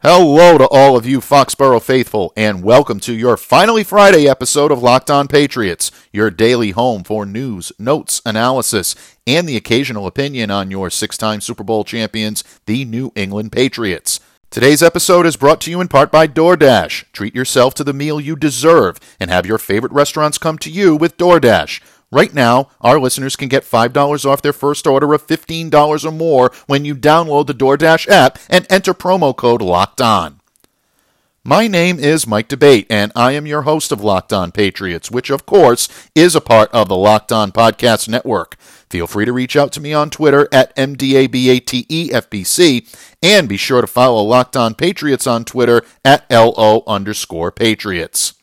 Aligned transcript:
Hello 0.00 0.56
to 0.58 0.68
all 0.68 0.96
of 0.96 1.06
you 1.06 1.18
Foxborough 1.18 1.82
faithful, 1.82 2.32
and 2.36 2.62
welcome 2.62 3.00
to 3.00 3.12
your 3.12 3.36
finally 3.36 3.82
Friday 3.82 4.28
episode 4.28 4.70
of 4.70 4.80
Locked 4.80 5.10
On 5.10 5.26
Patriots, 5.26 5.90
your 6.12 6.30
daily 6.30 6.70
home 6.70 7.02
for 7.02 7.26
news, 7.26 7.72
notes, 7.80 8.22
analysis, 8.24 8.94
and 9.26 9.48
the 9.48 9.56
occasional 9.56 10.06
opinion 10.06 10.52
on 10.52 10.70
your 10.70 10.88
six 10.88 11.18
time 11.18 11.40
Super 11.40 11.64
Bowl 11.64 11.82
champions, 11.82 12.44
the 12.66 12.84
New 12.84 13.10
England 13.16 13.50
Patriots. 13.50 14.20
Today's 14.50 14.84
episode 14.84 15.26
is 15.26 15.36
brought 15.36 15.60
to 15.62 15.70
you 15.72 15.80
in 15.80 15.88
part 15.88 16.12
by 16.12 16.28
DoorDash. 16.28 17.06
Treat 17.12 17.34
yourself 17.34 17.74
to 17.74 17.82
the 17.82 17.92
meal 17.92 18.20
you 18.20 18.36
deserve 18.36 19.00
and 19.18 19.30
have 19.30 19.46
your 19.46 19.58
favorite 19.58 19.90
restaurants 19.90 20.38
come 20.38 20.58
to 20.58 20.70
you 20.70 20.94
with 20.94 21.16
DoorDash. 21.16 21.80
Right 22.10 22.32
now, 22.32 22.70
our 22.80 22.98
listeners 22.98 23.36
can 23.36 23.48
get 23.48 23.64
$5 23.64 24.24
off 24.24 24.40
their 24.40 24.54
first 24.54 24.86
order 24.86 25.12
of 25.12 25.26
$15 25.26 26.04
or 26.06 26.10
more 26.10 26.50
when 26.66 26.86
you 26.86 26.94
download 26.94 27.46
the 27.46 27.54
DoorDash 27.54 28.08
app 28.08 28.38
and 28.48 28.66
enter 28.70 28.94
promo 28.94 29.36
code 29.36 29.60
LOCKED 29.60 30.00
ON. 30.00 30.40
My 31.44 31.68
name 31.68 31.98
is 31.98 32.26
Mike 32.26 32.48
D'Abate, 32.48 32.86
and 32.90 33.12
I 33.14 33.32
am 33.32 33.46
your 33.46 33.62
host 33.62 33.92
of 33.92 34.02
Locked 34.02 34.32
On 34.32 34.52
Patriots, 34.52 35.10
which, 35.10 35.30
of 35.30 35.44
course, 35.46 35.88
is 36.14 36.34
a 36.34 36.40
part 36.40 36.70
of 36.72 36.88
the 36.88 36.96
Locked 36.96 37.30
On 37.30 37.52
Podcast 37.52 38.08
Network. 38.08 38.56
Feel 38.90 39.06
free 39.06 39.24
to 39.26 39.32
reach 39.32 39.54
out 39.56 39.70
to 39.72 39.80
me 39.80 39.92
on 39.92 40.08
Twitter 40.10 40.48
at 40.50 40.74
MDABATEFBC, 40.76 41.26
and 43.22 43.48
be 43.48 43.56
sure 43.56 43.80
to 43.82 43.86
follow 43.86 44.22
Locked 44.22 44.56
On 44.56 44.74
Patriots 44.74 45.26
on 45.26 45.44
Twitter 45.44 45.82
at 46.04 46.30
LO 46.30 46.82
underscore 46.86 47.52
Patriots. 47.52 48.37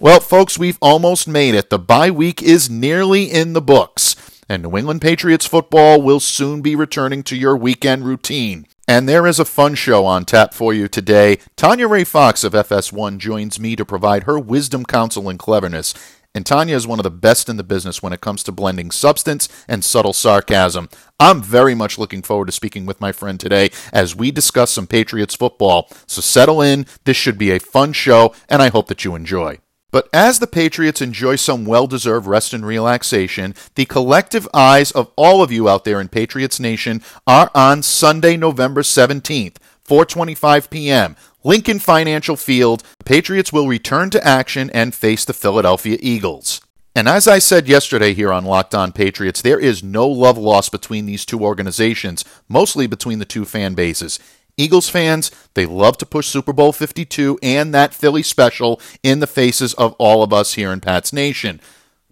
Well, 0.00 0.20
folks, 0.20 0.56
we've 0.56 0.78
almost 0.80 1.26
made 1.26 1.56
it. 1.56 1.70
The 1.70 1.78
bye 1.78 2.12
week 2.12 2.40
is 2.40 2.70
nearly 2.70 3.24
in 3.24 3.52
the 3.52 3.60
books, 3.60 4.14
and 4.48 4.62
New 4.62 4.76
England 4.76 5.02
Patriots 5.02 5.44
football 5.44 6.00
will 6.00 6.20
soon 6.20 6.62
be 6.62 6.76
returning 6.76 7.24
to 7.24 7.36
your 7.36 7.56
weekend 7.56 8.04
routine. 8.04 8.68
And 8.86 9.08
there 9.08 9.26
is 9.26 9.40
a 9.40 9.44
fun 9.44 9.74
show 9.74 10.06
on 10.06 10.24
tap 10.24 10.54
for 10.54 10.72
you 10.72 10.86
today. 10.86 11.40
Tanya 11.56 11.88
Ray 11.88 12.04
Fox 12.04 12.44
of 12.44 12.52
FS1 12.52 13.18
joins 13.18 13.58
me 13.58 13.74
to 13.74 13.84
provide 13.84 14.22
her 14.22 14.38
wisdom, 14.38 14.84
counsel, 14.84 15.28
and 15.28 15.36
cleverness. 15.36 15.94
And 16.32 16.46
Tanya 16.46 16.76
is 16.76 16.86
one 16.86 17.00
of 17.00 17.04
the 17.04 17.10
best 17.10 17.48
in 17.48 17.56
the 17.56 17.64
business 17.64 18.00
when 18.00 18.12
it 18.12 18.20
comes 18.20 18.44
to 18.44 18.52
blending 18.52 18.92
substance 18.92 19.48
and 19.66 19.84
subtle 19.84 20.12
sarcasm. 20.12 20.88
I'm 21.18 21.42
very 21.42 21.74
much 21.74 21.98
looking 21.98 22.22
forward 22.22 22.46
to 22.46 22.52
speaking 22.52 22.86
with 22.86 23.00
my 23.00 23.10
friend 23.10 23.40
today 23.40 23.70
as 23.92 24.14
we 24.14 24.30
discuss 24.30 24.70
some 24.70 24.86
Patriots 24.86 25.34
football. 25.34 25.88
So 26.06 26.20
settle 26.20 26.62
in. 26.62 26.86
This 27.02 27.16
should 27.16 27.36
be 27.36 27.50
a 27.50 27.58
fun 27.58 27.92
show, 27.92 28.32
and 28.48 28.62
I 28.62 28.68
hope 28.68 28.86
that 28.86 29.04
you 29.04 29.16
enjoy. 29.16 29.58
But 29.90 30.08
as 30.12 30.38
the 30.38 30.46
Patriots 30.46 31.00
enjoy 31.00 31.36
some 31.36 31.64
well 31.64 31.86
deserved 31.86 32.26
rest 32.26 32.52
and 32.52 32.64
relaxation, 32.66 33.54
the 33.74 33.86
collective 33.86 34.46
eyes 34.52 34.90
of 34.90 35.10
all 35.16 35.42
of 35.42 35.50
you 35.50 35.66
out 35.66 35.84
there 35.84 35.98
in 35.98 36.08
Patriots 36.08 36.60
Nation 36.60 37.02
are 37.26 37.50
on 37.54 37.82
Sunday, 37.82 38.36
November 38.36 38.82
17th, 38.82 39.56
4:25 39.86 40.68
p.m. 40.68 41.16
Lincoln 41.42 41.78
Financial 41.78 42.36
Field. 42.36 42.82
The 42.98 43.04
Patriots 43.04 43.50
will 43.50 43.66
return 43.66 44.10
to 44.10 44.26
action 44.26 44.70
and 44.74 44.94
face 44.94 45.24
the 45.24 45.32
Philadelphia 45.32 45.96
Eagles. 46.00 46.60
And 46.94 47.08
as 47.08 47.26
I 47.26 47.38
said 47.38 47.68
yesterday 47.68 48.12
here 48.12 48.32
on 48.32 48.44
Locked 48.44 48.74
On 48.74 48.92
Patriots, 48.92 49.40
there 49.40 49.58
is 49.58 49.82
no 49.82 50.06
love 50.06 50.36
lost 50.36 50.72
between 50.72 51.06
these 51.06 51.24
two 51.24 51.40
organizations, 51.40 52.24
mostly 52.48 52.86
between 52.86 53.20
the 53.20 53.24
two 53.24 53.44
fan 53.44 53.74
bases. 53.74 54.18
Eagles 54.58 54.88
fans, 54.88 55.30
they 55.54 55.64
love 55.64 55.96
to 55.98 56.06
push 56.06 56.26
Super 56.26 56.52
Bowl 56.52 56.72
52 56.72 57.38
and 57.42 57.72
that 57.72 57.94
Philly 57.94 58.22
special 58.22 58.80
in 59.02 59.20
the 59.20 59.26
faces 59.26 59.72
of 59.74 59.94
all 59.94 60.22
of 60.22 60.32
us 60.32 60.54
here 60.54 60.72
in 60.72 60.80
Pats 60.80 61.12
Nation. 61.12 61.60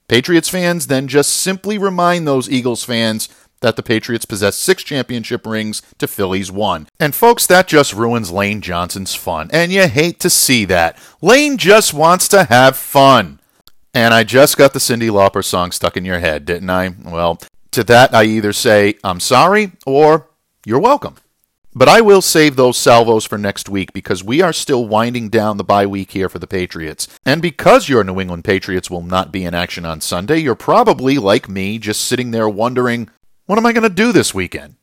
Patriots 0.09 0.49
fans 0.49 0.87
then 0.87 1.09
just 1.09 1.31
simply 1.31 1.77
remind 1.77 2.27
those 2.27 2.49
Eagles 2.49 2.85
fans 2.85 3.29
that 3.61 3.77
the 3.77 3.83
Patriots 3.83 4.25
possess 4.25 4.57
six 4.57 4.83
championship 4.83 5.47
rings 5.47 5.83
to 5.99 6.07
Philly's 6.07 6.53
one. 6.53 6.87
And 7.01 7.15
folks, 7.15 7.47
that 7.47 7.67
just 7.67 7.93
ruins 7.93 8.31
Lane 8.31 8.61
Johnson's 8.61 9.15
fun. 9.15 9.51
And 9.53 9.73
you 9.73 9.89
hate 9.89 10.21
to 10.21 10.31
see 10.31 10.65
that. 10.67 10.97
Lane 11.21 11.57
just 11.57 11.93
wants 11.93 12.29
to 12.29 12.45
have 12.45 12.77
fun. 12.77 13.41
And 13.95 14.13
I 14.13 14.25
just 14.25 14.59
got 14.59 14.75
the 14.75 14.79
Cyndi 14.79 15.11
Lauper 15.11 15.43
song 15.43 15.73
stuck 15.73 15.97
in 15.97 16.05
your 16.05 16.19
head, 16.19 16.45
didn't 16.45 16.71
I? 16.71 16.95
Well, 17.03 17.41
to 17.73 17.83
that 17.85 18.15
I 18.15 18.25
either 18.25 18.53
say, 18.53 18.95
I'm 19.03 19.21
sorry, 19.21 19.73
or 19.87 20.29
you're 20.65 20.79
welcome. 20.79 21.17
But 21.79 21.91
I 21.91 22.01
will 22.01 22.23
save 22.23 22.57
those 22.57 22.79
salvos 22.79 23.27
for 23.27 23.37
next 23.37 23.69
week 23.69 23.93
because 23.93 24.25
we 24.25 24.41
are 24.41 24.55
still 24.55 24.87
winding 24.87 25.29
down 25.29 25.59
the 25.59 25.63
bye 25.63 25.85
week 25.85 26.13
here 26.13 26.31
for 26.31 26.39
the 26.39 26.47
Patriots. 26.47 27.07
And 27.27 27.43
because 27.43 27.87
your 27.87 28.03
New 28.03 28.19
England 28.19 28.45
Patriots 28.45 28.91
will 28.91 29.03
not 29.03 29.31
be 29.31 29.45
in 29.45 29.53
action 29.53 29.85
on 29.85 30.01
Sunday, 30.01 30.39
you're 30.39 30.55
probably, 30.55 31.19
like 31.19 31.51
me, 31.51 31.79
just 31.79 32.01
sitting 32.01 32.31
there 32.31 32.49
wondering, 32.49 33.11
what 33.45 33.59
am 33.59 33.67
I 33.67 33.75
going 33.75 33.83
to 33.83 33.91
do 33.91 34.11
this 34.11 34.33
weekend? 34.33 34.77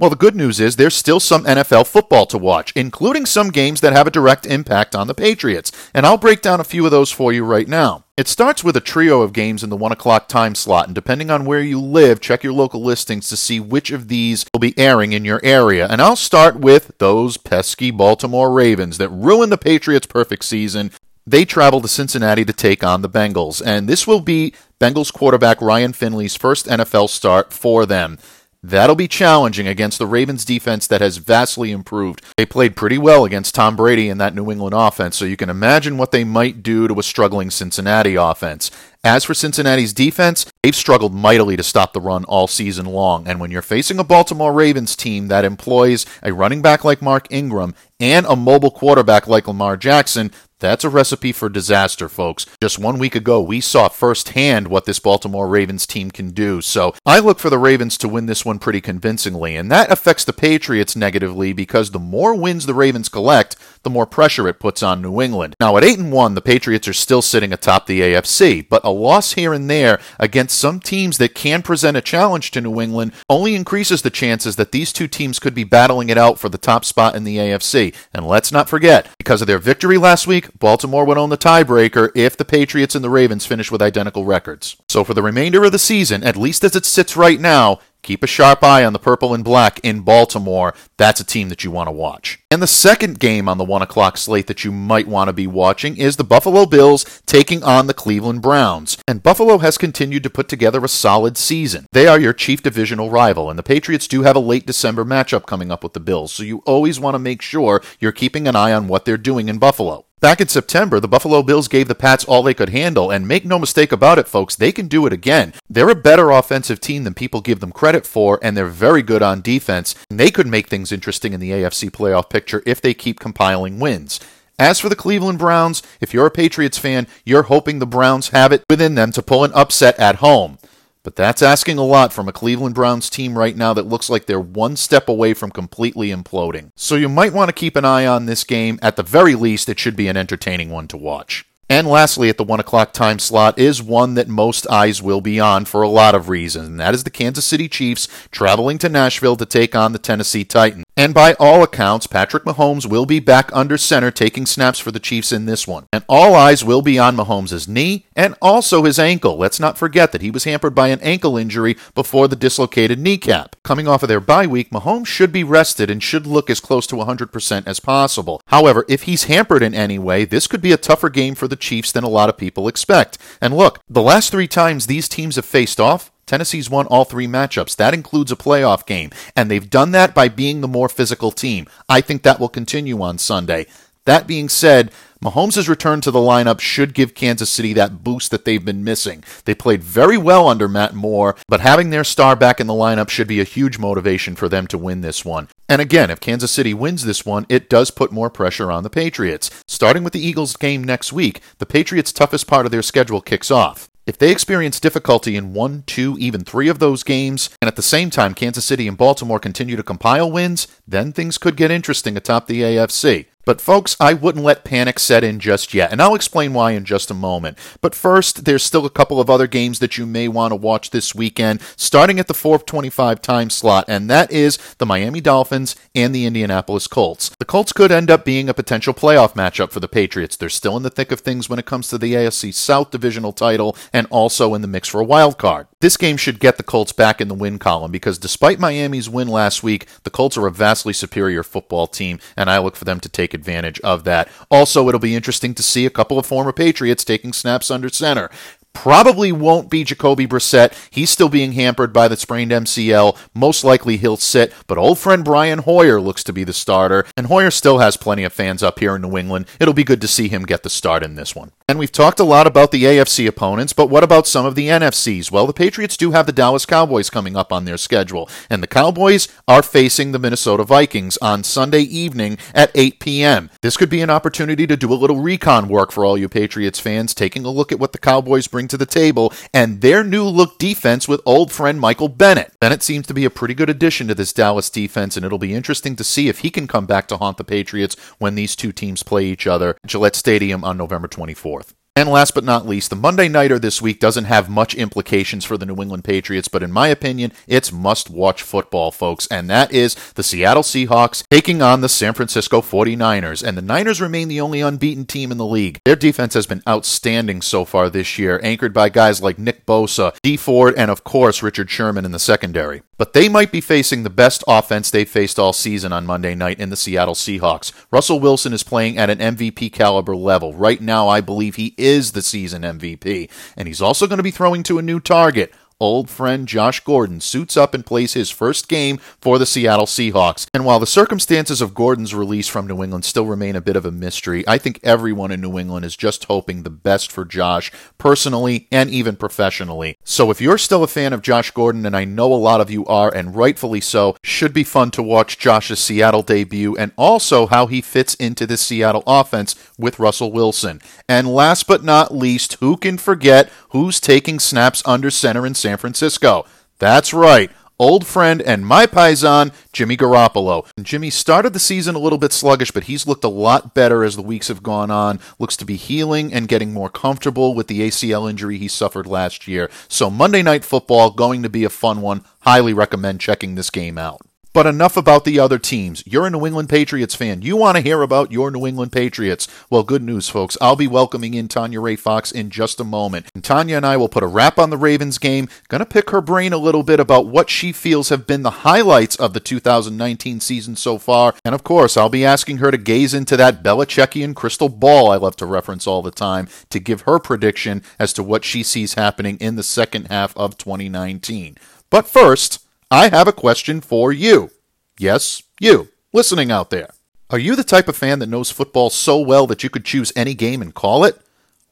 Well, 0.00 0.08
the 0.08 0.16
good 0.16 0.34
news 0.34 0.60
is 0.60 0.76
there's 0.76 0.94
still 0.94 1.20
some 1.20 1.44
NFL 1.44 1.86
football 1.86 2.24
to 2.24 2.38
watch, 2.38 2.72
including 2.74 3.26
some 3.26 3.50
games 3.50 3.82
that 3.82 3.92
have 3.92 4.06
a 4.06 4.10
direct 4.10 4.46
impact 4.46 4.96
on 4.96 5.08
the 5.08 5.14
Patriots. 5.14 5.70
And 5.92 6.06
I'll 6.06 6.16
break 6.16 6.40
down 6.40 6.58
a 6.58 6.64
few 6.64 6.86
of 6.86 6.90
those 6.90 7.12
for 7.12 7.34
you 7.34 7.44
right 7.44 7.68
now. 7.68 8.04
It 8.16 8.26
starts 8.26 8.64
with 8.64 8.78
a 8.78 8.80
trio 8.80 9.20
of 9.20 9.34
games 9.34 9.62
in 9.62 9.68
the 9.68 9.76
1 9.76 9.92
o'clock 9.92 10.26
time 10.26 10.54
slot, 10.54 10.86
and 10.86 10.94
depending 10.94 11.30
on 11.30 11.44
where 11.44 11.60
you 11.60 11.78
live, 11.78 12.18
check 12.18 12.42
your 12.42 12.54
local 12.54 12.82
listings 12.82 13.28
to 13.28 13.36
see 13.36 13.60
which 13.60 13.90
of 13.90 14.08
these 14.08 14.46
will 14.54 14.60
be 14.60 14.72
airing 14.78 15.12
in 15.12 15.26
your 15.26 15.40
area. 15.44 15.86
And 15.86 16.00
I'll 16.00 16.16
start 16.16 16.56
with 16.56 16.92
those 16.96 17.36
pesky 17.36 17.90
Baltimore 17.90 18.50
Ravens 18.50 18.96
that 18.96 19.10
ruined 19.10 19.52
the 19.52 19.58
Patriots' 19.58 20.06
perfect 20.06 20.46
season. 20.46 20.92
They 21.26 21.44
travel 21.44 21.82
to 21.82 21.88
Cincinnati 21.88 22.46
to 22.46 22.54
take 22.54 22.82
on 22.82 23.02
the 23.02 23.10
Bengals, 23.10 23.60
and 23.62 23.86
this 23.86 24.06
will 24.06 24.20
be 24.20 24.54
Bengals 24.80 25.12
quarterback 25.12 25.60
Ryan 25.60 25.92
Finley's 25.92 26.36
first 26.36 26.64
NFL 26.64 27.10
start 27.10 27.52
for 27.52 27.84
them. 27.84 28.16
That'll 28.62 28.94
be 28.94 29.08
challenging 29.08 29.66
against 29.66 29.98
the 29.98 30.06
Ravens 30.06 30.44
defense 30.44 30.86
that 30.86 31.00
has 31.00 31.16
vastly 31.16 31.70
improved. 31.70 32.22
They 32.36 32.44
played 32.44 32.76
pretty 32.76 32.98
well 32.98 33.24
against 33.24 33.54
Tom 33.54 33.74
Brady 33.74 34.10
in 34.10 34.18
that 34.18 34.34
New 34.34 34.50
England 34.50 34.74
offense, 34.76 35.16
so 35.16 35.24
you 35.24 35.36
can 35.38 35.48
imagine 35.48 35.96
what 35.96 36.10
they 36.10 36.24
might 36.24 36.62
do 36.62 36.86
to 36.86 36.98
a 36.98 37.02
struggling 37.02 37.50
Cincinnati 37.50 38.16
offense. 38.16 38.70
As 39.02 39.24
for 39.24 39.32
Cincinnati's 39.32 39.94
defense, 39.94 40.44
they've 40.62 40.76
struggled 40.76 41.14
mightily 41.14 41.56
to 41.56 41.62
stop 41.62 41.94
the 41.94 42.02
run 42.02 42.24
all 42.24 42.46
season 42.46 42.84
long, 42.84 43.26
and 43.26 43.40
when 43.40 43.50
you're 43.50 43.62
facing 43.62 43.98
a 43.98 44.04
Baltimore 44.04 44.52
Ravens 44.52 44.94
team 44.94 45.28
that 45.28 45.46
employs 45.46 46.04
a 46.22 46.34
running 46.34 46.60
back 46.60 46.84
like 46.84 47.00
Mark 47.00 47.26
Ingram 47.30 47.74
and 47.98 48.26
a 48.26 48.36
mobile 48.36 48.70
quarterback 48.70 49.26
like 49.26 49.48
Lamar 49.48 49.78
Jackson, 49.78 50.30
that's 50.60 50.84
a 50.84 50.88
recipe 50.88 51.32
for 51.32 51.48
disaster, 51.48 52.08
folks. 52.08 52.46
Just 52.62 52.78
one 52.78 52.98
week 52.98 53.14
ago, 53.14 53.40
we 53.40 53.60
saw 53.60 53.88
firsthand 53.88 54.68
what 54.68 54.84
this 54.84 54.98
Baltimore 54.98 55.48
Ravens 55.48 55.86
team 55.86 56.10
can 56.10 56.30
do. 56.30 56.60
So 56.60 56.94
I 57.04 57.18
look 57.18 57.38
for 57.38 57.50
the 57.50 57.58
Ravens 57.58 57.98
to 57.98 58.08
win 58.08 58.26
this 58.26 58.44
one 58.44 58.58
pretty 58.58 58.80
convincingly, 58.80 59.56
and 59.56 59.70
that 59.70 59.90
affects 59.90 60.24
the 60.24 60.32
Patriots 60.32 60.94
negatively 60.94 61.52
because 61.52 61.90
the 61.90 61.98
more 61.98 62.34
wins 62.34 62.66
the 62.66 62.74
Ravens 62.74 63.08
collect, 63.08 63.56
the 63.82 63.90
more 63.90 64.06
pressure 64.06 64.48
it 64.48 64.58
puts 64.58 64.82
on 64.82 65.02
New 65.02 65.20
England. 65.20 65.54
Now, 65.60 65.76
at 65.76 65.84
8 65.84 65.98
and 65.98 66.12
1, 66.12 66.34
the 66.34 66.40
Patriots 66.40 66.88
are 66.88 66.92
still 66.92 67.22
sitting 67.22 67.52
atop 67.52 67.86
the 67.86 68.00
AFC, 68.00 68.68
but 68.68 68.84
a 68.84 68.90
loss 68.90 69.32
here 69.32 69.52
and 69.52 69.70
there 69.70 70.00
against 70.18 70.58
some 70.58 70.80
teams 70.80 71.18
that 71.18 71.34
can 71.34 71.62
present 71.62 71.96
a 71.96 72.02
challenge 72.02 72.50
to 72.52 72.60
New 72.60 72.80
England 72.80 73.12
only 73.28 73.54
increases 73.54 74.02
the 74.02 74.10
chances 74.10 74.56
that 74.56 74.72
these 74.72 74.92
two 74.92 75.08
teams 75.08 75.38
could 75.38 75.54
be 75.54 75.64
battling 75.64 76.08
it 76.08 76.18
out 76.18 76.38
for 76.38 76.48
the 76.48 76.58
top 76.58 76.84
spot 76.84 77.14
in 77.14 77.24
the 77.24 77.38
AFC. 77.38 77.94
And 78.12 78.26
let's 78.26 78.52
not 78.52 78.68
forget, 78.68 79.08
because 79.18 79.40
of 79.40 79.46
their 79.46 79.58
victory 79.58 79.98
last 79.98 80.26
week, 80.26 80.58
Baltimore 80.58 81.04
would 81.04 81.18
own 81.18 81.30
the 81.30 81.38
tiebreaker 81.38 82.10
if 82.14 82.36
the 82.36 82.44
Patriots 82.44 82.94
and 82.94 83.04
the 83.04 83.10
Ravens 83.10 83.46
finish 83.46 83.70
with 83.70 83.82
identical 83.82 84.24
records. 84.24 84.76
So 84.88 85.04
for 85.04 85.14
the 85.14 85.22
remainder 85.22 85.64
of 85.64 85.72
the 85.72 85.78
season, 85.78 86.22
at 86.22 86.36
least 86.36 86.64
as 86.64 86.76
it 86.76 86.84
sits 86.84 87.16
right 87.16 87.40
now, 87.40 87.80
Keep 88.02 88.22
a 88.22 88.26
sharp 88.26 88.64
eye 88.64 88.84
on 88.84 88.92
the 88.92 88.98
purple 88.98 89.34
and 89.34 89.44
black 89.44 89.78
in 89.82 90.00
Baltimore. 90.00 90.74
That's 90.96 91.20
a 91.20 91.24
team 91.24 91.48
that 91.50 91.64
you 91.64 91.70
want 91.70 91.88
to 91.88 91.92
watch. 91.92 92.38
And 92.50 92.62
the 92.62 92.66
second 92.66 93.20
game 93.20 93.48
on 93.48 93.58
the 93.58 93.64
1 93.64 93.82
o'clock 93.82 94.16
slate 94.16 94.46
that 94.46 94.64
you 94.64 94.72
might 94.72 95.06
want 95.06 95.28
to 95.28 95.32
be 95.32 95.46
watching 95.46 95.96
is 95.96 96.16
the 96.16 96.24
Buffalo 96.24 96.66
Bills 96.66 97.22
taking 97.26 97.62
on 97.62 97.86
the 97.86 97.94
Cleveland 97.94 98.42
Browns. 98.42 98.98
And 99.06 99.22
Buffalo 99.22 99.58
has 99.58 99.78
continued 99.78 100.22
to 100.24 100.30
put 100.30 100.48
together 100.48 100.84
a 100.84 100.88
solid 100.88 101.36
season. 101.36 101.86
They 101.92 102.06
are 102.06 102.18
your 102.18 102.32
chief 102.32 102.62
divisional 102.62 103.10
rival, 103.10 103.50
and 103.50 103.58
the 103.58 103.62
Patriots 103.62 104.08
do 104.08 104.22
have 104.22 104.36
a 104.36 104.40
late 104.40 104.66
December 104.66 105.04
matchup 105.04 105.46
coming 105.46 105.70
up 105.70 105.84
with 105.84 105.92
the 105.92 106.00
Bills, 106.00 106.32
so 106.32 106.42
you 106.42 106.58
always 106.66 106.98
want 106.98 107.14
to 107.14 107.18
make 107.18 107.42
sure 107.42 107.82
you're 108.00 108.12
keeping 108.12 108.48
an 108.48 108.56
eye 108.56 108.72
on 108.72 108.88
what 108.88 109.04
they're 109.04 109.16
doing 109.16 109.48
in 109.48 109.58
Buffalo. 109.58 110.06
Back 110.20 110.42
in 110.42 110.48
September, 110.48 111.00
the 111.00 111.08
Buffalo 111.08 111.42
Bills 111.42 111.66
gave 111.66 111.88
the 111.88 111.94
Pats 111.94 112.26
all 112.26 112.42
they 112.42 112.52
could 112.52 112.68
handle, 112.68 113.10
and 113.10 113.26
make 113.26 113.46
no 113.46 113.58
mistake 113.58 113.90
about 113.90 114.18
it, 114.18 114.28
folks, 114.28 114.54
they 114.54 114.70
can 114.70 114.86
do 114.86 115.06
it 115.06 115.14
again. 115.14 115.54
They're 115.70 115.88
a 115.88 115.94
better 115.94 116.30
offensive 116.30 116.78
team 116.78 117.04
than 117.04 117.14
people 117.14 117.40
give 117.40 117.60
them 117.60 117.72
credit 117.72 118.06
for, 118.06 118.38
and 118.42 118.54
they're 118.54 118.66
very 118.66 119.00
good 119.00 119.22
on 119.22 119.40
defense. 119.40 119.94
And 120.10 120.20
they 120.20 120.30
could 120.30 120.46
make 120.46 120.68
things 120.68 120.92
interesting 120.92 121.32
in 121.32 121.40
the 121.40 121.52
AFC 121.52 121.90
playoff 121.90 122.28
picture 122.28 122.62
if 122.66 122.82
they 122.82 122.92
keep 122.92 123.18
compiling 123.18 123.80
wins. 123.80 124.20
As 124.58 124.78
for 124.78 124.90
the 124.90 124.94
Cleveland 124.94 125.38
Browns, 125.38 125.82
if 126.02 126.12
you're 126.12 126.26
a 126.26 126.30
Patriots 126.30 126.76
fan, 126.76 127.06
you're 127.24 127.44
hoping 127.44 127.78
the 127.78 127.86
Browns 127.86 128.28
have 128.28 128.52
it 128.52 128.62
within 128.68 128.96
them 128.96 129.12
to 129.12 129.22
pull 129.22 129.42
an 129.42 129.52
upset 129.54 129.98
at 129.98 130.16
home. 130.16 130.58
But 131.02 131.16
that's 131.16 131.40
asking 131.40 131.78
a 131.78 131.84
lot 131.84 132.12
from 132.12 132.28
a 132.28 132.32
Cleveland 132.32 132.74
Browns 132.74 133.08
team 133.08 133.38
right 133.38 133.56
now 133.56 133.72
that 133.72 133.86
looks 133.86 134.10
like 134.10 134.26
they're 134.26 134.38
one 134.38 134.76
step 134.76 135.08
away 135.08 135.32
from 135.32 135.50
completely 135.50 136.08
imploding. 136.08 136.70
So 136.76 136.94
you 136.94 137.08
might 137.08 137.32
want 137.32 137.48
to 137.48 137.54
keep 137.54 137.74
an 137.76 137.86
eye 137.86 138.06
on 138.06 138.26
this 138.26 138.44
game. 138.44 138.78
At 138.82 138.96
the 138.96 139.02
very 139.02 139.34
least, 139.34 139.68
it 139.68 139.78
should 139.78 139.96
be 139.96 140.08
an 140.08 140.16
entertaining 140.18 140.70
one 140.70 140.88
to 140.88 140.98
watch. 140.98 141.46
And 141.70 141.86
lastly, 141.86 142.28
at 142.28 142.36
the 142.36 142.42
1 142.42 142.58
o'clock 142.58 142.92
time 142.92 143.20
slot 143.20 143.56
is 143.56 143.80
one 143.80 144.14
that 144.14 144.26
most 144.26 144.66
eyes 144.68 145.00
will 145.00 145.20
be 145.20 145.38
on 145.38 145.64
for 145.64 145.82
a 145.82 145.88
lot 145.88 146.16
of 146.16 146.28
reasons, 146.28 146.66
and 146.66 146.80
that 146.80 146.94
is 146.94 147.04
the 147.04 147.10
Kansas 147.10 147.44
City 147.44 147.68
Chiefs 147.68 148.08
traveling 148.32 148.76
to 148.78 148.88
Nashville 148.88 149.36
to 149.36 149.46
take 149.46 149.76
on 149.76 149.92
the 149.92 150.00
Tennessee 150.00 150.44
Titans. 150.44 150.84
And 150.96 151.14
by 151.14 151.34
all 151.34 151.62
accounts, 151.62 152.08
Patrick 152.08 152.44
Mahomes 152.44 152.86
will 152.86 153.06
be 153.06 153.20
back 153.20 153.50
under 153.54 153.78
center 153.78 154.10
taking 154.10 154.46
snaps 154.46 154.80
for 154.80 154.90
the 154.90 154.98
Chiefs 154.98 155.30
in 155.30 155.46
this 155.46 155.66
one. 155.66 155.86
And 155.92 156.04
all 156.08 156.34
eyes 156.34 156.64
will 156.64 156.82
be 156.82 156.98
on 156.98 157.16
Mahomes' 157.16 157.68
knee 157.68 158.06
and 158.16 158.34
also 158.42 158.82
his 158.82 158.98
ankle. 158.98 159.38
Let's 159.38 159.60
not 159.60 159.78
forget 159.78 160.10
that 160.10 160.20
he 160.20 160.30
was 160.30 160.44
hampered 160.44 160.74
by 160.74 160.88
an 160.88 161.00
ankle 161.00 161.38
injury 161.38 161.76
before 161.94 162.26
the 162.26 162.36
dislocated 162.36 162.98
kneecap. 162.98 163.54
Coming 163.62 163.86
off 163.88 164.02
of 164.02 164.08
their 164.08 164.20
bye 164.20 164.46
week, 164.46 164.70
Mahomes 164.72 165.06
should 165.06 165.32
be 165.32 165.44
rested 165.44 165.88
and 165.88 166.02
should 166.02 166.26
look 166.26 166.50
as 166.50 166.60
close 166.60 166.86
to 166.88 166.96
100% 166.96 167.62
as 167.66 167.80
possible. 167.80 168.42
However, 168.48 168.84
if 168.88 169.04
he's 169.04 169.24
hampered 169.24 169.62
in 169.62 169.72
any 169.72 169.98
way, 169.98 170.24
this 170.24 170.48
could 170.48 170.60
be 170.60 170.72
a 170.72 170.76
tougher 170.76 171.08
game 171.08 171.34
for 171.34 171.48
the 171.48 171.59
Chiefs 171.60 171.92
than 171.92 172.04
a 172.04 172.08
lot 172.08 172.28
of 172.28 172.36
people 172.36 172.68
expect. 172.68 173.18
And 173.40 173.56
look, 173.56 173.80
the 173.88 174.02
last 174.02 174.30
three 174.30 174.48
times 174.48 174.86
these 174.86 175.08
teams 175.08 175.36
have 175.36 175.44
faced 175.44 175.78
off, 175.78 176.10
Tennessee's 176.26 176.70
won 176.70 176.86
all 176.86 177.04
three 177.04 177.26
matchups. 177.26 177.74
That 177.76 177.92
includes 177.92 178.30
a 178.30 178.36
playoff 178.36 178.86
game. 178.86 179.10
And 179.34 179.50
they've 179.50 179.68
done 179.68 179.90
that 179.92 180.14
by 180.14 180.28
being 180.28 180.60
the 180.60 180.68
more 180.68 180.88
physical 180.88 181.32
team. 181.32 181.66
I 181.88 182.00
think 182.00 182.22
that 182.22 182.38
will 182.38 182.48
continue 182.48 183.02
on 183.02 183.18
Sunday. 183.18 183.66
That 184.04 184.26
being 184.26 184.48
said, 184.48 184.92
Mahomes' 185.22 185.68
return 185.68 186.00
to 186.00 186.10
the 186.10 186.18
lineup 186.18 186.60
should 186.60 186.94
give 186.94 187.14
Kansas 187.14 187.50
City 187.50 187.74
that 187.74 188.02
boost 188.02 188.30
that 188.30 188.46
they've 188.46 188.64
been 188.64 188.82
missing. 188.82 189.22
They 189.44 189.54
played 189.54 189.84
very 189.84 190.16
well 190.16 190.48
under 190.48 190.66
Matt 190.66 190.94
Moore, 190.94 191.36
but 191.46 191.60
having 191.60 191.90
their 191.90 192.04
star 192.04 192.34
back 192.34 192.58
in 192.58 192.66
the 192.66 192.72
lineup 192.72 193.10
should 193.10 193.28
be 193.28 193.38
a 193.38 193.44
huge 193.44 193.78
motivation 193.78 194.34
for 194.34 194.48
them 194.48 194.66
to 194.68 194.78
win 194.78 195.02
this 195.02 195.22
one. 195.22 195.48
And 195.68 195.82
again, 195.82 196.10
if 196.10 196.20
Kansas 196.20 196.50
City 196.50 196.72
wins 196.72 197.04
this 197.04 197.26
one, 197.26 197.44
it 197.50 197.68
does 197.68 197.90
put 197.90 198.12
more 198.12 198.30
pressure 198.30 198.72
on 198.72 198.82
the 198.82 198.88
Patriots. 198.88 199.50
Starting 199.66 200.04
with 200.04 200.14
the 200.14 200.26
Eagles 200.26 200.56
game 200.56 200.82
next 200.82 201.12
week, 201.12 201.42
the 201.58 201.66
Patriots' 201.66 202.14
toughest 202.14 202.46
part 202.46 202.64
of 202.64 202.72
their 202.72 202.80
schedule 202.80 203.20
kicks 203.20 203.50
off. 203.50 203.90
If 204.06 204.16
they 204.16 204.32
experience 204.32 204.80
difficulty 204.80 205.36
in 205.36 205.52
one, 205.52 205.84
two, 205.86 206.16
even 206.18 206.44
three 206.44 206.68
of 206.68 206.78
those 206.78 207.02
games, 207.02 207.50
and 207.60 207.68
at 207.68 207.76
the 207.76 207.82
same 207.82 208.08
time 208.08 208.32
Kansas 208.32 208.64
City 208.64 208.88
and 208.88 208.96
Baltimore 208.96 209.38
continue 209.38 209.76
to 209.76 209.82
compile 209.82 210.32
wins, 210.32 210.66
then 210.88 211.12
things 211.12 211.36
could 211.36 211.56
get 211.56 211.70
interesting 211.70 212.16
atop 212.16 212.46
the 212.46 212.62
AFC. 212.62 213.26
But 213.44 213.60
folks, 213.60 213.96
I 213.98 214.12
wouldn't 214.12 214.44
let 214.44 214.64
panic 214.64 214.98
set 214.98 215.24
in 215.24 215.40
just 215.40 215.72
yet, 215.72 215.90
and 215.90 216.00
I'll 216.00 216.14
explain 216.14 216.52
why 216.52 216.72
in 216.72 216.84
just 216.84 217.10
a 217.10 217.14
moment. 217.14 217.58
But 217.80 217.94
first, 217.94 218.44
there's 218.44 218.62
still 218.62 218.84
a 218.84 218.90
couple 218.90 219.20
of 219.20 219.30
other 219.30 219.46
games 219.46 219.78
that 219.78 219.96
you 219.96 220.04
may 220.04 220.28
want 220.28 220.52
to 220.52 220.56
watch 220.56 220.90
this 220.90 221.14
weekend, 221.14 221.62
starting 221.76 222.18
at 222.18 222.26
the 222.26 222.34
425 222.34 223.22
time 223.22 223.48
slot, 223.48 223.86
and 223.88 224.10
that 224.10 224.30
is 224.30 224.58
the 224.78 224.86
Miami 224.86 225.20
Dolphins 225.20 225.74
and 225.94 226.14
the 226.14 226.26
Indianapolis 226.26 226.86
Colts. 226.86 227.30
The 227.38 227.44
Colts 227.44 227.72
could 227.72 227.90
end 227.90 228.10
up 228.10 228.24
being 228.24 228.48
a 228.48 228.54
potential 228.54 228.92
playoff 228.92 229.34
matchup 229.34 229.70
for 229.70 229.80
the 229.80 229.88
Patriots. 229.88 230.36
They're 230.36 230.48
still 230.48 230.76
in 230.76 230.82
the 230.82 230.90
thick 230.90 231.10
of 231.10 231.20
things 231.20 231.48
when 231.48 231.58
it 231.58 231.66
comes 231.66 231.88
to 231.88 231.98
the 231.98 232.14
AFC 232.14 232.52
South 232.52 232.90
divisional 232.90 233.32
title 233.32 233.76
and 233.92 234.06
also 234.10 234.54
in 234.54 234.62
the 234.62 234.68
mix 234.68 234.88
for 234.88 235.00
a 235.00 235.04
wild 235.04 235.38
card. 235.38 235.66
This 235.80 235.96
game 235.96 236.18
should 236.18 236.40
get 236.40 236.58
the 236.58 236.62
Colts 236.62 236.92
back 236.92 237.22
in 237.22 237.28
the 237.28 237.34
win 237.34 237.58
column 237.58 237.90
because 237.90 238.18
despite 238.18 238.60
Miami's 238.60 239.08
win 239.08 239.28
last 239.28 239.62
week, 239.62 239.86
the 240.02 240.10
Colts 240.10 240.36
are 240.36 240.46
a 240.46 240.52
vastly 240.52 240.92
superior 240.92 241.42
football 241.42 241.86
team, 241.86 242.18
and 242.36 242.50
I 242.50 242.58
look 242.58 242.76
for 242.76 242.84
them 242.84 243.00
to 243.00 243.08
take 243.08 243.32
advantage 243.32 243.80
of 243.80 244.04
that. 244.04 244.28
Also, 244.50 244.86
it'll 244.88 245.00
be 245.00 245.14
interesting 245.14 245.54
to 245.54 245.62
see 245.62 245.86
a 245.86 245.90
couple 245.90 246.18
of 246.18 246.26
former 246.26 246.52
Patriots 246.52 247.02
taking 247.02 247.32
snaps 247.32 247.70
under 247.70 247.88
center. 247.88 248.28
Probably 248.72 249.30
won't 249.30 249.68
be 249.68 249.84
Jacoby 249.84 250.26
Brissett. 250.26 250.72
He's 250.90 251.10
still 251.10 251.28
being 251.28 251.52
hampered 251.52 251.92
by 251.92 252.08
the 252.08 252.16
sprained 252.16 252.50
MCL. 252.50 253.16
Most 253.34 253.64
likely 253.64 253.96
he'll 253.96 254.16
sit, 254.16 254.54
but 254.66 254.78
old 254.78 254.98
friend 254.98 255.24
Brian 255.24 255.58
Hoyer 255.60 256.00
looks 256.00 256.24
to 256.24 256.32
be 256.32 256.44
the 256.44 256.52
starter, 256.52 257.04
and 257.16 257.26
Hoyer 257.26 257.50
still 257.50 257.78
has 257.78 257.96
plenty 257.96 258.24
of 258.24 258.32
fans 258.32 258.62
up 258.62 258.78
here 258.78 258.96
in 258.96 259.02
New 259.02 259.18
England. 259.18 259.46
It'll 259.58 259.74
be 259.74 259.84
good 259.84 260.00
to 260.00 260.08
see 260.08 260.28
him 260.28 260.44
get 260.44 260.62
the 260.62 260.70
start 260.70 261.02
in 261.02 261.14
this 261.14 261.34
one. 261.34 261.52
And 261.68 261.78
we've 261.78 261.92
talked 261.92 262.18
a 262.18 262.24
lot 262.24 262.46
about 262.46 262.70
the 262.70 262.84
AFC 262.84 263.28
opponents, 263.28 263.72
but 263.72 263.90
what 263.90 264.02
about 264.02 264.26
some 264.26 264.46
of 264.46 264.54
the 264.54 264.68
NFCs? 264.68 265.30
Well, 265.30 265.46
the 265.46 265.52
Patriots 265.52 265.96
do 265.96 266.12
have 266.12 266.26
the 266.26 266.32
Dallas 266.32 266.66
Cowboys 266.66 267.10
coming 267.10 267.36
up 267.36 267.52
on 267.52 267.64
their 267.64 267.76
schedule, 267.76 268.28
and 268.48 268.62
the 268.62 268.66
Cowboys 268.66 269.28
are 269.46 269.62
facing 269.62 270.12
the 270.12 270.18
Minnesota 270.18 270.64
Vikings 270.64 271.16
on 271.18 271.44
Sunday 271.44 271.82
evening 271.82 272.38
at 272.54 272.70
8 272.74 272.98
p.m. 272.98 273.50
This 273.62 273.76
could 273.76 273.90
be 273.90 274.00
an 274.00 274.10
opportunity 274.10 274.66
to 274.66 274.76
do 274.76 274.92
a 274.92 274.94
little 274.94 275.20
recon 275.20 275.68
work 275.68 275.92
for 275.92 276.04
all 276.04 276.18
you 276.18 276.28
Patriots 276.28 276.80
fans, 276.80 277.14
taking 277.14 277.44
a 277.44 277.50
look 277.50 277.70
at 277.70 277.78
what 277.78 277.92
the 277.92 277.98
Cowboys 277.98 278.48
bring 278.48 278.59
to 278.68 278.76
the 278.76 278.86
table 278.86 279.32
and 279.52 279.80
their 279.80 280.02
new 280.04 280.24
look 280.24 280.58
defense 280.58 281.08
with 281.08 281.20
old 281.24 281.52
friend 281.52 281.80
Michael 281.80 282.08
Bennett. 282.08 282.52
Bennett 282.60 282.82
seems 282.82 283.06
to 283.06 283.14
be 283.14 283.24
a 283.24 283.30
pretty 283.30 283.54
good 283.54 283.70
addition 283.70 284.08
to 284.08 284.14
this 284.14 284.32
Dallas 284.32 284.70
defense, 284.70 285.16
and 285.16 285.24
it'll 285.24 285.38
be 285.38 285.54
interesting 285.54 285.96
to 285.96 286.04
see 286.04 286.28
if 286.28 286.40
he 286.40 286.50
can 286.50 286.66
come 286.66 286.86
back 286.86 287.08
to 287.08 287.16
haunt 287.16 287.36
the 287.36 287.44
Patriots 287.44 287.96
when 288.18 288.34
these 288.34 288.56
two 288.56 288.72
teams 288.72 289.02
play 289.02 289.24
each 289.26 289.46
other 289.46 289.76
Gillette 289.86 290.16
Stadium 290.16 290.64
on 290.64 290.76
November 290.76 291.08
24th. 291.08 291.74
And 292.00 292.08
last 292.08 292.34
but 292.34 292.44
not 292.44 292.66
least, 292.66 292.88
the 292.88 292.96
Monday 292.96 293.28
Nighter 293.28 293.58
this 293.58 293.82
week 293.82 294.00
doesn't 294.00 294.24
have 294.24 294.48
much 294.48 294.74
implications 294.74 295.44
for 295.44 295.58
the 295.58 295.66
New 295.66 295.82
England 295.82 296.02
Patriots, 296.02 296.48
but 296.48 296.62
in 296.62 296.72
my 296.72 296.88
opinion, 296.88 297.30
it's 297.46 297.72
must 297.72 298.08
watch 298.08 298.42
football, 298.42 298.90
folks. 298.90 299.26
And 299.26 299.50
that 299.50 299.70
is 299.70 299.96
the 300.14 300.22
Seattle 300.22 300.62
Seahawks 300.62 301.22
taking 301.30 301.60
on 301.60 301.82
the 301.82 301.90
San 301.90 302.14
Francisco 302.14 302.62
49ers. 302.62 303.46
And 303.46 303.54
the 303.54 303.60
Niners 303.60 304.00
remain 304.00 304.28
the 304.28 304.40
only 304.40 304.62
unbeaten 304.62 305.04
team 305.04 305.30
in 305.30 305.36
the 305.36 305.44
league. 305.44 305.78
Their 305.84 305.94
defense 305.94 306.32
has 306.32 306.46
been 306.46 306.62
outstanding 306.66 307.42
so 307.42 307.66
far 307.66 307.90
this 307.90 308.18
year, 308.18 308.40
anchored 308.42 308.72
by 308.72 308.88
guys 308.88 309.20
like 309.20 309.38
Nick 309.38 309.66
Bosa, 309.66 310.16
Dee 310.22 310.38
Ford, 310.38 310.72
and 310.78 310.90
of 310.90 311.04
course, 311.04 311.42
Richard 311.42 311.68
Sherman 311.68 312.06
in 312.06 312.12
the 312.12 312.18
secondary. 312.18 312.80
But 313.00 313.14
they 313.14 313.30
might 313.30 313.50
be 313.50 313.62
facing 313.62 314.02
the 314.02 314.10
best 314.10 314.44
offense 314.46 314.90
they've 314.90 315.08
faced 315.08 315.38
all 315.38 315.54
season 315.54 315.90
on 315.90 316.04
Monday 316.04 316.34
night 316.34 316.60
in 316.60 316.68
the 316.68 316.76
Seattle 316.76 317.14
Seahawks. 317.14 317.72
Russell 317.90 318.20
Wilson 318.20 318.52
is 318.52 318.62
playing 318.62 318.98
at 318.98 319.08
an 319.08 319.20
MVP 319.20 319.72
caliber 319.72 320.14
level. 320.14 320.52
Right 320.52 320.82
now, 320.82 321.08
I 321.08 321.22
believe 321.22 321.54
he 321.54 321.74
is 321.78 322.12
the 322.12 322.20
season 322.20 322.60
MVP. 322.60 323.30
And 323.56 323.66
he's 323.66 323.80
also 323.80 324.06
going 324.06 324.18
to 324.18 324.22
be 324.22 324.30
throwing 324.30 324.62
to 324.64 324.76
a 324.76 324.82
new 324.82 325.00
target 325.00 325.50
old 325.80 326.10
friend 326.10 326.46
Josh 326.46 326.80
Gordon 326.80 327.20
suits 327.20 327.56
up 327.56 327.74
and 327.74 327.84
plays 327.84 328.12
his 328.12 328.30
first 328.30 328.68
game 328.68 328.98
for 329.20 329.38
the 329.38 329.46
Seattle 329.46 329.86
Seahawks. 329.86 330.46
And 330.52 330.64
while 330.64 330.78
the 330.78 330.86
circumstances 330.86 331.60
of 331.60 331.74
Gordon's 331.74 332.14
release 332.14 332.48
from 332.48 332.66
New 332.66 332.82
England 332.82 333.04
still 333.04 333.26
remain 333.26 333.56
a 333.56 333.60
bit 333.60 333.76
of 333.76 333.86
a 333.86 333.90
mystery, 333.90 334.44
I 334.46 334.58
think 334.58 334.80
everyone 334.82 335.30
in 335.30 335.40
New 335.40 335.58
England 335.58 335.84
is 335.84 335.96
just 335.96 336.24
hoping 336.24 336.62
the 336.62 336.70
best 336.70 337.10
for 337.10 337.24
Josh, 337.24 337.72
personally 337.98 338.68
and 338.70 338.90
even 338.90 339.16
professionally. 339.16 339.96
So 340.04 340.30
if 340.30 340.40
you're 340.40 340.58
still 340.58 340.84
a 340.84 340.88
fan 340.88 341.12
of 341.12 341.22
Josh 341.22 341.50
Gordon, 341.50 341.86
and 341.86 341.96
I 341.96 342.04
know 342.04 342.32
a 342.32 342.34
lot 342.34 342.60
of 342.60 342.70
you 342.70 342.84
are, 342.86 343.12
and 343.12 343.34
rightfully 343.34 343.80
so, 343.80 344.16
should 344.22 344.52
be 344.52 344.64
fun 344.64 344.90
to 344.92 345.02
watch 345.02 345.38
Josh's 345.38 345.80
Seattle 345.80 346.22
debut 346.22 346.76
and 346.76 346.92
also 346.96 347.46
how 347.46 347.66
he 347.66 347.80
fits 347.80 348.14
into 348.16 348.46
this 348.46 348.60
Seattle 348.60 349.02
offense 349.06 349.54
with 349.78 349.98
Russell 349.98 350.32
Wilson. 350.32 350.80
And 351.08 351.32
last 351.32 351.66
but 351.66 351.82
not 351.82 352.14
least, 352.14 352.54
who 352.60 352.76
can 352.76 352.98
forget 352.98 353.50
who's 353.70 354.00
taking 354.00 354.38
snaps 354.38 354.82
under 354.84 355.10
center 355.10 355.46
in 355.46 355.54
San 355.54 355.69
Francisco? 355.78 356.44
That's 356.78 357.12
right. 357.12 357.50
Old 357.80 358.06
friend 358.06 358.42
and 358.42 358.66
my 358.66 358.86
paisan, 358.86 359.54
Jimmy 359.72 359.96
Garoppolo. 359.96 360.66
Jimmy 360.82 361.08
started 361.08 361.54
the 361.54 361.58
season 361.58 361.94
a 361.94 361.98
little 361.98 362.18
bit 362.18 362.30
sluggish, 362.30 362.72
but 362.72 362.84
he's 362.84 363.06
looked 363.06 363.24
a 363.24 363.28
lot 363.28 363.72
better 363.72 364.04
as 364.04 364.16
the 364.16 364.22
weeks 364.22 364.48
have 364.48 364.62
gone 364.62 364.90
on. 364.90 365.18
Looks 365.38 365.56
to 365.56 365.64
be 365.64 365.76
healing 365.76 366.30
and 366.30 366.46
getting 366.46 366.74
more 366.74 366.90
comfortable 366.90 367.54
with 367.54 367.68
the 367.68 367.80
ACL 367.80 368.28
injury 368.28 368.58
he 368.58 368.68
suffered 368.68 369.06
last 369.06 369.48
year. 369.48 369.70
So 369.88 370.10
Monday 370.10 370.42
Night 370.42 370.62
Football 370.62 371.12
going 371.12 371.42
to 371.42 371.48
be 371.48 371.64
a 371.64 371.70
fun 371.70 372.02
one. 372.02 372.22
Highly 372.40 372.74
recommend 372.74 373.20
checking 373.20 373.54
this 373.54 373.70
game 373.70 373.96
out. 373.96 374.20
But 374.52 374.66
enough 374.66 374.96
about 374.96 375.24
the 375.24 375.38
other 375.38 375.60
teams. 375.60 376.02
You're 376.04 376.26
a 376.26 376.30
New 376.30 376.44
England 376.44 376.68
Patriots 376.68 377.14
fan. 377.14 377.40
You 377.40 377.56
want 377.56 377.76
to 377.76 377.82
hear 377.82 378.02
about 378.02 378.32
your 378.32 378.50
New 378.50 378.66
England 378.66 378.90
Patriots. 378.90 379.46
Well, 379.70 379.84
good 379.84 380.02
news, 380.02 380.28
folks. 380.28 380.58
I'll 380.60 380.74
be 380.74 380.88
welcoming 380.88 381.34
in 381.34 381.46
Tanya 381.46 381.80
Ray 381.80 381.94
Fox 381.94 382.32
in 382.32 382.50
just 382.50 382.80
a 382.80 382.84
moment. 382.84 383.26
And 383.32 383.44
Tanya 383.44 383.76
and 383.76 383.86
I 383.86 383.96
will 383.96 384.08
put 384.08 384.24
a 384.24 384.26
wrap 384.26 384.58
on 384.58 384.70
the 384.70 384.76
Ravens 384.76 385.18
game. 385.18 385.48
Gonna 385.68 385.86
pick 385.86 386.10
her 386.10 386.20
brain 386.20 386.52
a 386.52 386.58
little 386.58 386.82
bit 386.82 386.98
about 386.98 387.28
what 387.28 387.48
she 387.48 387.70
feels 387.70 388.08
have 388.08 388.26
been 388.26 388.42
the 388.42 388.50
highlights 388.50 389.14
of 389.14 389.34
the 389.34 389.40
2019 389.40 390.40
season 390.40 390.74
so 390.74 390.98
far. 390.98 391.32
And 391.44 391.54
of 391.54 391.62
course, 391.62 391.96
I'll 391.96 392.08
be 392.08 392.24
asking 392.24 392.56
her 392.56 392.72
to 392.72 392.78
gaze 392.78 393.14
into 393.14 393.36
that 393.36 393.62
Belichickian 393.62 394.34
crystal 394.34 394.68
ball 394.68 395.12
I 395.12 395.16
love 395.16 395.36
to 395.36 395.46
reference 395.46 395.86
all 395.86 396.02
the 396.02 396.10
time 396.10 396.48
to 396.70 396.80
give 396.80 397.02
her 397.02 397.20
prediction 397.20 397.84
as 398.00 398.12
to 398.14 398.24
what 398.24 398.44
she 398.44 398.64
sees 398.64 398.94
happening 398.94 399.36
in 399.36 399.54
the 399.54 399.62
second 399.62 400.08
half 400.08 400.36
of 400.36 400.58
2019. 400.58 401.56
But 401.88 402.08
first, 402.08 402.66
I 402.92 403.08
have 403.10 403.28
a 403.28 403.32
question 403.32 403.80
for 403.80 404.12
you. 404.12 404.50
Yes, 404.98 405.44
you, 405.60 405.90
listening 406.12 406.50
out 406.50 406.70
there. 406.70 406.90
Are 407.30 407.38
you 407.38 407.54
the 407.54 407.62
type 407.62 407.86
of 407.86 407.96
fan 407.96 408.18
that 408.18 408.28
knows 408.28 408.50
football 408.50 408.90
so 408.90 409.20
well 409.20 409.46
that 409.46 409.62
you 409.62 409.70
could 409.70 409.84
choose 409.84 410.12
any 410.16 410.34
game 410.34 410.60
and 410.60 410.74
call 410.74 411.04
it? 411.04 411.20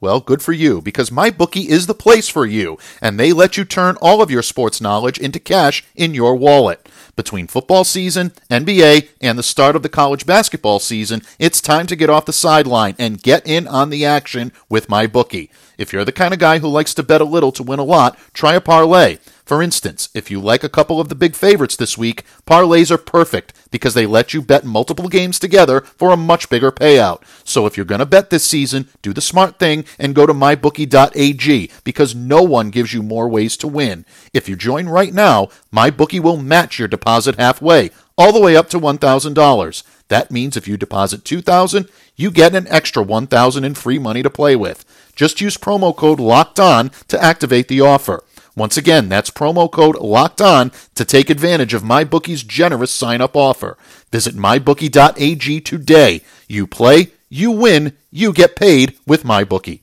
Well, 0.00 0.20
good 0.20 0.42
for 0.42 0.52
you, 0.52 0.80
because 0.80 1.10
MyBookie 1.10 1.66
is 1.66 1.88
the 1.88 1.94
place 1.94 2.28
for 2.28 2.46
you, 2.46 2.78
and 3.02 3.18
they 3.18 3.32
let 3.32 3.56
you 3.56 3.64
turn 3.64 3.96
all 4.00 4.22
of 4.22 4.30
your 4.30 4.44
sports 4.44 4.80
knowledge 4.80 5.18
into 5.18 5.40
cash 5.40 5.84
in 5.96 6.14
your 6.14 6.36
wallet. 6.36 6.88
Between 7.16 7.48
football 7.48 7.82
season, 7.82 8.30
NBA, 8.48 9.08
and 9.20 9.36
the 9.36 9.42
start 9.42 9.74
of 9.74 9.82
the 9.82 9.88
college 9.88 10.24
basketball 10.24 10.78
season, 10.78 11.22
it's 11.40 11.60
time 11.60 11.88
to 11.88 11.96
get 11.96 12.10
off 12.10 12.26
the 12.26 12.32
sideline 12.32 12.94
and 12.96 13.20
get 13.20 13.44
in 13.44 13.66
on 13.66 13.90
the 13.90 14.04
action 14.04 14.52
with 14.68 14.86
MyBookie. 14.86 15.50
If 15.78 15.92
you're 15.92 16.04
the 16.04 16.12
kind 16.12 16.32
of 16.32 16.38
guy 16.38 16.60
who 16.60 16.68
likes 16.68 16.94
to 16.94 17.02
bet 17.02 17.20
a 17.20 17.24
little 17.24 17.50
to 17.50 17.64
win 17.64 17.80
a 17.80 17.84
lot, 17.84 18.16
try 18.32 18.54
a 18.54 18.60
parlay. 18.60 19.18
For 19.48 19.62
instance, 19.62 20.10
if 20.12 20.30
you 20.30 20.42
like 20.42 20.62
a 20.62 20.68
couple 20.68 21.00
of 21.00 21.08
the 21.08 21.14
big 21.14 21.34
favorites 21.34 21.74
this 21.74 21.96
week, 21.96 22.22
parlays 22.46 22.90
are 22.90 22.98
perfect 22.98 23.54
because 23.70 23.94
they 23.94 24.04
let 24.04 24.34
you 24.34 24.42
bet 24.42 24.62
multiple 24.62 25.08
games 25.08 25.38
together 25.38 25.80
for 25.80 26.10
a 26.10 26.18
much 26.18 26.50
bigger 26.50 26.70
payout. 26.70 27.22
So 27.44 27.64
if 27.64 27.74
you're 27.74 27.86
going 27.86 28.00
to 28.00 28.04
bet 28.04 28.28
this 28.28 28.44
season, 28.44 28.90
do 29.00 29.14
the 29.14 29.22
smart 29.22 29.58
thing 29.58 29.86
and 29.98 30.14
go 30.14 30.26
to 30.26 30.34
mybookie.ag 30.34 31.70
because 31.82 32.14
no 32.14 32.42
one 32.42 32.68
gives 32.68 32.92
you 32.92 33.02
more 33.02 33.26
ways 33.26 33.56
to 33.56 33.66
win. 33.66 34.04
If 34.34 34.50
you 34.50 34.54
join 34.54 34.86
right 34.86 35.14
now, 35.14 35.48
MyBookie 35.74 36.20
will 36.20 36.36
match 36.36 36.78
your 36.78 36.86
deposit 36.86 37.36
halfway, 37.36 37.90
all 38.18 38.34
the 38.34 38.40
way 38.40 38.54
up 38.54 38.68
to 38.68 38.78
$1,000. 38.78 39.82
That 40.08 40.30
means 40.30 40.58
if 40.58 40.68
you 40.68 40.76
deposit 40.76 41.24
2000, 41.24 41.88
you 42.16 42.30
get 42.30 42.54
an 42.54 42.66
extra 42.68 43.02
1000 43.02 43.64
in 43.64 43.74
free 43.74 43.98
money 43.98 44.22
to 44.22 44.28
play 44.28 44.56
with. 44.56 44.84
Just 45.16 45.40
use 45.40 45.56
promo 45.56 45.96
code 45.96 46.20
LOCKED 46.20 46.60
ON 46.60 46.90
to 47.08 47.22
activate 47.22 47.68
the 47.68 47.80
offer. 47.80 48.22
Once 48.58 48.76
again, 48.76 49.08
that's 49.08 49.30
promo 49.30 49.70
code 49.70 49.96
locked 49.96 50.40
on 50.40 50.72
to 50.96 51.04
take 51.04 51.30
advantage 51.30 51.72
of 51.74 51.82
MyBookie's 51.82 52.42
generous 52.42 52.90
sign 52.90 53.20
up 53.20 53.36
offer. 53.36 53.78
Visit 54.10 54.34
mybookie.ag 54.34 55.60
today. 55.60 56.22
You 56.48 56.66
play, 56.66 57.12
you 57.28 57.52
win, 57.52 57.96
you 58.10 58.32
get 58.32 58.56
paid 58.56 58.96
with 59.06 59.22
MyBookie. 59.22 59.82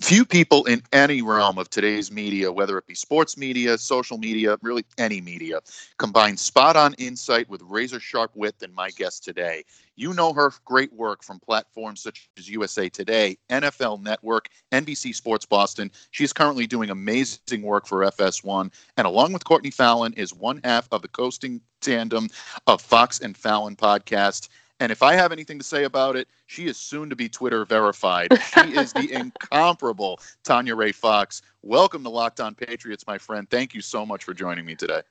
Few 0.00 0.24
people 0.24 0.64
in 0.64 0.82
any 0.94 1.20
realm 1.20 1.58
of 1.58 1.68
today's 1.68 2.10
media, 2.10 2.50
whether 2.50 2.78
it 2.78 2.86
be 2.86 2.94
sports 2.94 3.36
media, 3.36 3.76
social 3.76 4.16
media, 4.16 4.56
really 4.62 4.84
any 4.96 5.20
media, 5.20 5.60
combine 5.98 6.38
spot 6.38 6.74
on 6.74 6.94
insight 6.94 7.48
with 7.50 7.60
razor 7.62 8.00
sharp 8.00 8.30
wit 8.34 8.58
than 8.58 8.74
my 8.74 8.88
guest 8.90 9.22
today. 9.22 9.62
You 9.96 10.14
know 10.14 10.32
her 10.32 10.52
great 10.64 10.90
work 10.94 11.22
from 11.22 11.38
platforms 11.38 12.00
such 12.00 12.30
as 12.38 12.48
USA 12.48 12.88
Today, 12.88 13.36
NFL 13.50 14.02
Network, 14.02 14.48
NBC 14.72 15.14
Sports 15.14 15.44
Boston. 15.44 15.90
She 16.12 16.24
is 16.24 16.32
currently 16.32 16.66
doing 16.66 16.88
amazing 16.88 17.60
work 17.60 17.86
for 17.86 17.98
FS1, 17.98 18.72
and 18.96 19.06
along 19.06 19.34
with 19.34 19.44
Courtney 19.44 19.70
Fallon, 19.70 20.14
is 20.14 20.32
one 20.32 20.62
half 20.64 20.88
of 20.90 21.02
the 21.02 21.08
coasting 21.08 21.60
tandem 21.82 22.28
of 22.66 22.80
Fox 22.80 23.20
and 23.20 23.36
Fallon 23.36 23.76
podcast. 23.76 24.48
And 24.80 24.90
if 24.90 25.02
I 25.02 25.12
have 25.12 25.30
anything 25.30 25.58
to 25.58 25.64
say 25.64 25.84
about 25.84 26.16
it, 26.16 26.26
she 26.46 26.66
is 26.66 26.78
soon 26.78 27.10
to 27.10 27.16
be 27.16 27.28
Twitter 27.28 27.66
verified. 27.66 28.32
She 28.54 28.74
is 28.74 28.94
the 28.94 29.12
incomparable 29.12 30.18
Tanya 30.42 30.74
Ray 30.74 30.92
Fox. 30.92 31.42
Welcome 31.62 32.02
to 32.02 32.08
Locked 32.08 32.40
On 32.40 32.54
Patriots, 32.54 33.06
my 33.06 33.18
friend. 33.18 33.48
Thank 33.50 33.74
you 33.74 33.82
so 33.82 34.06
much 34.06 34.24
for 34.24 34.32
joining 34.32 34.64
me 34.64 34.74
today. 34.74 35.02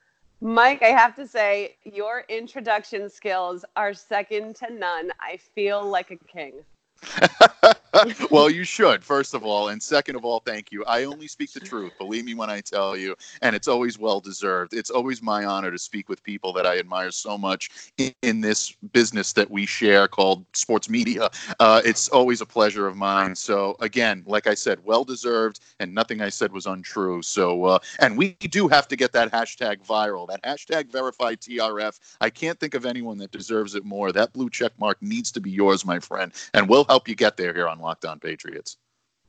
Mike, 0.42 0.82
I 0.82 0.88
have 0.88 1.16
to 1.18 1.28
say, 1.28 1.76
your 1.84 2.26
introduction 2.30 3.10
skills 3.12 3.64
are 3.76 3.94
second 3.94 4.56
to 4.56 4.74
none. 4.74 5.12
I 5.20 5.38
feel 5.38 5.86
like 5.86 6.10
a 6.10 6.16
king. 6.16 6.54
well, 8.32 8.50
you 8.50 8.64
should, 8.64 9.04
first 9.04 9.34
of 9.34 9.44
all. 9.44 9.70
And 9.70 9.82
second 9.82 10.16
of 10.16 10.26
all, 10.26 10.40
thank 10.40 10.72
you. 10.72 10.84
I 10.86 11.04
only 11.04 11.28
speak 11.28 11.52
the 11.54 11.60
truth. 11.60 11.92
Believe 11.98 12.26
me 12.26 12.34
when 12.34 12.50
I 12.50 12.62
tell 12.62 12.96
you. 12.96 13.16
And 13.42 13.56
it's 13.56 13.68
always 13.68 13.98
well 13.98 14.20
deserved. 14.20 14.74
It's 14.74 14.90
always 14.90 15.22
my 15.22 15.46
honor 15.46 15.72
to 15.72 15.78
speak 15.78 16.10
with 16.10 16.24
people 16.24 16.54
that 16.54 16.66
I 16.66 16.78
admire 16.78 17.12
so 17.12 17.38
much 17.38 17.92
in, 17.98 18.14
in 18.22 18.42
this 18.42 18.72
business 18.94 19.34
that 19.34 19.50
we 19.50 19.66
share 19.66 20.08
called 20.08 20.46
sports 20.54 20.90
media. 20.90 21.30
Uh, 21.60 21.82
it's 21.84 22.10
always 22.10 22.42
a 22.42 22.46
pleasure 22.46 22.88
of 22.88 22.96
mine. 22.96 23.36
So, 23.36 23.76
again, 23.80 24.24
like 24.26 24.48
I 24.48 24.54
said, 24.54 24.80
well 24.84 25.04
deserved. 25.04 25.60
And 25.80 25.94
nothing 25.94 26.22
I 26.22 26.30
said 26.30 26.52
was 26.52 26.66
untrue. 26.66 27.22
So, 27.22 27.66
uh, 27.66 27.80
and 28.00 28.18
we 28.18 28.34
do 28.34 28.68
have 28.68 28.88
to 28.90 28.96
get 28.96 29.12
that 29.14 29.32
hashtag 29.32 29.86
viral, 29.86 30.28
that 30.28 30.44
hashtag 30.44 30.92
verified 30.92 31.40
TRF. 31.42 32.00
I 32.22 32.30
can't 32.30 32.60
think 32.60 32.74
of 32.74 32.86
anyone 32.86 33.18
that 33.20 33.32
deserves 33.32 33.76
it 33.76 33.86
more. 33.86 34.12
That 34.12 34.34
blue 34.34 34.50
check 34.50 34.72
mark 34.80 34.98
needs 35.02 35.32
to 35.32 35.42
be 35.42 35.52
yours, 35.52 35.86
my 35.86 36.00
friend. 36.00 36.32
And 36.54 36.68
we'll 36.70 36.86
help 36.90 37.08
you 37.08 37.16
get 37.16 37.38
there 37.38 37.54
here 37.54 37.68
on 37.68 37.80
Locked 37.80 38.06
On 38.06 38.20
Patriots. 38.20 38.78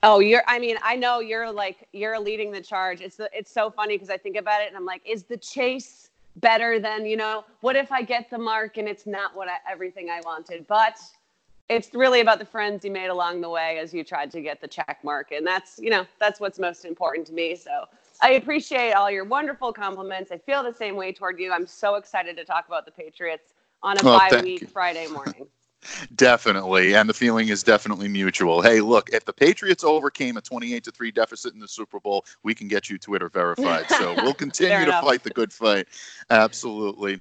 Oh, 0.03 0.19
you're. 0.19 0.43
I 0.47 0.59
mean, 0.59 0.77
I 0.83 0.97
know 0.97 1.21
you're 1.21 1.53
like 1.53 1.87
you're 1.93 2.19
leading 2.19 2.51
the 2.51 2.63
charge. 2.63 3.03
It's 3.03 3.21
it's 3.35 3.53
so 3.53 3.71
funny 3.71 3.97
because 3.97 4.09
I 4.09 4.17
think 4.17 4.37
about 4.37 4.63
it 4.63 4.69
and 4.69 4.77
I'm 4.77 4.87
like, 4.87 5.03
is 5.07 5.25
the 5.25 5.37
chase 5.37 6.09
better 6.37 6.81
than 6.81 7.05
you 7.05 7.19
know? 7.19 7.45
What 7.61 7.77
if 7.77 7.93
I 7.93 8.01
get 8.01 8.31
the 8.31 8.39
mark 8.39 8.79
and 8.79 8.89
it's 8.89 9.07
not 9.07 9.37
what 9.37 9.49
I, 9.49 9.57
everything 9.71 10.09
I 10.09 10.23
wanted? 10.25 10.67
But 10.67 10.99
it's 11.69 11.93
really 11.93 12.21
about 12.21 12.39
the 12.39 12.47
friends 12.47 12.83
you 12.83 12.91
made 12.91 13.09
along 13.09 13.43
the 13.43 13.51
way 13.51 13.79
as 13.79 13.93
you 13.93 14.03
tried 14.03 14.31
to 14.31 14.41
get 14.41 14.63
the 14.63 14.69
check 14.69 14.99
mark, 15.05 15.33
and 15.33 15.47
that's 15.47 15.79
you 15.79 15.91
know 15.91 16.07
that's 16.19 16.41
what's 16.41 16.59
most 16.59 16.87
important 16.87 17.27
to 17.27 17.35
me. 17.35 17.55
So 17.55 17.85
I 18.23 18.33
appreciate 18.33 18.95
all 18.95 19.11
your 19.11 19.25
wonderful 19.25 19.71
compliments. 19.71 20.33
I 20.33 20.39
feel 20.39 20.63
the 20.63 20.73
same 20.73 20.97
way 20.97 21.13
toward 21.13 21.39
you. 21.39 21.53
I'm 21.53 21.67
so 21.67 21.97
excited 21.97 22.39
to 22.39 22.45
talk 22.47 22.67
about 22.69 22.87
the 22.87 22.93
Patriots 22.93 23.53
on 23.83 23.99
a 23.99 24.01
oh, 24.01 24.19
bye 24.19 24.41
week 24.43 24.67
Friday 24.71 25.09
morning. 25.09 25.47
Definitely, 26.15 26.95
and 26.95 27.09
the 27.09 27.15
feeling 27.15 27.49
is 27.49 27.63
definitely 27.63 28.09
mutual. 28.09 28.61
Hey, 28.61 28.81
look, 28.81 29.11
if 29.11 29.25
the 29.25 29.33
Patriots 29.33 29.83
overcame 29.83 30.37
a 30.37 30.41
28 30.41 30.85
to 30.85 30.91
3 30.91 31.11
deficit 31.11 31.55
in 31.55 31.61
the 31.61 31.69
Super 31.69 31.99
Bowl, 32.01 32.25
we 32.43 32.55
can 32.55 32.69
get 32.69 32.91
you 32.91 32.99
Twitter 32.99 33.29
verified. 33.29 33.89
So 33.91 34.15
we'll 34.17 34.35
continue 34.35 34.85
to 34.87 34.93
fight 34.93 35.23
the 35.23 35.31
good 35.31 35.53
fight. 35.53 35.89
Absolutely. 36.29 37.21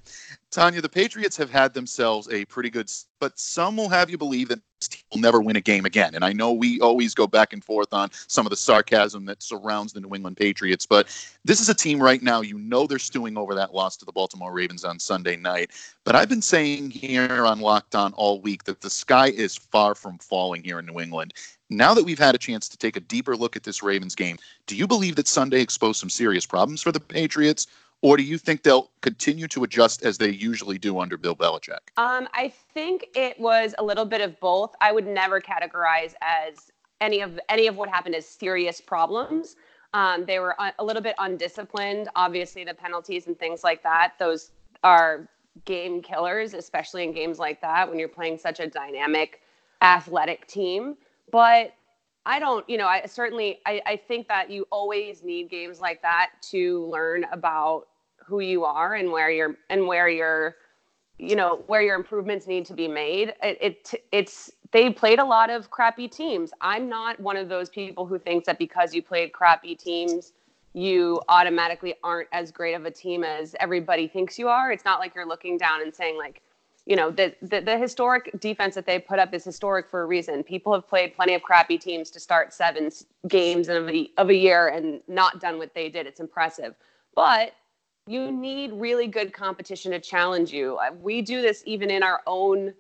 Tanya, 0.52 0.82
the 0.82 0.90
Patriots 0.90 1.38
have 1.38 1.52
had 1.52 1.76
themselves 1.76 2.28
a 2.32 2.44
pretty 2.46 2.72
good, 2.72 2.92
but 3.20 3.38
some 3.38 3.78
will 3.78 3.90
have 3.90 4.10
you 4.10 4.18
believe 4.18 4.50
that 4.50 4.60
this 4.80 4.88
team 4.88 5.04
will 5.12 5.20
never 5.20 5.42
win 5.42 5.56
a 5.58 5.62
game 5.62 5.86
again. 5.86 6.16
And 6.16 6.26
I 6.26 6.34
know 6.34 6.52
we 6.52 6.80
always 6.82 7.14
go 7.14 7.28
back 7.28 7.54
and 7.54 7.64
forth 7.64 7.94
on 7.94 8.10
some 8.28 8.48
of 8.48 8.50
the 8.50 8.58
sarcasm 8.58 9.26
that 9.26 9.44
surrounds 9.44 9.94
the 9.94 10.02
New 10.02 10.16
England 10.16 10.38
Patriots, 10.38 10.88
but 10.88 11.08
this 11.46 11.62
is 11.62 11.70
a 11.70 11.76
team 11.76 12.02
right 12.02 12.24
now, 12.24 12.42
you 12.42 12.58
know 12.58 12.88
they're 12.88 12.98
stewing 12.98 13.38
over 13.38 13.54
that 13.54 13.76
loss 13.76 13.96
to 13.98 14.06
the 14.06 14.12
Baltimore 14.12 14.52
Ravens 14.52 14.84
on 14.84 14.98
Sunday 14.98 15.36
night. 15.36 15.72
But 16.04 16.16
I've 16.16 16.30
been 16.30 16.42
saying 16.42 16.90
here 16.90 17.46
on 17.46 17.60
Locked 17.60 17.94
On 17.94 18.14
all 18.14 18.42
week 18.42 18.64
that 18.64 18.82
the 18.82 18.90
sky 18.90 19.28
is 19.28 19.56
far 19.56 19.94
from 19.94 20.18
falling 20.18 20.64
here 20.64 20.80
in 20.80 20.88
New 20.88 21.00
England. 21.00 21.36
Now 21.70 21.94
that 21.94 22.04
we've 22.04 22.20
had 22.20 22.36
a 22.36 22.40
chance 22.40 22.68
to 22.70 22.78
take 22.78 22.98
a 22.98 23.00
deeper 23.00 23.36
look 23.38 23.56
at 23.56 23.64
this 23.64 23.84
Ravens 23.84 24.16
game, 24.16 24.38
do 24.66 24.76
you 24.76 24.88
believe 24.88 25.16
that 25.18 25.28
Sunday 25.28 25.62
exposed 25.62 26.00
some 26.00 26.10
serious 26.10 26.46
problems 26.46 26.82
for 26.82 26.92
the 26.92 27.00
Patriots? 27.00 27.68
or 28.02 28.18
do 28.18 28.24
you 28.24 28.38
think 28.38 28.64
they'll 28.64 28.90
continue 29.02 29.48
to 29.48 29.64
adjust 29.64 30.04
as 30.04 30.18
they 30.18 30.30
usually 30.30 30.78
do 30.78 31.00
under 31.00 31.18
Bill 31.18 31.36
Belichick? 31.36 31.80
Um, 31.98 32.28
I 32.34 32.54
think 32.74 33.08
it 33.16 33.40
was 33.40 33.76
a 33.78 33.84
little 33.84 34.06
bit 34.06 34.22
of 34.22 34.40
both. 34.40 34.74
I 34.82 34.92
would 34.92 35.06
never 35.06 35.42
categorize 35.42 36.14
as 36.22 36.72
any 37.02 37.22
of 37.22 37.40
any 37.50 37.68
of 37.68 37.78
what 37.78 37.90
happened 37.90 38.16
as 38.16 38.26
serious 38.26 38.82
problems. 38.82 39.56
Um, 39.94 40.26
they 40.26 40.40
were 40.40 40.56
a 40.78 40.84
little 40.84 41.02
bit 41.02 41.16
undisciplined. 41.18 42.10
Obviously, 42.16 42.64
the 42.64 42.74
penalties 42.74 43.28
and 43.28 43.38
things 43.38 43.64
like 43.64 43.84
that; 43.84 44.14
those 44.20 44.52
are 44.84 45.28
game 45.66 46.02
killers, 46.02 46.54
especially 46.54 47.04
in 47.04 47.12
games 47.12 47.40
like 47.40 47.60
that 47.62 47.90
when 47.90 48.00
you're 48.00 48.08
playing 48.08 48.38
such 48.38 48.60
a 48.60 48.68
dynamic, 48.68 49.42
athletic 49.82 50.48
team. 50.48 50.96
But 51.32 51.74
I 52.26 52.40
don't, 52.40 52.68
you 52.70 52.78
know, 52.78 52.88
I 52.88 53.06
certainly 53.06 53.60
I, 53.66 53.82
I 53.86 53.96
think 53.96 54.28
that 54.28 54.50
you 54.50 54.68
always 54.72 55.24
need 55.24 55.50
games 55.50 55.80
like 55.80 56.02
that 56.02 56.32
to 56.52 56.86
learn 56.88 57.26
about 57.32 57.88
who 58.26 58.40
you 58.40 58.64
are 58.66 58.96
and 58.96 59.12
where 59.12 59.32
you're 59.32 59.56
and 59.70 59.88
where 59.88 60.10
your 60.10 60.56
you 61.18 61.36
know 61.36 61.64
where 61.68 61.82
your 61.82 61.96
improvements 61.96 62.48
need 62.48 62.66
to 62.68 62.74
be 62.74 62.88
made. 62.88 63.34
It, 63.42 63.58
it 63.62 63.94
it's 64.12 64.52
they 64.72 64.92
played 64.92 65.20
a 65.20 65.26
lot 65.26 65.50
of 65.50 65.72
crappy 65.72 66.08
teams. 66.08 66.52
I'm 66.62 66.88
not 66.88 67.20
one 67.20 67.38
of 67.38 67.50
those 67.50 67.70
people 67.70 68.06
who 68.06 68.20
thinks 68.20 68.46
that 68.46 68.60
because 68.60 68.94
you 68.94 69.02
played 69.02 69.32
crappy 69.32 69.76
teams 69.76 70.34
you 70.74 71.20
automatically 71.30 71.96
aren't 72.04 72.28
as 72.32 72.52
great 72.52 72.74
of 72.74 72.86
a 72.86 72.92
team 72.92 73.24
as 73.24 73.56
everybody 73.60 74.08
thinks 74.08 74.38
you 74.38 74.48
are. 74.48 74.72
It's 74.72 74.86
not 74.86 75.00
like 75.00 75.16
you're 75.16 75.28
looking 75.28 75.58
down 75.58 75.82
and 75.82 75.94
saying 75.94 76.18
like 76.18 76.42
you 76.90 76.96
know 76.98 77.10
the, 77.12 77.34
the, 77.42 77.62
the 77.62 77.78
historic 77.78 78.38
defense 78.42 78.76
that 78.76 78.86
they 78.86 79.00
put 79.00 79.20
up 79.20 79.34
is 79.34 79.46
historic 79.46 79.90
for 79.90 80.02
a 80.02 80.06
reason 80.06 80.44
people 80.44 80.74
have 80.74 80.88
played 80.88 81.16
plenty 81.16 81.34
of 81.34 81.42
crappy 81.42 81.78
teams 81.78 82.10
to 82.10 82.20
start 82.20 82.54
seven 82.54 82.90
games 83.30 83.70
of 83.70 83.88
a, 83.90 84.10
of 84.18 84.30
a 84.30 84.36
year 84.36 84.68
and 84.68 85.00
not 85.08 85.40
done 85.40 85.58
what 85.58 85.74
they 85.74 85.88
did 85.88 86.06
it's 86.06 86.20
impressive 86.20 86.76
but 87.16 87.54
you 88.10 88.32
need 88.32 88.72
really 88.74 89.06
good 89.06 89.34
competition 89.34 89.92
to 89.92 90.00
challenge 90.00 90.52
you. 90.52 90.78
Uh, 90.78 90.90
we 91.00 91.22
do 91.22 91.44
this 91.44 91.62
even 91.68 91.92
in 91.92 92.02
our 92.02 92.22
own 92.26 92.74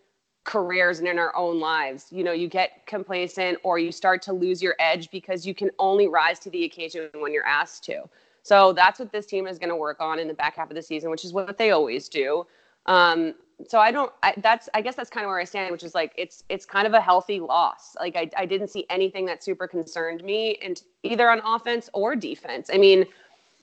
careers 0.43 0.97
and 0.97 1.07
in 1.07 1.19
our 1.19 1.35
own 1.35 1.59
lives. 1.59 2.07
You 2.09 2.23
know, 2.23 2.31
you 2.31 2.47
get 2.47 2.87
complacent 2.87 3.59
or 3.61 3.77
you 3.77 3.91
start 3.91 4.23
to 4.23 4.33
lose 4.33 4.59
your 4.59 4.75
edge 4.79 5.11
because 5.11 5.45
you 5.45 5.53
can 5.53 5.69
only 5.77 6.07
rise 6.07 6.39
to 6.39 6.49
the 6.49 6.63
occasion 6.63 7.09
when 7.13 7.31
you're 7.31 7.45
asked 7.45 7.83
to. 7.83 8.09
So 8.41 8.73
that's 8.73 8.97
what 8.97 9.11
this 9.11 9.27
team 9.27 9.45
is 9.45 9.59
going 9.59 9.69
to 9.69 9.75
work 9.75 9.97
on 9.99 10.17
in 10.17 10.27
the 10.27 10.33
back 10.33 10.55
half 10.55 10.71
of 10.71 10.75
the 10.75 10.81
season, 10.81 11.11
which 11.11 11.23
is 11.23 11.31
what 11.31 11.59
they 11.59 11.69
always 11.69 12.09
do. 12.09 12.47
Um, 12.87 13.35
so 13.67 13.79
I 13.79 13.91
don't. 13.91 14.11
I, 14.23 14.33
that's. 14.37 14.69
I 14.73 14.81
guess 14.81 14.95
that's 14.95 15.09
kind 15.09 15.25
of 15.25 15.29
where 15.29 15.39
I 15.39 15.43
stand, 15.43 15.71
which 15.71 15.83
is 15.83 15.93
like 15.93 16.13
it's 16.17 16.43
it's 16.49 16.65
kind 16.65 16.87
of 16.87 16.93
a 16.93 17.01
healthy 17.01 17.39
loss. 17.39 17.95
Like 17.99 18.15
I 18.15 18.29
I 18.37 18.45
didn't 18.45 18.69
see 18.69 18.85
anything 18.89 19.25
that 19.25 19.43
super 19.43 19.67
concerned 19.67 20.23
me, 20.23 20.57
and 20.61 20.81
either 21.03 21.29
on 21.29 21.41
offense 21.45 21.89
or 21.93 22.15
defense. 22.15 22.69
I 22.73 22.77
mean, 22.77 23.05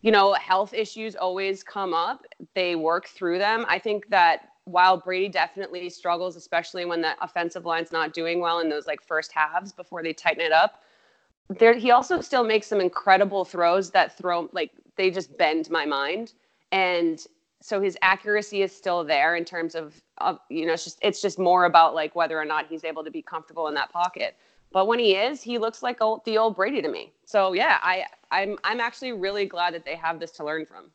you 0.02 0.10
know, 0.10 0.34
health 0.34 0.74
issues 0.74 1.16
always 1.16 1.62
come 1.62 1.94
up. 1.94 2.24
They 2.54 2.76
work 2.76 3.08
through 3.08 3.38
them. 3.38 3.64
I 3.68 3.78
think 3.78 4.08
that 4.10 4.50
while 4.64 4.96
Brady 4.98 5.28
definitely 5.28 5.88
struggles, 5.88 6.36
especially 6.36 6.84
when 6.84 7.00
the 7.00 7.14
offensive 7.22 7.64
line's 7.64 7.92
not 7.92 8.12
doing 8.12 8.40
well 8.40 8.60
in 8.60 8.68
those 8.68 8.86
like 8.86 9.02
first 9.02 9.32
halves 9.32 9.72
before 9.72 10.02
they 10.02 10.12
tighten 10.12 10.42
it 10.42 10.52
up, 10.52 10.82
there 11.48 11.74
he 11.74 11.90
also 11.90 12.20
still 12.20 12.44
makes 12.44 12.66
some 12.66 12.80
incredible 12.80 13.44
throws 13.44 13.90
that 13.92 14.16
throw 14.18 14.48
like 14.52 14.72
they 14.96 15.10
just 15.10 15.36
bend 15.38 15.70
my 15.70 15.86
mind. 15.86 16.34
And 16.72 17.24
so 17.60 17.80
his 17.80 17.96
accuracy 18.02 18.62
is 18.62 18.74
still 18.74 19.04
there 19.04 19.36
in 19.36 19.44
terms 19.44 19.74
of, 19.74 20.00
of 20.18 20.38
you 20.50 20.66
know 20.66 20.72
it's 20.74 20.84
just 20.84 20.98
it's 21.02 21.20
just 21.20 21.38
more 21.38 21.64
about 21.64 21.94
like 21.94 22.14
whether 22.14 22.38
or 22.38 22.44
not 22.44 22.66
he's 22.66 22.84
able 22.84 23.04
to 23.04 23.10
be 23.10 23.22
comfortable 23.22 23.68
in 23.68 23.74
that 23.74 23.90
pocket. 23.92 24.36
But 24.72 24.88
when 24.88 24.98
he 24.98 25.14
is, 25.14 25.42
he 25.42 25.58
looks 25.58 25.82
like 25.82 26.02
old, 26.02 26.24
the 26.24 26.36
old 26.38 26.56
Brady 26.56 26.82
to 26.82 26.88
me. 26.88 27.12
So 27.24 27.52
yeah, 27.52 27.78
I 27.82 28.04
I'm 28.30 28.58
I'm 28.64 28.80
actually 28.80 29.12
really 29.12 29.46
glad 29.46 29.74
that 29.74 29.84
they 29.84 29.96
have 29.96 30.20
this 30.20 30.32
to 30.32 30.44
learn 30.44 30.66
from. 30.66 30.90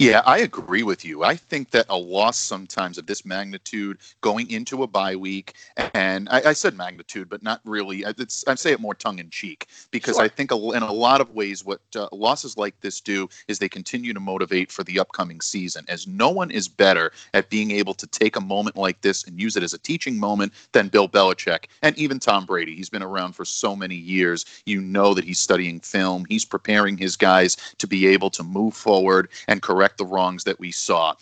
Yeah, 0.00 0.22
I 0.24 0.38
agree 0.38 0.82
with 0.82 1.04
you. 1.04 1.24
I 1.24 1.36
think 1.36 1.72
that 1.72 1.84
a 1.90 1.96
loss 1.98 2.38
sometimes 2.38 2.96
of 2.96 3.04
this 3.04 3.26
magnitude 3.26 3.98
going 4.22 4.50
into 4.50 4.82
a 4.82 4.86
bye 4.86 5.14
week, 5.14 5.56
and 5.92 6.26
I, 6.30 6.40
I 6.46 6.52
said 6.54 6.74
magnitude, 6.74 7.28
but 7.28 7.42
not 7.42 7.60
really. 7.66 8.04
It's, 8.06 8.42
I 8.48 8.54
say 8.54 8.72
it 8.72 8.80
more 8.80 8.94
tongue 8.94 9.18
in 9.18 9.28
cheek 9.28 9.66
because 9.90 10.16
sure. 10.16 10.24
I 10.24 10.28
think 10.28 10.52
in 10.52 10.82
a 10.82 10.90
lot 10.90 11.20
of 11.20 11.34
ways, 11.34 11.66
what 11.66 11.82
uh, 11.94 12.08
losses 12.12 12.56
like 12.56 12.80
this 12.80 13.02
do 13.02 13.28
is 13.46 13.58
they 13.58 13.68
continue 13.68 14.14
to 14.14 14.20
motivate 14.20 14.72
for 14.72 14.84
the 14.84 14.98
upcoming 14.98 15.42
season. 15.42 15.84
As 15.86 16.06
no 16.06 16.30
one 16.30 16.50
is 16.50 16.66
better 16.66 17.12
at 17.34 17.50
being 17.50 17.70
able 17.70 17.92
to 17.92 18.06
take 18.06 18.36
a 18.36 18.40
moment 18.40 18.76
like 18.76 19.02
this 19.02 19.24
and 19.24 19.38
use 19.38 19.54
it 19.54 19.62
as 19.62 19.74
a 19.74 19.78
teaching 19.78 20.18
moment 20.18 20.54
than 20.72 20.88
Bill 20.88 21.10
Belichick 21.10 21.66
and 21.82 21.94
even 21.98 22.18
Tom 22.18 22.46
Brady. 22.46 22.74
He's 22.74 22.88
been 22.88 23.02
around 23.02 23.34
for 23.34 23.44
so 23.44 23.76
many 23.76 23.96
years. 23.96 24.46
You 24.64 24.80
know 24.80 25.12
that 25.12 25.26
he's 25.26 25.40
studying 25.40 25.78
film. 25.78 26.24
He's 26.26 26.46
preparing 26.46 26.96
his 26.96 27.16
guys 27.16 27.58
to 27.76 27.86
be 27.86 28.06
able 28.06 28.30
to 28.30 28.42
move 28.42 28.72
forward 28.72 29.28
and 29.46 29.60
correct 29.90 29.98
the 29.98 30.04
wrongs 30.04 30.44
that 30.44 30.60
we 30.60 30.72
saw. 30.72 31.14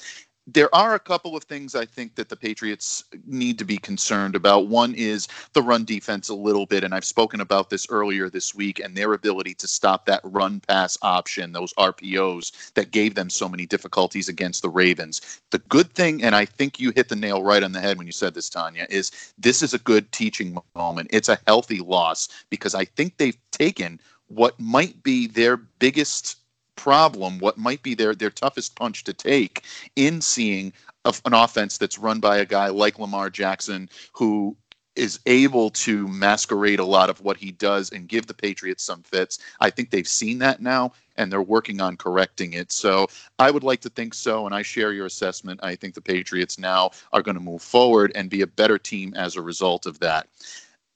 There 0.51 0.75
are 0.75 0.95
a 0.95 0.99
couple 0.99 1.37
of 1.37 1.45
things 1.45 1.75
I 1.75 1.85
think 1.85 2.15
that 2.15 2.31
the 2.31 2.37
Patriots 2.37 3.05
need 3.27 3.59
to 3.59 3.67
be 3.67 3.77
concerned 3.77 4.35
about. 4.35 4.69
One 4.69 4.95
is 4.95 5.29
the 5.53 5.61
run 5.61 5.85
defense 5.85 6.31
a 6.31 6.35
little 6.35 6.65
bit, 6.65 6.85
and 6.85 6.95
I've 6.95 7.05
spoken 7.05 7.43
about 7.43 7.69
this 7.69 7.87
earlier 7.91 8.31
this 8.31 8.55
week, 8.55 8.81
and 8.81 8.97
their 8.97 9.13
ability 9.13 9.55
to 9.57 9.69
stop 9.69 10.07
that 10.07 10.23
run 10.25 10.61
pass 10.61 10.97
option, 11.03 11.53
those 11.53 11.75
RPOs 11.75 12.73
that 12.73 12.93
gave 12.93 13.15
them 13.15 13.29
so 13.29 13.47
many 13.47 13.67
difficulties 13.67 14.31
against 14.31 14.63
the 14.63 14.71
Ravens. 14.71 15.21
The 15.51 15.59
good 15.69 15.93
thing, 15.93 16.25
and 16.25 16.35
I 16.35 16.47
think 16.47 16.81
you 16.81 16.93
hit 16.97 17.11
the 17.11 17.17
nail 17.17 17.43
right 17.43 17.63
on 17.63 17.73
the 17.73 17.81
head 17.81 17.99
when 17.99 18.07
you 18.07 18.13
said 18.13 18.33
this, 18.33 18.49
Tanya, 18.49 18.87
is 18.89 19.11
this 19.37 19.63
is 19.63 19.75
a 19.75 19.79
good 19.81 20.11
teaching 20.13 20.57
moment. 20.75 21.11
It's 21.13 21.29
a 21.29 21.39
healthy 21.47 21.81
loss 21.81 22.27
because 22.49 22.75
I 22.75 22.87
think 22.87 23.19
they've 23.19 23.37
taken 23.51 24.01
what 24.29 24.59
might 24.59 25.03
be 25.03 25.27
their 25.27 25.59
biggest 25.59 26.38
problem, 26.79 27.39
what 27.39 27.59
might 27.59 27.83
be 27.83 27.95
their 27.95 28.15
their 28.15 28.31
toughest 28.31 28.77
punch 28.77 29.05
to 29.05 29.13
take 29.13 29.65
in 29.97 30.21
seeing 30.21 30.73
a, 31.05 31.15
an 31.27 31.35
offense 31.35 31.77
that's 31.77 31.99
run 31.99 32.21
by 32.21 32.39
a 32.39 32.47
guy 32.47 32.69
like 32.69 32.99
Lamar 32.99 33.29
Jackson 33.29 33.91
who 34.13 34.57
is 34.97 35.21
able 35.27 35.71
to 35.71 36.09
masquerade 36.09 36.81
a 36.81 36.85
lot 36.85 37.09
of 37.09 37.21
what 37.21 37.37
he 37.37 37.53
does 37.53 37.91
and 37.91 38.09
give 38.09 38.27
the 38.27 38.35
Patriots 38.35 38.83
some 38.83 39.03
fits. 39.03 39.39
I 39.61 39.71
think 39.71 39.91
they've 39.91 40.09
seen 40.09 40.39
that 40.39 40.61
now 40.61 40.93
and 41.17 41.31
they're 41.31 41.43
working 41.43 41.81
on 41.81 41.97
correcting 41.97 42.55
it. 42.55 42.73
So 42.73 43.09
I 43.39 43.51
would 43.51 43.63
like 43.65 43.81
to 43.83 43.91
think 43.91 44.15
so, 44.15 44.47
and 44.47 44.55
I 44.55 44.63
share 44.63 44.93
your 44.93 45.07
assessment. 45.07 45.61
I 45.63 45.77
think 45.77 45.95
the 45.95 46.01
Patriots 46.01 46.59
now 46.59 46.91
are 47.13 47.23
going 47.23 47.37
to 47.37 47.43
move 47.43 47.63
forward 47.63 48.13
and 48.15 48.31
be 48.31 48.43
a 48.43 48.47
better 48.47 48.79
team 48.79 49.15
as 49.15 49.37
a 49.37 49.43
result 49.43 49.87
of 49.87 49.99
that 50.01 50.29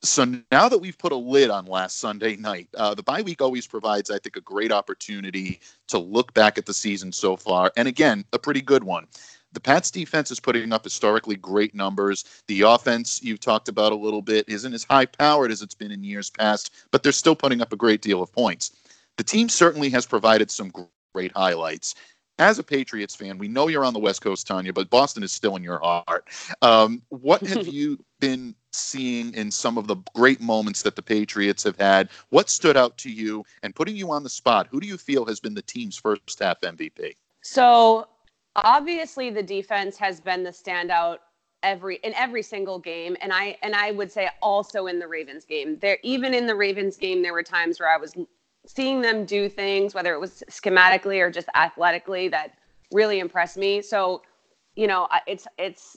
so 0.02 0.24
now 0.50 0.68
that 0.68 0.78
we've 0.78 0.98
put 0.98 1.12
a 1.12 1.16
lid 1.16 1.50
on 1.50 1.66
last 1.66 2.00
Sunday 2.00 2.36
night, 2.36 2.68
uh, 2.76 2.94
the 2.94 3.02
bye 3.02 3.22
week 3.22 3.40
always 3.40 3.66
provides, 3.66 4.10
I 4.10 4.18
think, 4.18 4.36
a 4.36 4.40
great 4.40 4.72
opportunity 4.72 5.60
to 5.88 5.98
look 5.98 6.34
back 6.34 6.58
at 6.58 6.66
the 6.66 6.74
season 6.74 7.12
so 7.12 7.36
far. 7.36 7.72
And 7.76 7.86
again, 7.86 8.24
a 8.32 8.38
pretty 8.38 8.62
good 8.62 8.82
one. 8.82 9.06
The 9.52 9.60
Pats 9.60 9.90
defense 9.90 10.30
is 10.30 10.40
putting 10.40 10.72
up 10.72 10.82
historically 10.82 11.36
great 11.36 11.74
numbers. 11.74 12.24
The 12.48 12.62
offense 12.62 13.22
you've 13.22 13.40
talked 13.40 13.68
about 13.68 13.92
a 13.92 13.96
little 13.96 14.22
bit 14.22 14.48
isn't 14.48 14.72
as 14.72 14.84
high 14.84 15.06
powered 15.06 15.50
as 15.50 15.62
it's 15.62 15.74
been 15.74 15.92
in 15.92 16.02
years 16.02 16.30
past, 16.30 16.72
but 16.90 17.02
they're 17.02 17.12
still 17.12 17.36
putting 17.36 17.60
up 17.60 17.72
a 17.72 17.76
great 17.76 18.00
deal 18.00 18.22
of 18.22 18.32
points. 18.32 18.72
The 19.18 19.24
team 19.24 19.48
certainly 19.48 19.90
has 19.90 20.06
provided 20.06 20.50
some 20.50 20.72
great 21.14 21.32
highlights 21.36 21.94
as 22.42 22.58
a 22.58 22.62
Patriots 22.62 23.14
fan, 23.14 23.38
we 23.38 23.48
know 23.48 23.68
you're 23.68 23.84
on 23.84 23.94
the 23.94 24.00
West 24.00 24.20
Coast, 24.20 24.46
Tanya, 24.46 24.72
but 24.72 24.90
Boston 24.90 25.22
is 25.22 25.32
still 25.32 25.56
in 25.56 25.62
your 25.62 25.78
heart. 25.78 26.28
Um, 26.60 27.02
what 27.08 27.40
have 27.42 27.68
you 27.72 28.04
been 28.20 28.54
seeing 28.72 29.32
in 29.34 29.50
some 29.50 29.78
of 29.78 29.86
the 29.86 29.96
great 30.14 30.40
moments 30.40 30.82
that 30.82 30.96
the 30.96 31.02
Patriots 31.02 31.62
have 31.62 31.78
had? 31.78 32.08
What 32.30 32.50
stood 32.50 32.76
out 32.76 32.98
to 32.98 33.10
you? 33.10 33.44
And 33.62 33.74
putting 33.74 33.96
you 33.96 34.10
on 34.10 34.22
the 34.22 34.30
spot, 34.30 34.66
who 34.70 34.80
do 34.80 34.86
you 34.86 34.98
feel 34.98 35.24
has 35.26 35.40
been 35.40 35.54
the 35.54 35.62
team's 35.62 35.96
first 35.96 36.38
half 36.40 36.60
MVP? 36.60 37.16
So 37.42 38.08
obviously, 38.56 39.30
the 39.30 39.42
defense 39.42 39.96
has 39.98 40.20
been 40.20 40.42
the 40.42 40.50
standout 40.50 41.18
every 41.62 41.96
in 42.02 42.12
every 42.14 42.42
single 42.42 42.76
game 42.76 43.16
and 43.20 43.32
i 43.32 43.56
and 43.62 43.72
i 43.72 43.92
would 43.92 44.10
say 44.10 44.28
also 44.42 44.88
in 44.88 44.98
the 44.98 45.06
ravens 45.06 45.44
game 45.44 45.78
there 45.78 45.96
even 46.02 46.34
in 46.34 46.44
the 46.44 46.54
ravens 46.56 46.96
game 46.96 47.22
there 47.22 47.32
were 47.32 47.42
times 47.42 47.78
where 47.78 47.88
i 47.88 47.96
was 47.96 48.16
seeing 48.66 49.00
them 49.00 49.24
do 49.24 49.48
things, 49.48 49.94
whether 49.94 50.12
it 50.12 50.20
was 50.20 50.42
schematically 50.50 51.20
or 51.20 51.30
just 51.30 51.48
athletically, 51.54 52.28
that 52.28 52.52
really 52.92 53.18
impressed 53.18 53.56
me. 53.56 53.82
So, 53.82 54.22
you 54.76 54.86
know, 54.86 55.08
it's 55.26 55.46
it's 55.58 55.96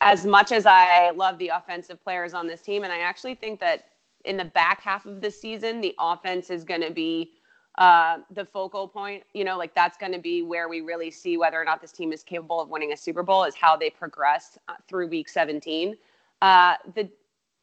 as 0.00 0.26
much 0.26 0.52
as 0.52 0.66
I 0.66 1.10
love 1.10 1.38
the 1.38 1.48
offensive 1.48 2.02
players 2.02 2.34
on 2.34 2.46
this 2.46 2.62
team, 2.62 2.84
and 2.84 2.92
I 2.92 3.00
actually 3.00 3.34
think 3.34 3.60
that 3.60 3.86
in 4.24 4.36
the 4.36 4.44
back 4.44 4.82
half 4.82 5.06
of 5.06 5.20
the 5.20 5.30
season, 5.30 5.80
the 5.80 5.94
offense 5.98 6.50
is 6.50 6.64
going 6.64 6.82
to 6.82 6.90
be 6.90 7.32
uh, 7.76 8.18
the 8.30 8.44
focal 8.44 8.88
point. 8.88 9.22
You 9.34 9.44
know, 9.44 9.56
like 9.56 9.74
that's 9.74 9.96
going 9.96 10.12
to 10.12 10.18
be 10.18 10.42
where 10.42 10.68
we 10.68 10.80
really 10.80 11.10
see 11.10 11.36
whether 11.36 11.60
or 11.60 11.64
not 11.64 11.80
this 11.80 11.92
team 11.92 12.12
is 12.12 12.22
capable 12.22 12.60
of 12.60 12.68
winning 12.68 12.92
a 12.92 12.96
Super 12.96 13.22
Bowl 13.22 13.44
is 13.44 13.54
how 13.54 13.76
they 13.76 13.90
progress 13.90 14.58
uh, 14.68 14.74
through 14.88 15.08
Week 15.08 15.28
17. 15.28 15.96
Uh, 16.40 16.74
the 16.94 17.08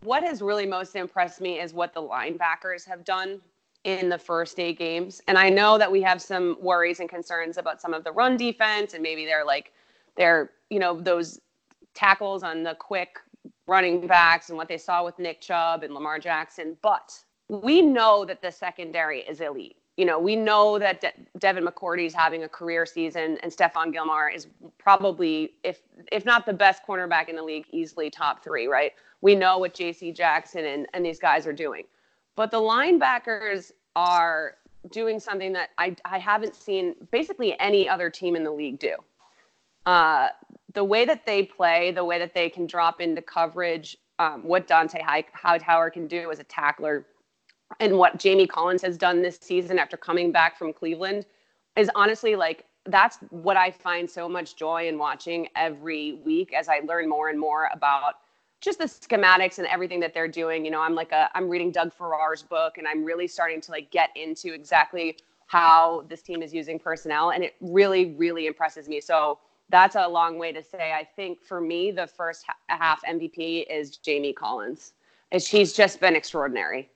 what 0.03 0.23
has 0.23 0.41
really 0.41 0.65
most 0.67 0.95
impressed 0.95 1.41
me 1.41 1.59
is 1.59 1.73
what 1.73 1.93
the 1.93 2.01
linebackers 2.01 2.85
have 2.85 3.03
done 3.03 3.41
in 3.85 4.09
the 4.09 4.17
first 4.17 4.59
eight 4.59 4.77
games. 4.79 5.21
And 5.27 5.37
I 5.37 5.49
know 5.49 5.77
that 5.77 5.89
we 5.91 6.01
have 6.01 6.21
some 6.21 6.57
worries 6.59 6.99
and 6.99 7.07
concerns 7.07 7.57
about 7.57 7.79
some 7.79 7.93
of 7.93 8.03
the 8.03 8.11
run 8.11 8.35
defense 8.35 8.93
and 8.93 9.01
maybe 9.01 9.25
they're 9.25 9.45
like 9.45 9.71
they're, 10.17 10.51
you 10.69 10.79
know, 10.79 10.99
those 10.99 11.39
tackles 11.93 12.41
on 12.43 12.63
the 12.63 12.75
quick 12.75 13.19
running 13.67 14.05
backs 14.07 14.49
and 14.49 14.57
what 14.57 14.67
they 14.67 14.77
saw 14.77 15.05
with 15.05 15.17
Nick 15.19 15.39
Chubb 15.39 15.83
and 15.83 15.93
Lamar 15.93 16.19
Jackson. 16.19 16.75
But 16.81 17.13
we 17.47 17.81
know 17.81 18.25
that 18.25 18.41
the 18.41 18.51
secondary 18.51 19.19
is 19.21 19.39
elite. 19.39 19.77
You 19.97 20.05
know, 20.05 20.19
we 20.19 20.35
know 20.35 20.79
that 20.79 20.99
De- 20.99 21.13
Devin 21.37 21.65
McCourty 21.65 22.05
is 22.05 22.13
having 22.13 22.43
a 22.43 22.49
career 22.49 22.85
season, 22.85 23.37
and 23.43 23.51
Stephon 23.51 23.93
Gilmore 23.93 24.29
is 24.29 24.47
probably, 24.77 25.53
if 25.63 25.81
if 26.11 26.25
not 26.25 26.45
the 26.45 26.53
best 26.53 26.81
cornerback 26.85 27.29
in 27.29 27.35
the 27.37 27.43
league, 27.43 27.65
easily 27.71 28.09
top 28.09 28.43
three. 28.43 28.67
Right? 28.67 28.91
We 29.21 29.35
know 29.35 29.57
what 29.59 29.73
J.C. 29.73 30.11
Jackson 30.11 30.65
and, 30.65 30.87
and 30.93 31.05
these 31.05 31.19
guys 31.19 31.47
are 31.47 31.53
doing. 31.53 31.85
But 32.35 32.51
the 32.51 32.59
linebackers 32.59 33.71
are 33.95 34.55
doing 34.91 35.19
something 35.19 35.53
that 35.53 35.69
I, 35.77 35.95
I 36.05 36.19
haven't 36.19 36.55
seen 36.55 36.95
basically 37.11 37.59
any 37.59 37.87
other 37.89 38.09
team 38.09 38.35
in 38.35 38.43
the 38.43 38.51
league 38.51 38.79
do. 38.79 38.95
Uh, 39.85 40.29
the 40.73 40.83
way 40.83 41.05
that 41.05 41.25
they 41.25 41.43
play, 41.43 41.91
the 41.91 42.03
way 42.03 42.19
that 42.19 42.33
they 42.33 42.49
can 42.49 42.67
drop 42.67 42.99
into 42.99 43.21
coverage, 43.21 43.97
um, 44.19 44.43
what 44.43 44.67
Dont'a 44.67 45.01
Hightower 45.33 45.89
can 45.89 46.07
do 46.07 46.31
as 46.31 46.39
a 46.39 46.43
tackler, 46.43 47.05
and 47.79 47.97
what 47.97 48.19
Jamie 48.19 48.47
Collins 48.47 48.81
has 48.81 48.97
done 48.97 49.21
this 49.21 49.37
season 49.41 49.79
after 49.79 49.97
coming 49.97 50.31
back 50.31 50.57
from 50.57 50.73
Cleveland 50.73 51.25
is 51.75 51.89
honestly 51.95 52.35
like 52.35 52.65
that's 52.85 53.17
what 53.29 53.57
I 53.57 53.71
find 53.71 54.09
so 54.09 54.29
much 54.29 54.55
joy 54.55 54.87
in 54.87 54.97
watching 54.97 55.47
every 55.55 56.13
week 56.23 56.53
as 56.53 56.69
I 56.69 56.79
learn 56.79 57.09
more 57.09 57.29
and 57.29 57.39
more 57.39 57.69
about 57.73 58.15
just 58.65 58.79
the 58.79 58.85
schematics 58.85 59.59
and 59.59 59.67
everything 59.67 59.99
that 59.99 60.13
they're 60.13 60.27
doing. 60.27 60.65
You 60.65 60.71
know, 60.71 60.81
I'm 60.81 60.95
like 60.95 61.11
a 61.11 61.29
I'm 61.35 61.47
reading 61.47 61.71
Doug 61.71 61.93
Farrar's 61.93 62.41
book 62.41 62.77
and 62.77 62.87
I'm 62.87 63.05
really 63.05 63.27
starting 63.27 63.61
to 63.61 63.71
like 63.71 63.91
get 63.91 64.09
into 64.15 64.53
exactly 64.53 65.17
how 65.45 66.03
this 66.09 66.23
team 66.23 66.41
is 66.41 66.51
using 66.51 66.79
personnel 66.79 67.29
and 67.29 67.43
it 67.43 67.55
really 67.61 68.15
really 68.15 68.47
impresses 68.47 68.89
me. 68.89 68.99
So 68.99 69.39
that's 69.69 69.95
a 69.95 70.07
long 70.07 70.39
way 70.39 70.51
to 70.51 70.63
say 70.63 70.91
I 70.91 71.07
think 71.15 71.43
for 71.43 71.61
me 71.61 71.91
the 71.91 72.07
first 72.07 72.45
half 72.67 73.03
MVP 73.05 73.65
is 73.69 73.97
Jamie 73.97 74.33
Collins. 74.33 74.93
And 75.31 75.41
she's 75.41 75.73
just 75.73 75.99
been 75.99 76.15
extraordinary. 76.15 76.89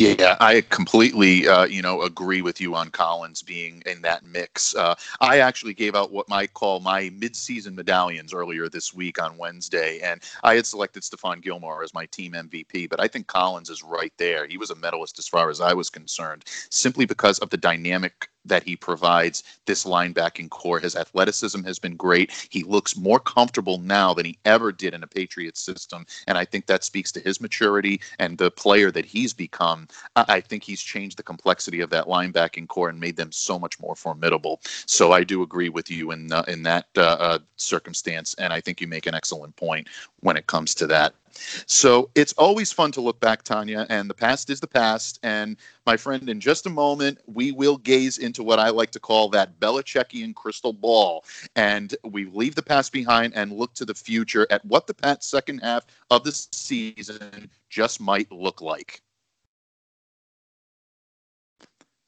Yeah, 0.00 0.36
I 0.38 0.60
completely, 0.60 1.48
uh, 1.48 1.64
you 1.64 1.82
know, 1.82 2.02
agree 2.02 2.40
with 2.40 2.60
you 2.60 2.76
on 2.76 2.88
Collins 2.90 3.42
being 3.42 3.82
in 3.84 4.00
that 4.02 4.24
mix. 4.24 4.76
Uh, 4.76 4.94
I 5.20 5.40
actually 5.40 5.74
gave 5.74 5.96
out 5.96 6.12
what 6.12 6.26
I 6.30 6.46
call 6.46 6.78
my 6.78 7.10
mid-season 7.18 7.74
medallions 7.74 8.32
earlier 8.32 8.68
this 8.68 8.94
week 8.94 9.20
on 9.20 9.36
Wednesday, 9.36 9.98
and 9.98 10.22
I 10.44 10.54
had 10.54 10.66
selected 10.66 11.02
Stephon 11.02 11.42
Gilmore 11.42 11.82
as 11.82 11.94
my 11.94 12.06
team 12.06 12.34
MVP, 12.34 12.86
but 12.86 13.00
I 13.00 13.08
think 13.08 13.26
Collins 13.26 13.70
is 13.70 13.82
right 13.82 14.12
there. 14.18 14.46
He 14.46 14.56
was 14.56 14.70
a 14.70 14.76
medalist 14.76 15.18
as 15.18 15.26
far 15.26 15.50
as 15.50 15.60
I 15.60 15.74
was 15.74 15.90
concerned, 15.90 16.44
simply 16.70 17.04
because 17.04 17.40
of 17.40 17.50
the 17.50 17.56
dynamic 17.56 18.28
that 18.44 18.62
he 18.62 18.76
provides 18.76 19.42
this 19.66 19.84
linebacking 19.84 20.48
corps. 20.48 20.80
His 20.80 20.96
athleticism 20.96 21.62
has 21.64 21.78
been 21.78 21.96
great. 21.96 22.32
He 22.50 22.62
looks 22.62 22.96
more 22.96 23.20
comfortable 23.20 23.78
now 23.78 24.14
than 24.14 24.24
he 24.24 24.38
ever 24.44 24.72
did 24.72 24.94
in 24.94 25.02
a 25.02 25.06
Patriots 25.06 25.60
system. 25.60 26.06
And 26.26 26.38
I 26.38 26.44
think 26.44 26.66
that 26.66 26.84
speaks 26.84 27.12
to 27.12 27.20
his 27.20 27.40
maturity 27.40 28.00
and 28.18 28.38
the 28.38 28.50
player 28.50 28.90
that 28.92 29.04
he's 29.04 29.34
become. 29.34 29.87
I 30.16 30.40
think 30.40 30.62
he's 30.64 30.82
changed 30.82 31.16
the 31.16 31.22
complexity 31.22 31.80
of 31.80 31.90
that 31.90 32.06
linebacking 32.06 32.68
corps 32.68 32.88
and 32.88 33.00
made 33.00 33.16
them 33.16 33.32
so 33.32 33.58
much 33.58 33.80
more 33.80 33.94
formidable. 33.94 34.60
So 34.86 35.12
I 35.12 35.24
do 35.24 35.42
agree 35.42 35.68
with 35.68 35.90
you 35.90 36.10
in, 36.12 36.32
uh, 36.32 36.44
in 36.48 36.62
that 36.64 36.86
uh, 36.96 37.16
uh, 37.18 37.38
circumstance. 37.56 38.34
And 38.34 38.52
I 38.52 38.60
think 38.60 38.80
you 38.80 38.86
make 38.86 39.06
an 39.06 39.14
excellent 39.14 39.56
point 39.56 39.88
when 40.20 40.36
it 40.36 40.46
comes 40.46 40.74
to 40.76 40.86
that. 40.88 41.14
So 41.66 42.10
it's 42.14 42.32
always 42.34 42.72
fun 42.72 42.92
to 42.92 43.00
look 43.00 43.20
back, 43.20 43.42
Tanya, 43.42 43.86
and 43.88 44.08
the 44.08 44.14
past 44.14 44.50
is 44.50 44.60
the 44.60 44.66
past. 44.66 45.18
And 45.22 45.56
my 45.86 45.96
friend, 45.96 46.28
in 46.28 46.40
just 46.40 46.66
a 46.66 46.70
moment, 46.70 47.18
we 47.26 47.52
will 47.52 47.78
gaze 47.78 48.18
into 48.18 48.42
what 48.42 48.58
I 48.58 48.70
like 48.70 48.90
to 48.92 49.00
call 49.00 49.28
that 49.30 49.60
Belichickian 49.60 50.34
crystal 50.34 50.72
ball. 50.72 51.24
And 51.56 51.94
we 52.04 52.26
leave 52.26 52.54
the 52.54 52.62
past 52.62 52.92
behind 52.92 53.34
and 53.34 53.52
look 53.52 53.74
to 53.74 53.84
the 53.84 53.94
future 53.94 54.46
at 54.50 54.64
what 54.64 54.86
the 54.86 54.94
Pats' 54.94 55.26
second 55.26 55.60
half 55.60 55.86
of 56.10 56.24
the 56.24 56.32
season 56.32 57.50
just 57.70 58.00
might 58.00 58.30
look 58.32 58.60
like. 58.60 59.02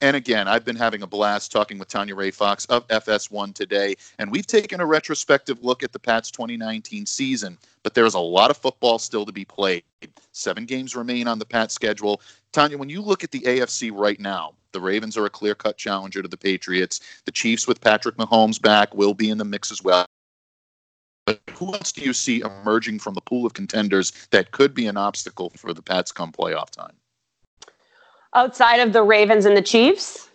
And 0.01 0.15
again, 0.15 0.47
I've 0.47 0.65
been 0.65 0.75
having 0.75 1.03
a 1.03 1.07
blast 1.07 1.51
talking 1.51 1.77
with 1.77 1.87
Tanya 1.87 2.15
Ray 2.15 2.31
Fox 2.31 2.65
of 2.65 2.87
FS1 2.87 3.53
today, 3.53 3.95
and 4.17 4.31
we've 4.31 4.47
taken 4.47 4.81
a 4.81 4.85
retrospective 4.85 5.63
look 5.63 5.83
at 5.83 5.91
the 5.91 5.99
Pats 5.99 6.31
2019 6.31 7.05
season. 7.05 7.55
But 7.83 7.93
there's 7.93 8.15
a 8.15 8.19
lot 8.19 8.49
of 8.49 8.57
football 8.57 8.97
still 8.97 9.27
to 9.27 9.31
be 9.31 9.45
played. 9.45 9.83
Seven 10.31 10.65
games 10.65 10.95
remain 10.95 11.27
on 11.27 11.37
the 11.37 11.45
Pats 11.45 11.75
schedule. 11.75 12.19
Tanya, 12.51 12.79
when 12.79 12.89
you 12.89 12.99
look 12.99 13.23
at 13.23 13.29
the 13.29 13.41
AFC 13.41 13.91
right 13.93 14.19
now, 14.19 14.53
the 14.71 14.81
Ravens 14.81 15.17
are 15.17 15.25
a 15.25 15.29
clear 15.29 15.53
cut 15.53 15.77
challenger 15.77 16.23
to 16.23 16.27
the 16.27 16.37
Patriots. 16.37 16.99
The 17.25 17.31
Chiefs, 17.31 17.67
with 17.67 17.79
Patrick 17.79 18.17
Mahomes 18.17 18.59
back, 18.59 18.95
will 18.95 19.13
be 19.13 19.29
in 19.29 19.37
the 19.37 19.45
mix 19.45 19.71
as 19.71 19.83
well. 19.83 20.05
But 21.27 21.41
who 21.53 21.75
else 21.75 21.91
do 21.91 22.01
you 22.01 22.13
see 22.13 22.41
emerging 22.41 22.99
from 22.99 23.13
the 23.13 23.21
pool 23.21 23.45
of 23.45 23.53
contenders 23.53 24.13
that 24.31 24.49
could 24.49 24.73
be 24.73 24.87
an 24.87 24.97
obstacle 24.97 25.51
for 25.55 25.73
the 25.75 25.83
Pats 25.83 26.11
come 26.11 26.31
playoff 26.31 26.71
time? 26.71 26.95
Outside 28.33 28.79
of 28.79 28.93
the 28.93 29.03
Ravens 29.03 29.45
and 29.45 29.55
the 29.55 29.61
Chiefs? 29.61 30.29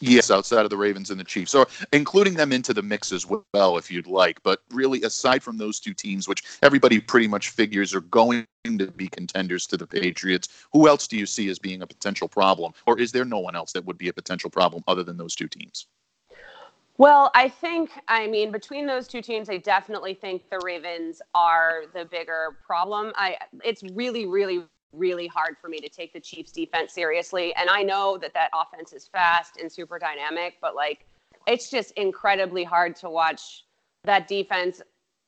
Yes, 0.00 0.30
outside 0.30 0.64
of 0.64 0.70
the 0.70 0.76
Ravens 0.76 1.10
and 1.10 1.18
the 1.18 1.24
Chiefs, 1.24 1.54
or 1.54 1.66
including 1.92 2.34
them 2.34 2.52
into 2.52 2.74
the 2.74 2.82
mix 2.82 3.12
as 3.12 3.26
well, 3.26 3.78
if 3.78 3.90
you'd 3.90 4.06
like. 4.06 4.42
But 4.42 4.60
really, 4.70 5.02
aside 5.02 5.42
from 5.42 5.56
those 5.56 5.80
two 5.80 5.94
teams, 5.94 6.28
which 6.28 6.42
everybody 6.62 7.00
pretty 7.00 7.26
much 7.26 7.48
figures 7.48 7.94
are 7.94 8.02
going 8.02 8.46
to 8.66 8.90
be 8.90 9.08
contenders 9.08 9.66
to 9.68 9.78
the 9.78 9.86
Patriots, 9.86 10.48
who 10.72 10.86
else 10.86 11.06
do 11.06 11.16
you 11.16 11.24
see 11.24 11.48
as 11.48 11.58
being 11.58 11.80
a 11.80 11.86
potential 11.86 12.28
problem? 12.28 12.74
Or 12.86 12.98
is 12.98 13.10
there 13.10 13.24
no 13.24 13.38
one 13.38 13.56
else 13.56 13.72
that 13.72 13.86
would 13.86 13.96
be 13.96 14.08
a 14.08 14.12
potential 14.12 14.50
problem 14.50 14.84
other 14.86 15.02
than 15.02 15.16
those 15.16 15.34
two 15.34 15.48
teams? 15.48 15.86
Well, 16.98 17.30
I 17.34 17.48
think, 17.48 17.90
I 18.08 18.26
mean, 18.26 18.50
between 18.50 18.86
those 18.86 19.06
two 19.06 19.22
teams, 19.22 19.48
I 19.48 19.58
definitely 19.58 20.14
think 20.14 20.48
the 20.50 20.60
Ravens 20.62 21.20
are 21.34 21.84
the 21.94 22.04
bigger 22.04 22.56
problem. 22.66 23.12
I, 23.16 23.36
it's 23.64 23.82
really, 23.82 24.26
really, 24.26 24.64
really 24.92 25.26
hard 25.26 25.56
for 25.60 25.68
me 25.68 25.78
to 25.80 25.88
take 25.88 26.12
the 26.12 26.20
Chiefs 26.20 26.52
defense 26.52 26.92
seriously. 26.92 27.54
And 27.54 27.68
I 27.68 27.82
know 27.82 28.18
that 28.18 28.34
that 28.34 28.50
offense 28.54 28.92
is 28.92 29.08
fast 29.08 29.58
and 29.60 29.70
super 29.70 29.98
dynamic, 29.98 30.54
but 30.60 30.74
like 30.74 31.06
it's 31.46 31.70
just 31.70 31.92
incredibly 31.92 32.64
hard 32.64 32.96
to 32.96 33.10
watch 33.10 33.64
that 34.04 34.28
defense 34.28 34.82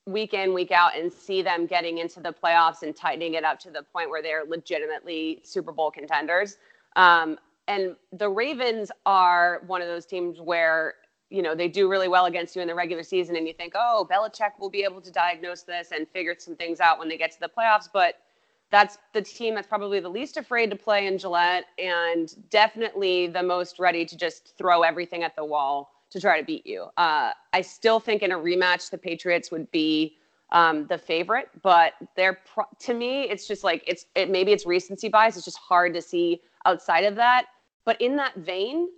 week 0.07 0.33
in, 0.33 0.55
week 0.55 0.73
out 0.73 0.97
and 0.97 1.13
see 1.13 1.43
them 1.43 1.67
getting 1.67 1.99
into 1.99 2.21
the 2.21 2.33
playoffs 2.33 2.83
and 2.83 2.97
tightening 2.97 3.35
it 3.35 3.45
up 3.45 3.59
to 3.61 3.71
the 3.71 3.83
point 3.83 4.09
where 4.09 4.23
they're 4.23 4.45
legitimately 4.49 5.41
Super 5.45 5.71
Bowl 5.71 5.91
contenders. 5.91 6.57
Um, 6.97 7.39
and 7.69 7.95
the 8.13 8.29
Ravens 8.29 8.91
are 9.05 9.63
one 9.67 9.83
of 9.83 9.89
those 9.89 10.07
teams 10.07 10.41
where 10.41 10.95
you 11.31 11.43
know 11.43 11.55
they 11.55 11.69
do 11.69 11.91
really 11.91 12.09
well 12.09 12.25
against 12.25 12.57
you 12.57 12.63
in 12.63 12.69
the 12.69 12.75
regular 12.75 13.03
season, 13.03 13.37
and 13.37 13.47
you 13.47 13.53
think, 13.53 13.75
oh, 13.77 14.09
Belichick 14.11 14.59
will 14.59 14.71
be 14.71 14.83
able 14.83 15.03
to 15.03 15.11
diagnose 15.11 15.63
this 15.63 15.91
and 15.93 16.09
figure 16.09 16.35
some 16.39 16.57
things 16.57 16.81
out 16.81 16.99
when 16.99 17.09
they 17.09 17.19
get 17.19 17.31
to 17.33 17.41
the 17.41 17.49
playoffs. 17.49 17.89
But 17.93 18.15
that's 18.71 18.99
the 19.15 19.23
team 19.23 19.55
that's 19.55 19.67
probably 19.67 20.01
the 20.01 20.09
least 20.09 20.37
afraid 20.37 20.71
to 20.71 20.77
play 20.77 21.07
in 21.07 21.19
Gillette 21.19 21.65
and 21.79 22.35
definitely 22.51 23.27
the 23.27 23.43
most 23.43 23.79
ready 23.79 24.05
to 24.05 24.17
just 24.17 24.57
throw 24.59 24.83
everything 24.83 25.23
at 25.23 25.35
the 25.37 25.45
wall 25.45 25.93
to 26.11 26.21
try 26.21 26.39
to 26.39 26.45
beat 26.45 26.67
you. 26.67 26.87
Uh, 26.97 27.33
I 27.53 27.61
still 27.61 28.01
think 28.01 28.23
in 28.23 28.33
a 28.33 28.37
rematch, 28.37 28.91
the 28.91 28.99
Patriots 28.99 29.51
would 29.51 29.71
be 29.71 30.17
um, 30.51 30.87
the 30.87 30.97
favorite, 30.97 31.51
but 31.63 31.95
they're 32.17 32.41
pro- 32.53 32.69
to 32.81 32.95
me, 32.95 33.23
it's 33.25 33.47
just 33.47 33.65
like 33.65 33.85
it's 33.87 34.07
it, 34.15 34.31
maybe 34.31 34.53
it's 34.53 34.65
recency 34.65 35.09
bias. 35.09 35.37
It's 35.37 35.45
just 35.45 35.59
hard 35.59 35.93
to 35.95 36.01
see 36.01 36.41
outside 36.65 37.05
of 37.05 37.15
that. 37.17 37.47
But 37.85 38.01
in 38.01 38.17
that 38.17 38.35
vein, 38.37 38.89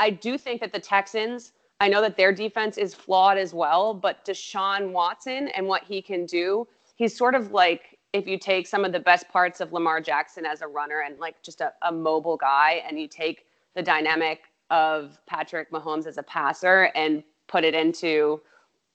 I 0.00 0.10
do 0.10 0.38
think 0.38 0.60
that 0.60 0.72
the 0.72 0.80
Texans. 0.80 1.52
I 1.80 1.88
know 1.88 2.00
that 2.00 2.16
their 2.16 2.32
defense 2.32 2.78
is 2.78 2.94
flawed 2.94 3.36
as 3.36 3.52
well, 3.52 3.92
but 3.92 4.24
Deshaun 4.24 4.92
Watson 4.92 5.48
and 5.48 5.66
what 5.66 5.82
he 5.82 6.00
can 6.00 6.24
do, 6.24 6.66
he's 6.94 7.16
sort 7.16 7.34
of 7.34 7.50
like 7.50 7.93
if 8.14 8.28
you 8.28 8.38
take 8.38 8.68
some 8.68 8.84
of 8.84 8.92
the 8.92 9.00
best 9.00 9.28
parts 9.28 9.60
of 9.60 9.72
Lamar 9.72 10.00
Jackson 10.00 10.46
as 10.46 10.62
a 10.62 10.68
runner 10.68 11.02
and 11.04 11.18
like 11.18 11.42
just 11.42 11.60
a, 11.60 11.72
a 11.82 11.90
mobile 11.90 12.36
guy, 12.36 12.80
and 12.88 12.98
you 12.98 13.08
take 13.08 13.44
the 13.74 13.82
dynamic 13.82 14.44
of 14.70 15.18
Patrick 15.26 15.70
Mahomes 15.72 16.06
as 16.06 16.16
a 16.16 16.22
passer 16.22 16.90
and 16.94 17.24
put 17.48 17.64
it 17.64 17.74
into 17.74 18.40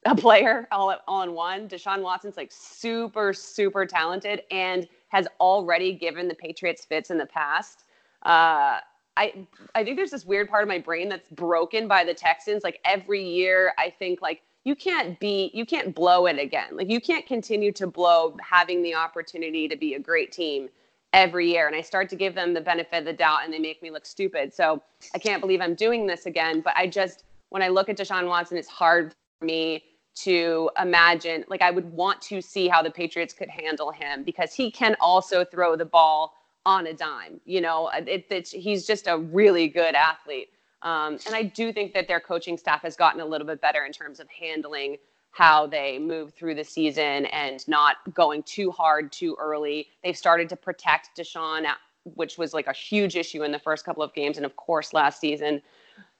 a 0.05 0.15
player 0.15 0.69
all, 0.71 0.95
all 1.05 1.21
in 1.23 1.33
one. 1.33 1.67
Deshaun 1.67 2.01
Watson's 2.01 2.37
like 2.37 2.49
super, 2.49 3.33
super 3.33 3.85
talented 3.85 4.41
and 4.51 4.87
has 5.09 5.27
already 5.41 5.93
given 5.93 6.29
the 6.29 6.35
Patriots 6.35 6.85
fits 6.85 7.11
in 7.11 7.17
the 7.17 7.25
past. 7.25 7.83
Uh, 8.23 8.79
I 9.17 9.45
I 9.75 9.83
think 9.83 9.97
there's 9.97 10.11
this 10.11 10.25
weird 10.25 10.49
part 10.49 10.63
of 10.63 10.69
my 10.69 10.79
brain 10.79 11.09
that's 11.09 11.29
broken 11.29 11.89
by 11.89 12.05
the 12.05 12.13
Texans. 12.13 12.63
Like 12.63 12.79
every 12.85 13.21
year, 13.21 13.73
I 13.77 13.89
think 13.89 14.21
like 14.21 14.43
you 14.69 14.75
can't 14.75 15.19
be 15.19 15.49
you 15.51 15.65
can't 15.65 15.95
blow 15.95 16.27
it 16.27 16.37
again. 16.37 16.77
Like 16.77 16.91
you 16.91 17.01
can't 17.01 17.25
continue 17.25 17.71
to 17.71 17.87
blow 17.87 18.37
having 18.39 18.83
the 18.83 18.93
opportunity 18.93 19.67
to 19.67 19.75
be 19.75 19.95
a 19.95 19.99
great 19.99 20.31
team 20.31 20.69
every 21.11 21.49
year. 21.51 21.65
And 21.65 21.75
i 21.75 21.81
start 21.81 22.07
to 22.09 22.15
give 22.15 22.35
them 22.35 22.53
the 22.53 22.61
benefit 22.61 22.99
of 22.99 23.05
the 23.05 23.13
doubt 23.13 23.39
and 23.43 23.51
they 23.51 23.57
make 23.57 23.81
me 23.81 23.89
look 23.89 24.05
stupid. 24.05 24.53
So 24.53 24.83
i 25.15 25.17
can't 25.17 25.41
believe 25.41 25.59
i'm 25.59 25.73
doing 25.73 26.05
this 26.05 26.27
again. 26.27 26.61
But 26.61 26.77
i 26.77 26.85
just 26.85 27.23
when 27.49 27.63
i 27.63 27.67
look 27.67 27.89
at 27.89 27.97
deshaun 27.97 28.27
watson 28.27 28.57
it's 28.57 28.67
hard 28.67 29.11
for 29.39 29.45
me 29.45 29.83
to 30.17 30.69
imagine 30.79 31.45
like 31.47 31.63
i 31.63 31.71
would 31.71 31.89
want 31.91 32.21
to 32.21 32.39
see 32.39 32.67
how 32.67 32.83
the 32.83 32.91
patriots 32.91 33.33
could 33.33 33.49
handle 33.49 33.91
him 33.91 34.23
because 34.23 34.53
he 34.53 34.69
can 34.69 34.95
also 35.01 35.43
throw 35.43 35.75
the 35.75 35.85
ball 35.97 36.35
on 36.65 36.85
a 36.85 36.93
dime. 36.93 37.41
You 37.45 37.61
know 37.61 37.89
it, 37.89 38.27
it, 38.29 38.47
he's 38.49 38.85
just 38.85 39.07
a 39.07 39.17
really 39.17 39.67
good 39.67 39.95
athlete 39.95 40.49
um, 40.81 41.17
and 41.25 41.35
I 41.35 41.43
do 41.43 41.73
think 41.73 41.93
that 41.93 42.07
their 42.07 42.19
coaching 42.19 42.57
staff 42.57 42.81
has 42.83 42.95
gotten 42.95 43.21
a 43.21 43.25
little 43.25 43.47
bit 43.47 43.61
better 43.61 43.85
in 43.85 43.91
terms 43.91 44.19
of 44.19 44.27
handling 44.29 44.97
how 45.31 45.67
they 45.67 45.99
move 45.99 46.33
through 46.33 46.55
the 46.55 46.63
season 46.63 47.25
and 47.27 47.67
not 47.67 47.97
going 48.13 48.43
too 48.43 48.71
hard 48.71 49.11
too 49.11 49.35
early. 49.39 49.87
They've 50.03 50.17
started 50.17 50.49
to 50.49 50.55
protect 50.55 51.17
Deshaun, 51.17 51.67
which 52.03 52.37
was 52.37 52.53
like 52.53 52.67
a 52.67 52.73
huge 52.73 53.15
issue 53.15 53.43
in 53.43 53.51
the 53.51 53.59
first 53.59 53.85
couple 53.85 54.03
of 54.03 54.13
games, 54.13 54.37
and 54.37 54.45
of 54.45 54.55
course 54.55 54.93
last 54.93 55.19
season. 55.19 55.61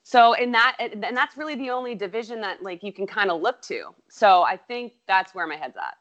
So 0.03 0.33
in 0.33 0.51
that, 0.53 0.77
and 0.79 1.15
that's 1.15 1.37
really 1.37 1.55
the 1.55 1.69
only 1.69 1.95
division 1.95 2.41
that 2.41 2.63
like 2.63 2.83
you 2.83 2.93
can 2.93 3.05
kind 3.07 3.29
of 3.31 3.41
look 3.41 3.61
to. 3.63 3.93
So 4.09 4.43
I 4.43 4.57
think 4.57 4.93
that's 5.07 5.35
where 5.35 5.47
my 5.47 5.55
head's 5.55 5.77
at. 5.77 5.97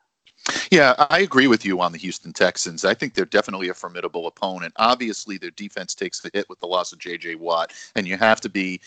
Yeah, 0.71 0.95
I 1.11 1.21
agree 1.21 1.47
with 1.47 1.65
you 1.65 1.81
on 1.81 1.93
the 1.93 1.99
Houston 1.99 2.33
Texans. 2.33 2.85
I 2.85 2.93
think 2.93 3.15
they're 3.15 3.25
definitely 3.25 3.71
a 3.71 3.75
formidable 3.75 4.27
opponent. 4.27 4.75
Obviously, 4.77 5.39
their 5.39 5.51
defense 5.51 5.95
takes 5.95 6.21
the 6.21 6.31
hit 6.35 6.49
with 6.49 6.61
the 6.61 6.67
loss 6.67 6.93
of 6.93 6.99
J.J. 6.99 7.37
Watt, 7.37 7.73
and 7.95 8.07
you 8.07 8.19
have 8.19 8.41
to 8.43 8.51
be 8.51 8.81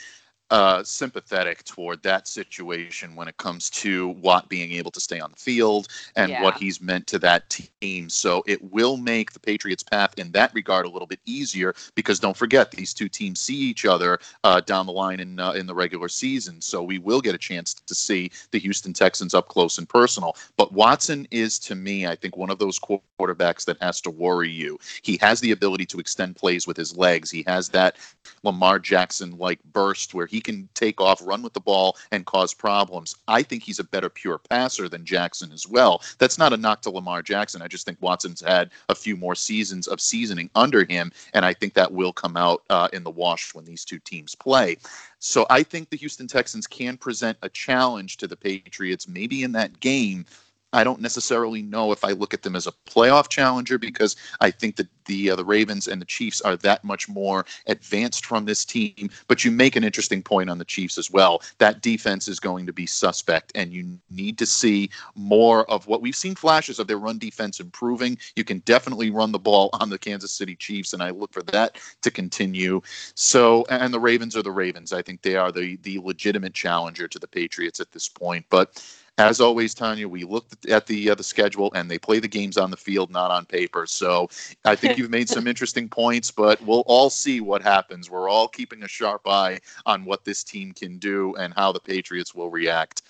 uh, 0.51 0.83
sympathetic 0.83 1.63
toward 1.63 2.03
that 2.03 2.27
situation 2.27 3.15
when 3.15 3.27
it 3.29 3.37
comes 3.37 3.69
to 3.69 4.09
Watt 4.09 4.49
being 4.49 4.73
able 4.73 4.91
to 4.91 4.99
stay 4.99 5.19
on 5.19 5.31
the 5.31 5.39
field 5.39 5.87
and 6.17 6.29
yeah. 6.29 6.43
what 6.43 6.57
he's 6.57 6.81
meant 6.81 7.07
to 7.07 7.19
that 7.19 7.49
team. 7.49 8.09
So 8.09 8.43
it 8.45 8.61
will 8.71 8.97
make 8.97 9.31
the 9.31 9.39
Patriots' 9.39 9.81
path 9.81 10.13
in 10.17 10.29
that 10.33 10.53
regard 10.53 10.85
a 10.85 10.89
little 10.89 11.07
bit 11.07 11.21
easier 11.25 11.73
because 11.95 12.19
don't 12.19 12.35
forget 12.35 12.69
these 12.69 12.93
two 12.93 13.07
teams 13.07 13.39
see 13.39 13.55
each 13.55 13.85
other 13.85 14.19
uh, 14.43 14.59
down 14.59 14.85
the 14.85 14.91
line 14.91 15.21
in 15.21 15.39
uh, 15.39 15.53
in 15.53 15.67
the 15.67 15.73
regular 15.73 16.09
season. 16.09 16.59
So 16.59 16.83
we 16.83 16.99
will 16.99 17.21
get 17.21 17.33
a 17.33 17.37
chance 17.37 17.73
to 17.73 17.95
see 17.95 18.29
the 18.51 18.59
Houston 18.59 18.91
Texans 18.91 19.33
up 19.33 19.47
close 19.47 19.77
and 19.77 19.87
personal. 19.87 20.35
But 20.57 20.73
Watson 20.73 21.27
is 21.31 21.59
to 21.59 21.75
me, 21.75 22.07
I 22.07 22.15
think, 22.15 22.35
one 22.35 22.49
of 22.49 22.59
those 22.59 22.77
quarterbacks 22.77 23.63
that 23.65 23.81
has 23.81 24.01
to 24.01 24.09
worry 24.09 24.49
you. 24.49 24.77
He 25.01 25.17
has 25.21 25.39
the 25.39 25.51
ability 25.51 25.85
to 25.87 25.99
extend 25.99 26.35
plays 26.35 26.67
with 26.67 26.75
his 26.75 26.97
legs. 26.97 27.31
He 27.31 27.45
has 27.47 27.69
that 27.69 27.95
Lamar 28.43 28.79
Jackson 28.79 29.37
like 29.37 29.63
burst 29.71 30.13
where 30.13 30.25
he 30.25 30.40
can 30.41 30.67
take 30.73 30.99
off, 30.99 31.21
run 31.25 31.41
with 31.41 31.53
the 31.53 31.59
ball, 31.59 31.97
and 32.11 32.25
cause 32.25 32.53
problems. 32.53 33.15
I 33.27 33.43
think 33.43 33.63
he's 33.63 33.79
a 33.79 33.83
better 33.83 34.09
pure 34.09 34.37
passer 34.37 34.89
than 34.89 35.05
Jackson 35.05 35.51
as 35.51 35.67
well. 35.67 36.01
That's 36.17 36.37
not 36.37 36.53
a 36.53 36.57
knock 36.57 36.81
to 36.83 36.89
Lamar 36.89 37.21
Jackson. 37.21 37.61
I 37.61 37.67
just 37.67 37.85
think 37.85 37.97
Watson's 38.01 38.41
had 38.41 38.71
a 38.89 38.95
few 38.95 39.15
more 39.15 39.35
seasons 39.35 39.87
of 39.87 40.01
seasoning 40.01 40.49
under 40.55 40.83
him, 40.83 41.11
and 41.33 41.45
I 41.45 41.53
think 41.53 41.73
that 41.73 41.91
will 41.91 42.13
come 42.13 42.37
out 42.37 42.63
uh, 42.69 42.87
in 42.93 43.03
the 43.03 43.11
wash 43.11 43.53
when 43.53 43.65
these 43.65 43.85
two 43.85 43.99
teams 43.99 44.35
play. 44.35 44.77
So 45.19 45.45
I 45.49 45.63
think 45.63 45.89
the 45.89 45.97
Houston 45.97 46.27
Texans 46.27 46.65
can 46.65 46.97
present 46.97 47.37
a 47.41 47.49
challenge 47.49 48.17
to 48.17 48.27
the 48.27 48.35
Patriots, 48.35 49.07
maybe 49.07 49.43
in 49.43 49.51
that 49.51 49.79
game 49.79 50.25
I 50.73 50.83
don't 50.83 51.01
necessarily 51.01 51.61
know 51.61 51.91
if 51.91 52.03
I 52.03 52.11
look 52.11 52.33
at 52.33 52.43
them 52.43 52.55
as 52.55 52.67
a 52.67 52.71
playoff 52.87 53.29
challenger 53.29 53.77
because 53.77 54.15
I 54.39 54.51
think 54.51 54.77
that 54.77 54.87
the 55.05 55.31
uh, 55.31 55.35
the 55.35 55.45
Ravens 55.45 55.87
and 55.87 56.01
the 56.01 56.05
Chiefs 56.05 56.41
are 56.41 56.55
that 56.57 56.83
much 56.83 57.09
more 57.09 57.45
advanced 57.67 58.25
from 58.25 58.45
this 58.45 58.63
team. 58.63 59.09
But 59.27 59.43
you 59.43 59.51
make 59.51 59.75
an 59.75 59.83
interesting 59.83 60.21
point 60.21 60.49
on 60.49 60.57
the 60.57 60.65
Chiefs 60.65 60.97
as 60.97 61.11
well. 61.11 61.41
That 61.57 61.81
defense 61.81 62.27
is 62.27 62.39
going 62.39 62.65
to 62.65 62.73
be 62.73 62.85
suspect, 62.85 63.51
and 63.55 63.73
you 63.73 63.99
need 64.09 64.37
to 64.37 64.45
see 64.45 64.89
more 65.15 65.69
of 65.69 65.87
what 65.87 66.01
we've 66.01 66.15
seen 66.15 66.35
flashes 66.35 66.79
of 66.79 66.87
their 66.87 66.97
run 66.97 67.17
defense 67.17 67.59
improving. 67.59 68.17
You 68.35 68.43
can 68.43 68.59
definitely 68.59 69.09
run 69.09 69.31
the 69.31 69.39
ball 69.39 69.69
on 69.73 69.89
the 69.89 69.99
Kansas 69.99 70.31
City 70.31 70.55
Chiefs, 70.55 70.93
and 70.93 71.03
I 71.03 71.09
look 71.09 71.33
for 71.33 71.43
that 71.43 71.77
to 72.01 72.11
continue. 72.11 72.81
So, 73.15 73.65
and 73.69 73.93
the 73.93 73.99
Ravens 73.99 74.35
are 74.35 74.43
the 74.43 74.51
Ravens. 74.51 74.93
I 74.93 75.01
think 75.01 75.21
they 75.21 75.35
are 75.35 75.51
the 75.51 75.77
the 75.77 75.99
legitimate 75.99 76.53
challenger 76.53 77.07
to 77.07 77.19
the 77.19 77.27
Patriots 77.27 77.79
at 77.79 77.91
this 77.91 78.07
point, 78.07 78.45
but 78.49 78.81
As 79.17 79.39
always, 79.39 79.73
Tanya, 79.73 80.07
we 80.07 80.23
looked 80.23 80.65
at 80.67 80.87
the 80.87 81.09
uh, 81.09 81.15
the 81.15 81.23
schedule 81.23 81.71
and 81.75 81.91
they 81.91 81.99
play 81.99 82.19
the 82.19 82.27
games 82.27 82.57
on 82.57 82.71
the 82.71 82.77
field, 82.77 83.11
not 83.11 83.29
on 83.29 83.45
paper. 83.45 83.85
So 83.85 84.29
I 84.65 84.75
think 84.75 84.97
you've 84.97 85.11
made 85.11 85.29
some 85.29 85.47
interesting 85.53 85.89
points, 85.89 86.31
but 86.31 86.61
we'll 86.61 86.83
all 86.87 87.09
see 87.09 87.41
what 87.41 87.61
happens. 87.61 88.09
We're 88.09 88.29
all 88.29 88.47
keeping 88.47 88.83
a 88.83 88.87
sharp 88.87 89.27
eye 89.27 89.59
on 89.85 90.05
what 90.05 90.25
this 90.25 90.43
team 90.43 90.73
can 90.73 90.97
do 90.97 91.35
and 91.35 91.53
how 91.53 91.71
the 91.71 91.79
Patriots 91.79 92.33
will 92.33 92.49
react. 92.49 93.03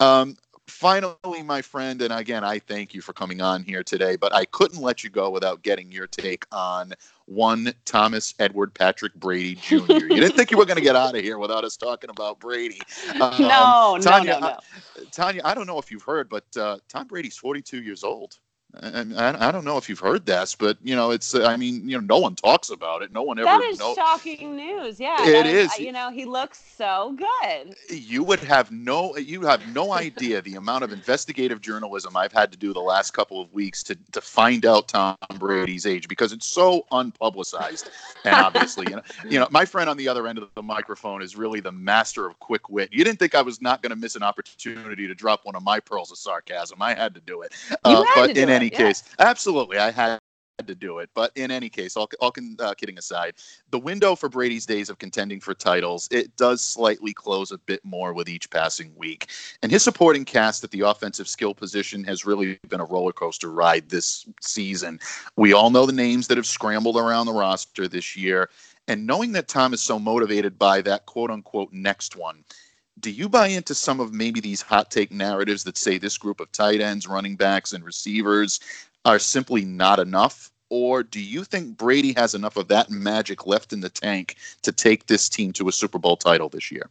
Um, 0.00 0.36
finally, 0.66 1.42
my 1.44 1.62
friend, 1.62 2.00
and 2.02 2.12
again, 2.12 2.44
I 2.44 2.58
thank 2.58 2.94
you 2.94 3.00
for 3.00 3.12
coming 3.12 3.40
on 3.40 3.62
here 3.62 3.82
today, 3.82 4.16
but 4.16 4.34
I 4.34 4.44
couldn't 4.46 4.80
let 4.80 5.04
you 5.04 5.10
go 5.10 5.30
without 5.30 5.62
getting 5.62 5.90
your 5.92 6.06
take 6.06 6.46
on 6.52 6.92
one 7.26 7.72
Thomas 7.84 8.34
Edward 8.38 8.74
Patrick 8.74 9.14
Brady 9.14 9.54
Jr. 9.54 9.92
you 9.92 10.08
didn't 10.08 10.36
think 10.36 10.50
you 10.50 10.58
were 10.58 10.66
going 10.66 10.76
to 10.76 10.82
get 10.82 10.96
out 10.96 11.16
of 11.16 11.22
here 11.22 11.38
without 11.38 11.64
us 11.64 11.76
talking 11.76 12.10
about 12.10 12.38
Brady. 12.40 12.80
Um, 13.20 13.42
no, 13.42 13.98
Tanya, 14.00 14.32
no, 14.32 14.40
no, 14.40 14.48
no. 14.48 14.58
I, 14.96 15.04
Tanya, 15.12 15.40
I 15.44 15.54
don't 15.54 15.66
know 15.66 15.78
if 15.78 15.90
you've 15.90 16.02
heard, 16.02 16.28
but 16.28 16.44
uh, 16.56 16.78
Tom 16.88 17.06
Brady's 17.06 17.36
42 17.36 17.80
years 17.80 18.02
old. 18.02 18.38
I, 18.82 19.48
I, 19.48 19.52
don't 19.52 19.64
know 19.64 19.76
if 19.76 19.88
you've 19.88 20.00
heard 20.00 20.26
this, 20.26 20.54
but 20.54 20.76
you 20.82 20.96
know, 20.96 21.10
it's. 21.10 21.34
I 21.34 21.56
mean, 21.56 21.88
you 21.88 22.00
know, 22.00 22.14
no 22.16 22.18
one 22.18 22.34
talks 22.34 22.70
about 22.70 23.02
it. 23.02 23.12
No 23.12 23.22
one 23.22 23.38
ever. 23.38 23.44
That 23.44 23.62
is 23.62 23.78
know. 23.78 23.94
shocking 23.94 24.56
news. 24.56 24.98
Yeah, 24.98 25.26
it 25.26 25.46
is. 25.46 25.78
You 25.78 25.92
know, 25.92 26.10
he 26.10 26.24
looks 26.24 26.62
so 26.76 27.16
good. 27.16 27.76
You 27.88 28.24
would 28.24 28.40
have 28.40 28.72
no. 28.72 29.16
You 29.16 29.42
have 29.42 29.66
no 29.74 29.92
idea 29.92 30.42
the 30.42 30.56
amount 30.56 30.84
of 30.84 30.92
investigative 30.92 31.60
journalism 31.60 32.16
I've 32.16 32.32
had 32.32 32.50
to 32.52 32.58
do 32.58 32.72
the 32.72 32.80
last 32.80 33.12
couple 33.12 33.40
of 33.40 33.52
weeks 33.52 33.82
to 33.84 33.96
to 34.12 34.20
find 34.20 34.66
out 34.66 34.88
Tom 34.88 35.16
Brady's 35.38 35.86
age 35.86 36.08
because 36.08 36.32
it's 36.32 36.46
so 36.46 36.84
unpublicized. 36.90 37.90
And 38.24 38.34
obviously, 38.34 38.86
you 38.90 38.96
know, 38.96 39.02
you 39.28 39.38
know, 39.38 39.46
my 39.50 39.64
friend 39.64 39.88
on 39.88 39.96
the 39.96 40.08
other 40.08 40.26
end 40.26 40.38
of 40.38 40.48
the 40.54 40.62
microphone 40.62 41.22
is 41.22 41.36
really 41.36 41.60
the 41.60 41.72
master 41.72 42.26
of 42.26 42.38
quick 42.40 42.68
wit. 42.68 42.88
You 42.92 43.04
didn't 43.04 43.18
think 43.18 43.34
I 43.34 43.42
was 43.42 43.62
not 43.62 43.82
going 43.82 43.90
to 43.90 43.96
miss 43.96 44.16
an 44.16 44.22
opportunity 44.22 45.06
to 45.06 45.14
drop 45.14 45.44
one 45.44 45.54
of 45.54 45.62
my 45.62 45.78
pearls 45.78 46.10
of 46.10 46.18
sarcasm. 46.18 46.82
I 46.82 46.94
had 46.94 47.14
to 47.14 47.20
do 47.20 47.42
it. 47.42 47.52
You 47.70 47.76
uh, 47.84 48.02
had 48.02 48.14
but 48.14 48.26
to 48.28 48.34
do 48.34 48.42
in 48.42 48.48
it 48.48 48.63
any 48.66 48.70
case, 48.70 49.04
absolutely, 49.18 49.78
I 49.78 49.90
had 49.90 50.18
to 50.66 50.74
do 50.74 50.98
it. 50.98 51.10
But 51.14 51.32
in 51.34 51.50
any 51.50 51.68
case, 51.68 51.96
all, 51.96 52.08
all 52.20 52.32
uh, 52.60 52.74
kidding 52.74 52.98
aside, 52.98 53.34
the 53.70 53.78
window 53.78 54.14
for 54.14 54.28
Brady's 54.28 54.66
days 54.66 54.88
of 54.88 54.98
contending 54.98 55.40
for 55.40 55.54
titles 55.54 56.08
it 56.10 56.36
does 56.36 56.60
slightly 56.60 57.12
close 57.12 57.50
a 57.50 57.58
bit 57.58 57.84
more 57.84 58.12
with 58.12 58.28
each 58.28 58.50
passing 58.50 58.92
week, 58.96 59.30
and 59.62 59.72
his 59.72 59.82
supporting 59.82 60.24
cast 60.24 60.64
at 60.64 60.70
the 60.70 60.80
offensive 60.80 61.28
skill 61.28 61.54
position 61.54 62.04
has 62.04 62.24
really 62.24 62.58
been 62.68 62.80
a 62.80 62.84
roller 62.84 63.12
coaster 63.12 63.50
ride 63.50 63.88
this 63.88 64.26
season. 64.40 65.00
We 65.36 65.52
all 65.52 65.70
know 65.70 65.86
the 65.86 65.92
names 65.92 66.28
that 66.28 66.38
have 66.38 66.46
scrambled 66.46 66.96
around 66.96 67.26
the 67.26 67.32
roster 67.32 67.88
this 67.88 68.16
year, 68.16 68.50
and 68.86 69.06
knowing 69.06 69.32
that 69.32 69.48
Tom 69.48 69.74
is 69.74 69.80
so 69.80 69.98
motivated 69.98 70.58
by 70.58 70.80
that 70.82 71.06
quote 71.06 71.30
unquote 71.30 71.72
next 71.72 72.16
one 72.16 72.44
do 73.04 73.10
you 73.10 73.28
buy 73.28 73.48
into 73.48 73.74
some 73.74 74.00
of 74.00 74.14
maybe 74.14 74.40
these 74.40 74.62
hot 74.62 74.90
take 74.90 75.12
narratives 75.12 75.64
that 75.64 75.76
say 75.76 75.98
this 75.98 76.16
group 76.16 76.40
of 76.40 76.50
tight 76.52 76.80
ends, 76.80 77.06
running 77.06 77.36
backs, 77.36 77.74
and 77.74 77.84
receivers 77.84 78.60
are 79.04 79.18
simply 79.18 79.62
not 79.62 79.98
enough? 79.98 80.50
Or 80.70 81.02
do 81.02 81.20
you 81.20 81.44
think 81.44 81.76
Brady 81.76 82.14
has 82.14 82.34
enough 82.34 82.56
of 82.56 82.68
that 82.68 82.88
magic 82.88 83.46
left 83.46 83.74
in 83.74 83.80
the 83.80 83.90
tank 83.90 84.36
to 84.62 84.72
take 84.72 85.04
this 85.04 85.28
team 85.28 85.52
to 85.52 85.68
a 85.68 85.72
Super 85.72 85.98
Bowl 85.98 86.16
title 86.16 86.48
this 86.48 86.72
year? 86.72 86.88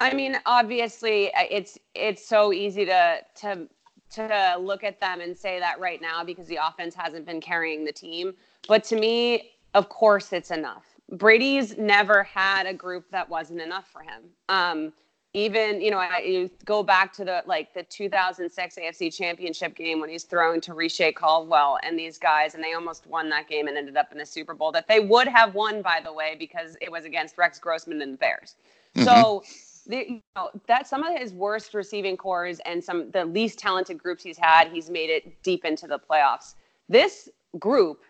I 0.00 0.14
mean, 0.14 0.38
obviously, 0.46 1.30
uh, 1.34 1.44
it's 1.50 1.76
it's 1.94 2.26
so 2.26 2.50
easy 2.50 2.86
to 2.86 3.18
to 3.42 3.68
to 4.12 4.56
look 4.58 4.82
at 4.82 4.98
them 4.98 5.20
and 5.20 5.36
say 5.36 5.58
that 5.60 5.78
right 5.78 6.00
now 6.00 6.24
because 6.24 6.46
the 6.46 6.56
offense 6.56 6.94
hasn't 6.94 7.26
been 7.26 7.42
carrying 7.42 7.84
the 7.84 7.92
team. 7.92 8.32
But 8.66 8.84
to 8.84 8.96
me, 8.96 9.50
of 9.74 9.90
course, 9.90 10.32
it's 10.32 10.50
enough. 10.50 10.89
Brady's 11.10 11.76
never 11.76 12.22
had 12.22 12.66
a 12.66 12.74
group 12.74 13.10
that 13.10 13.28
wasn't 13.28 13.60
enough 13.60 13.88
for 13.90 14.02
him. 14.02 14.22
Um, 14.48 14.92
even 15.32 15.80
you 15.80 15.90
know, 15.90 15.98
I, 15.98 16.18
you 16.18 16.50
go 16.64 16.82
back 16.82 17.12
to 17.14 17.24
the 17.24 17.42
like 17.46 17.72
the 17.72 17.84
2006 17.84 18.76
AFC 18.76 19.14
Championship 19.14 19.76
game 19.76 20.00
when 20.00 20.10
he's 20.10 20.24
throwing 20.24 20.60
to 20.62 20.74
Reche 20.74 21.14
Caldwell 21.14 21.78
and 21.84 21.98
these 21.98 22.18
guys, 22.18 22.54
and 22.54 22.64
they 22.64 22.74
almost 22.74 23.06
won 23.06 23.28
that 23.30 23.48
game 23.48 23.68
and 23.68 23.76
ended 23.76 23.96
up 23.96 24.10
in 24.10 24.18
the 24.18 24.26
Super 24.26 24.54
Bowl 24.54 24.72
that 24.72 24.88
they 24.88 25.00
would 25.00 25.28
have 25.28 25.54
won, 25.54 25.82
by 25.82 26.00
the 26.02 26.12
way, 26.12 26.36
because 26.38 26.76
it 26.80 26.90
was 26.90 27.04
against 27.04 27.38
Rex 27.38 27.58
Grossman 27.58 28.02
and 28.02 28.14
the 28.14 28.18
Bears. 28.18 28.56
Mm-hmm. 28.96 29.04
So. 29.04 29.42
The, 29.86 30.08
you 30.08 30.22
know, 30.36 30.50
that 30.66 30.86
some 30.86 31.02
of 31.02 31.18
his 31.18 31.32
worst 31.32 31.72
receiving 31.72 32.16
corps 32.16 32.60
and 32.66 32.84
some 32.84 33.10
the 33.10 33.24
least 33.24 33.58
talented 33.58 33.98
groups 33.98 34.22
he's 34.22 34.36
had, 34.36 34.68
he's 34.68 34.90
made 34.90 35.08
it 35.08 35.42
deep 35.42 35.64
into 35.64 35.86
the 35.86 35.98
playoffs. 35.98 36.54
This 36.88 37.30
group, 37.58 38.02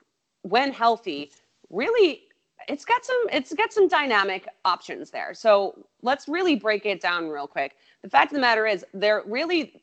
when 0.42 0.72
healthy, 0.72 1.30
really 1.70 2.24
it's 2.68 2.84
got 2.84 3.04
some 3.04 3.22
it's 3.32 3.52
got 3.52 3.72
some 3.72 3.88
dynamic 3.88 4.48
options 4.64 5.10
there. 5.10 5.34
So 5.34 5.86
let's 6.02 6.28
really 6.28 6.56
break 6.56 6.86
it 6.86 7.00
down 7.00 7.28
real 7.28 7.46
quick. 7.46 7.76
The 8.02 8.08
fact 8.08 8.32
of 8.32 8.36
the 8.36 8.40
matter 8.40 8.66
is, 8.66 8.84
there 8.94 9.22
really 9.26 9.82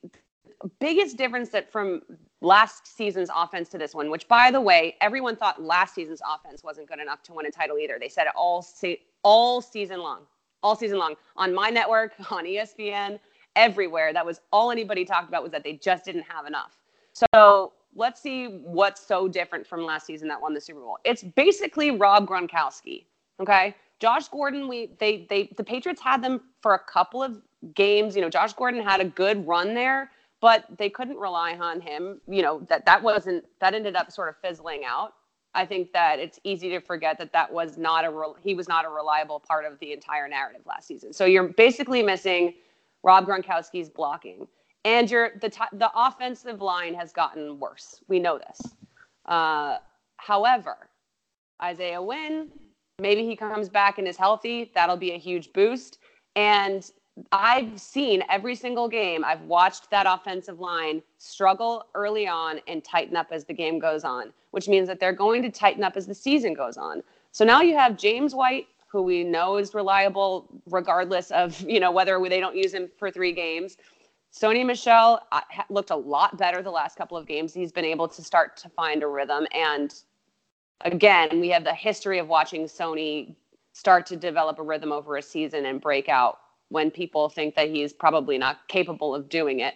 biggest 0.80 1.18
difference 1.18 1.50
that 1.50 1.72
from 1.72 2.02
last 2.42 2.96
season's 2.96 3.30
offense 3.36 3.70
to 3.70 3.78
this 3.78 3.94
one, 3.94 4.10
which 4.10 4.28
by 4.28 4.52
the 4.52 4.62
way, 4.62 4.96
everyone 5.02 5.36
thought 5.36 5.62
last 5.62 5.96
season's 5.96 6.22
offense 6.34 6.64
wasn't 6.64 6.88
good 6.88 7.00
enough 7.00 7.24
to 7.24 7.34
win 7.34 7.46
a 7.46 7.52
title 7.52 7.78
either. 7.78 7.98
They 8.00 8.10
said 8.10 8.28
it 8.28 8.34
all 8.36 8.62
se- 8.62 9.02
all 9.24 9.62
season 9.62 10.00
long, 10.00 10.22
all 10.64 10.76
season 10.76 10.98
long 10.98 11.16
on 11.36 11.54
my 11.54 11.70
network, 11.70 12.14
on 12.32 12.46
ESPN, 12.46 13.20
everywhere. 13.56 14.14
That 14.14 14.26
was 14.26 14.42
all 14.52 14.72
anybody 14.72 15.06
talked 15.06 15.28
about 15.28 15.44
was 15.44 15.52
that 15.52 15.64
they 15.64 15.74
just 15.74 16.06
didn't 16.06 16.24
have 16.24 16.46
enough. 16.46 16.78
So 17.34 17.74
let's 17.98 18.22
see 18.22 18.48
what's 18.64 19.06
so 19.06 19.28
different 19.28 19.68
from 19.68 19.84
last 19.84 20.06
season 20.06 20.28
that 20.30 20.42
won 20.42 20.54
the 20.54 20.62
Super 20.62 20.80
Bowl. 20.80 21.00
It's 21.04 21.24
basically 21.24 21.92
Rob 21.92 22.28
Gronkowski. 22.28 23.06
Okay. 23.42 23.76
Josh 24.00 24.28
Gordon, 24.30 24.68
we 24.68 24.92
they 25.00 25.26
they 25.30 25.52
the 25.58 25.64
Patriots 25.64 26.02
had 26.02 26.24
them 26.24 26.42
for 26.62 26.76
a 26.76 26.80
couple 26.80 27.24
of 27.24 27.42
games. 27.74 28.16
You 28.16 28.22
know, 28.22 28.30
Josh 28.30 28.54
Gordon 28.54 28.82
had 28.82 29.02
a 29.02 29.06
good 29.06 29.46
run 29.48 29.74
there, 29.74 30.12
but 30.40 30.66
they 30.78 30.90
couldn't 30.90 31.18
rely 31.18 31.56
on 31.56 31.82
him. 31.82 32.22
You 32.28 32.44
know, 32.44 32.62
that 32.70 32.86
that 32.86 33.02
wasn't 33.02 33.44
that 33.60 33.74
ended 33.74 33.96
up 33.96 34.12
sort 34.12 34.30
of 34.30 34.36
fizzling 34.38 34.84
out. 34.86 35.14
I 35.56 35.66
think 35.66 35.92
that 35.94 36.20
it's 36.20 36.40
easy 36.44 36.70
to 36.70 36.80
forget 36.80 37.18
that 37.18 37.34
that 37.34 37.52
was 37.52 37.80
not 37.80 38.06
a 38.06 38.34
he 38.44 38.54
was 38.54 38.68
not 38.68 38.86
a 38.86 38.90
reliable 38.90 39.40
part 39.40 39.66
of 39.66 39.80
the 39.80 39.92
entire 39.92 40.28
narrative 40.28 40.62
last 40.68 40.88
season. 40.88 41.12
So 41.12 41.26
you're 41.26 41.48
basically 41.48 42.04
missing 42.04 42.54
Rob 43.02 43.26
Gronkowski's 43.26 43.90
blocking 43.90 44.48
and 44.88 45.12
your 45.12 45.32
the 45.42 45.50
t- 45.50 45.74
the 45.74 45.92
offensive 45.94 46.62
line 46.62 46.94
has 46.94 47.12
gotten 47.12 47.60
worse. 47.60 48.00
We 48.08 48.20
know 48.20 48.40
this. 48.40 48.74
Uh, 49.26 49.78
however, 50.16 50.88
Isaiah 51.62 52.02
Wynn, 52.02 52.48
maybe 52.98 53.26
he 53.26 53.36
comes 53.36 53.68
back 53.68 53.98
and 53.98 54.08
is 54.08 54.16
healthy. 54.16 54.72
That'll 54.74 54.96
be 54.96 55.12
a 55.12 55.18
huge 55.18 55.52
boost. 55.52 55.98
And 56.38 56.90
I've 57.34 57.82
seen 57.82 58.24
every 58.30 58.56
single 58.56 58.88
game. 58.88 59.26
I've 59.26 59.42
watched 59.42 59.92
that 59.92 60.06
offensive 60.08 60.62
line 60.62 61.02
struggle 61.18 61.88
early 61.94 62.26
on 62.28 62.62
and 62.68 62.82
tighten 62.82 63.18
up 63.18 63.28
as 63.32 63.44
the 63.44 63.54
game 63.54 63.80
goes 63.80 64.06
on, 64.06 64.32
which 64.52 64.70
means 64.70 64.88
that 64.88 65.02
they're 65.02 65.12
going 65.12 65.42
to 65.42 65.50
tighten 65.50 65.84
up 65.84 65.98
as 65.98 66.08
the 66.08 66.16
season 66.16 66.54
goes 66.54 66.78
on. 66.78 67.04
So 67.34 67.44
now 67.44 67.62
you 67.62 67.76
have 67.76 67.98
James 67.98 68.34
White, 68.34 68.68
who 68.88 69.02
we 69.02 69.26
know 69.26 69.58
is 69.58 69.74
reliable 69.74 70.48
regardless 70.70 71.30
of 71.32 71.60
you 71.62 71.82
know 71.82 71.92
whether 71.92 72.18
they 72.30 72.40
don't 72.40 72.56
use 72.56 72.74
him 72.74 72.90
for 72.98 73.12
three 73.12 73.34
games. 73.34 73.76
Sony 74.34 74.66
Michel 74.66 75.22
uh, 75.32 75.42
looked 75.70 75.90
a 75.90 75.96
lot 75.96 76.38
better 76.38 76.62
the 76.62 76.72
last 76.72 76.98
couple 76.98 77.18
of 77.18 77.26
games. 77.26 77.54
He's 77.54 77.72
been 77.72 77.86
able 77.86 78.08
to 78.08 78.22
start 78.22 78.58
to 78.58 78.70
find 78.70 79.04
a 79.04 79.08
rhythm. 79.08 79.48
And 79.52 79.94
again, 80.82 81.40
we 81.40 81.50
have 81.50 81.64
the 81.64 81.74
history 81.74 82.20
of 82.20 82.28
watching 82.28 82.66
Sony 82.66 83.36
start 83.74 84.06
to 84.08 84.16
develop 84.16 84.60
a 84.60 84.64
rhythm 84.64 84.92
over 84.92 85.18
a 85.18 85.22
season 85.22 85.66
and 85.66 85.82
break 85.82 86.10
out 86.10 86.40
when 86.70 86.92
people 86.92 87.30
think 87.30 87.56
that 87.56 87.70
he's 87.70 87.94
probably 87.94 88.38
not 88.38 88.68
capable 88.68 89.16
of 89.16 89.30
doing 89.30 89.62
it. 89.62 89.76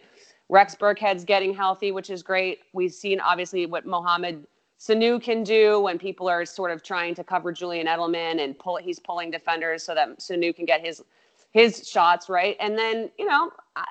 Rex 0.49 0.75
Burkhead's 0.75 1.23
getting 1.23 1.53
healthy, 1.53 1.91
which 1.91 2.09
is 2.09 2.21
great. 2.21 2.59
We've 2.73 2.93
seen 2.93 3.19
obviously 3.21 3.65
what 3.65 3.85
Mohamed 3.85 4.45
Sanu 4.79 5.21
can 5.21 5.43
do 5.43 5.79
when 5.79 5.97
people 5.97 6.27
are 6.27 6.45
sort 6.45 6.71
of 6.71 6.83
trying 6.83 7.15
to 7.15 7.23
cover 7.23 7.51
Julian 7.51 7.87
Edelman 7.87 8.43
and 8.43 8.57
pull 8.57 8.77
he's 8.77 8.99
pulling 8.99 9.31
defenders 9.31 9.83
so 9.83 9.95
that 9.95 10.19
Sanu 10.19 10.53
can 10.53 10.65
get 10.65 10.81
his 10.81 11.03
his 11.51 11.87
shots 11.87 12.29
right. 12.29 12.57
And 12.59 12.77
then, 12.77 13.11
you 13.19 13.25
know, 13.25 13.51
I 13.75 13.85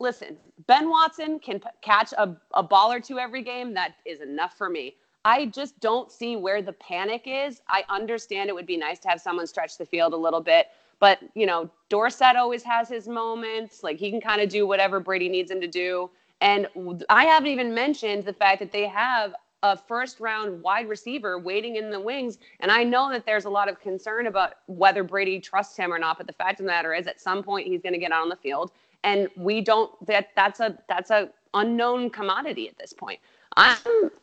listen, 0.00 0.36
Ben 0.66 0.88
Watson 0.88 1.38
can 1.38 1.60
p- 1.60 1.68
catch 1.82 2.12
a, 2.12 2.36
a 2.52 2.62
ball 2.62 2.92
or 2.92 3.00
two 3.00 3.18
every 3.18 3.42
game. 3.42 3.74
That 3.74 3.94
is 4.04 4.20
enough 4.20 4.56
for 4.56 4.68
me. 4.68 4.96
I 5.24 5.46
just 5.46 5.80
don't 5.80 6.12
see 6.12 6.36
where 6.36 6.60
the 6.60 6.74
panic 6.74 7.22
is. 7.26 7.62
I 7.68 7.84
understand 7.88 8.50
it 8.50 8.54
would 8.54 8.66
be 8.66 8.76
nice 8.76 8.98
to 9.00 9.08
have 9.08 9.20
someone 9.20 9.46
stretch 9.46 9.78
the 9.78 9.86
field 9.86 10.12
a 10.12 10.16
little 10.16 10.42
bit, 10.42 10.66
but 11.00 11.20
you 11.34 11.46
know, 11.46 11.70
Dorsett 11.88 12.36
always 12.36 12.62
has 12.64 12.88
his 12.88 13.08
moments. 13.08 13.82
Like 13.82 13.96
he 13.98 14.10
can 14.10 14.20
kind 14.20 14.42
of 14.42 14.48
do 14.50 14.66
whatever 14.66 15.00
Brady 15.00 15.28
needs 15.28 15.50
him 15.50 15.60
to 15.62 15.66
do. 15.66 16.10
And 16.42 16.68
I 17.08 17.24
haven't 17.24 17.48
even 17.48 17.72
mentioned 17.72 18.24
the 18.24 18.34
fact 18.34 18.58
that 18.58 18.70
they 18.70 18.86
have 18.86 19.34
a 19.64 19.74
first 19.74 20.20
round 20.20 20.62
wide 20.62 20.88
receiver 20.90 21.38
waiting 21.38 21.76
in 21.76 21.90
the 21.90 21.98
wings. 21.98 22.38
And 22.60 22.70
I 22.70 22.84
know 22.84 23.10
that 23.10 23.24
there's 23.24 23.46
a 23.46 23.50
lot 23.50 23.70
of 23.70 23.80
concern 23.80 24.26
about 24.26 24.56
whether 24.66 25.02
Brady 25.02 25.40
trusts 25.40 25.74
him 25.74 25.90
or 25.90 25.98
not. 25.98 26.18
But 26.18 26.26
the 26.26 26.34
fact 26.34 26.60
of 26.60 26.66
the 26.66 26.70
matter 26.70 26.92
is, 26.92 27.06
at 27.06 27.18
some 27.18 27.42
point, 27.42 27.66
he's 27.66 27.80
going 27.80 27.94
to 27.94 27.98
get 27.98 28.12
out 28.12 28.20
on 28.20 28.28
the 28.28 28.36
field. 28.36 28.72
And 29.04 29.26
we 29.36 29.62
don't, 29.62 29.90
that 30.06 30.28
that's 30.36 30.60
a, 30.60 30.78
that's 30.86 31.10
a 31.10 31.30
unknown 31.54 32.10
commodity 32.10 32.68
at 32.68 32.76
this 32.78 32.92
point. 32.92 33.18
I'm, 33.56 33.78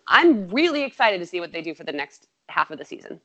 I'm 0.07 0.47
really 0.49 0.83
excited 0.83 1.17
to 1.17 1.25
see 1.25 1.39
what 1.39 1.51
they 1.51 1.63
do 1.63 1.73
for 1.73 1.85
the 1.85 1.91
next 1.91 2.27
half 2.47 2.69
of 2.69 2.77
the 2.77 2.85
season. 2.85 3.19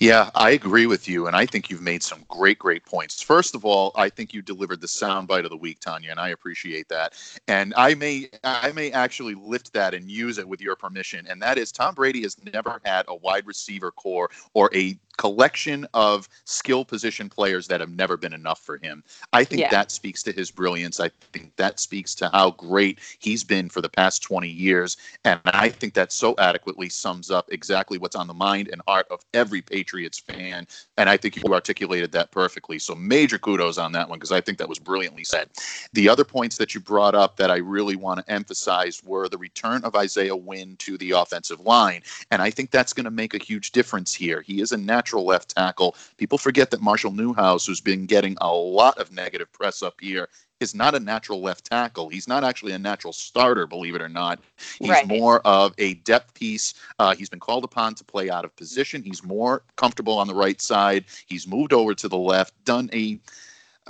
Yeah, 0.00 0.30
I 0.34 0.50
agree 0.50 0.86
with 0.86 1.08
you, 1.08 1.26
and 1.26 1.36
I 1.36 1.46
think 1.46 1.70
you've 1.70 1.80
made 1.80 2.02
some 2.02 2.24
great, 2.28 2.58
great 2.58 2.84
points. 2.84 3.22
First 3.22 3.54
of 3.54 3.64
all, 3.64 3.92
I 3.94 4.08
think 4.08 4.34
you 4.34 4.42
delivered 4.42 4.80
the 4.80 4.88
sound 4.88 5.28
bite 5.28 5.44
of 5.44 5.50
the 5.50 5.56
week, 5.56 5.80
Tanya, 5.80 6.10
and 6.10 6.18
I 6.18 6.30
appreciate 6.30 6.88
that. 6.88 7.14
And 7.48 7.72
I 7.76 7.94
may, 7.94 8.28
I 8.42 8.72
may 8.72 8.90
actually 8.90 9.34
lift 9.34 9.72
that 9.72 9.94
and 9.94 10.10
use 10.10 10.38
it 10.38 10.48
with 10.48 10.60
your 10.60 10.76
permission. 10.76 11.26
And 11.28 11.40
that 11.42 11.58
is, 11.58 11.70
Tom 11.70 11.94
Brady 11.94 12.22
has 12.22 12.36
never 12.52 12.80
had 12.84 13.04
a 13.08 13.14
wide 13.14 13.46
receiver 13.46 13.90
corps 13.92 14.30
or 14.52 14.68
a 14.74 14.98
collection 15.16 15.86
of 15.94 16.28
skill 16.44 16.84
position 16.84 17.28
players 17.28 17.66
that 17.68 17.80
have 17.80 17.90
never 17.90 18.16
been 18.16 18.32
enough 18.32 18.60
for 18.60 18.78
him. 18.78 19.02
I 19.32 19.44
think 19.44 19.60
yeah. 19.60 19.70
that 19.70 19.90
speaks 19.90 20.22
to 20.24 20.32
his 20.32 20.50
brilliance. 20.50 21.00
I 21.00 21.10
think 21.32 21.54
that 21.56 21.80
speaks 21.80 22.14
to 22.16 22.28
how 22.30 22.52
great 22.52 22.98
he's 23.18 23.44
been 23.44 23.68
for 23.68 23.80
the 23.80 23.88
past 23.88 24.22
20 24.22 24.48
years. 24.48 24.96
And 25.24 25.40
I 25.46 25.68
think 25.68 25.94
that 25.94 26.12
so 26.12 26.34
adequately 26.38 26.88
sums 26.88 27.30
up 27.30 27.52
exactly 27.52 27.98
what's 27.98 28.16
on 28.16 28.26
the 28.26 28.34
mind 28.34 28.68
and 28.72 28.82
heart 28.86 29.06
of 29.10 29.20
every 29.32 29.62
Patriots 29.62 30.18
fan. 30.18 30.66
And 30.96 31.08
I 31.08 31.16
think 31.16 31.36
you 31.36 31.54
articulated 31.54 32.12
that 32.12 32.30
perfectly. 32.30 32.78
So 32.78 32.94
major 32.94 33.38
kudos 33.38 33.78
on 33.78 33.92
that 33.92 34.08
one 34.08 34.18
because 34.18 34.32
I 34.32 34.40
think 34.40 34.58
that 34.58 34.68
was 34.68 34.78
brilliantly 34.78 35.24
said. 35.24 35.48
The 35.92 36.08
other 36.08 36.24
points 36.24 36.56
that 36.58 36.74
you 36.74 36.80
brought 36.80 37.14
up 37.14 37.36
that 37.36 37.50
I 37.50 37.56
really 37.56 37.96
want 37.96 38.20
to 38.20 38.32
emphasize 38.32 39.02
were 39.04 39.28
the 39.28 39.38
return 39.38 39.84
of 39.84 39.94
Isaiah 39.94 40.36
Wynn 40.36 40.76
to 40.78 40.98
the 40.98 41.12
offensive 41.12 41.60
line. 41.60 42.02
And 42.30 42.42
I 42.42 42.50
think 42.50 42.70
that's 42.70 42.92
going 42.92 43.04
to 43.04 43.10
make 43.10 43.34
a 43.34 43.38
huge 43.38 43.72
difference 43.72 44.12
here. 44.12 44.40
He 44.40 44.60
is 44.60 44.72
a 44.72 44.76
natural 44.76 45.03
natural 45.04 45.26
left 45.26 45.54
tackle. 45.54 45.94
People 46.16 46.38
forget 46.38 46.70
that 46.70 46.80
Marshall 46.80 47.12
Newhouse, 47.12 47.66
who's 47.66 47.82
been 47.82 48.06
getting 48.06 48.38
a 48.40 48.50
lot 48.50 48.96
of 48.96 49.12
negative 49.12 49.52
press 49.52 49.82
up 49.82 50.00
here, 50.00 50.30
is 50.60 50.74
not 50.74 50.94
a 50.94 51.00
natural 51.00 51.42
left 51.42 51.66
tackle. 51.66 52.08
He's 52.08 52.26
not 52.26 52.42
actually 52.42 52.72
a 52.72 52.78
natural 52.78 53.12
starter, 53.12 53.66
believe 53.66 53.94
it 53.94 54.00
or 54.00 54.08
not. 54.08 54.40
He's 54.78 54.88
right. 54.88 55.06
more 55.06 55.46
of 55.46 55.74
a 55.76 55.94
depth 55.94 56.32
piece. 56.32 56.72
Uh, 56.98 57.14
he's 57.14 57.28
been 57.28 57.38
called 57.38 57.64
upon 57.64 57.96
to 57.96 58.04
play 58.04 58.30
out 58.30 58.46
of 58.46 58.56
position. 58.56 59.02
He's 59.02 59.22
more 59.22 59.62
comfortable 59.76 60.16
on 60.16 60.26
the 60.26 60.34
right 60.34 60.58
side. 60.58 61.04
He's 61.26 61.46
moved 61.46 61.74
over 61.74 61.92
to 61.94 62.08
the 62.08 62.16
left, 62.16 62.54
done 62.64 62.88
a 62.94 63.20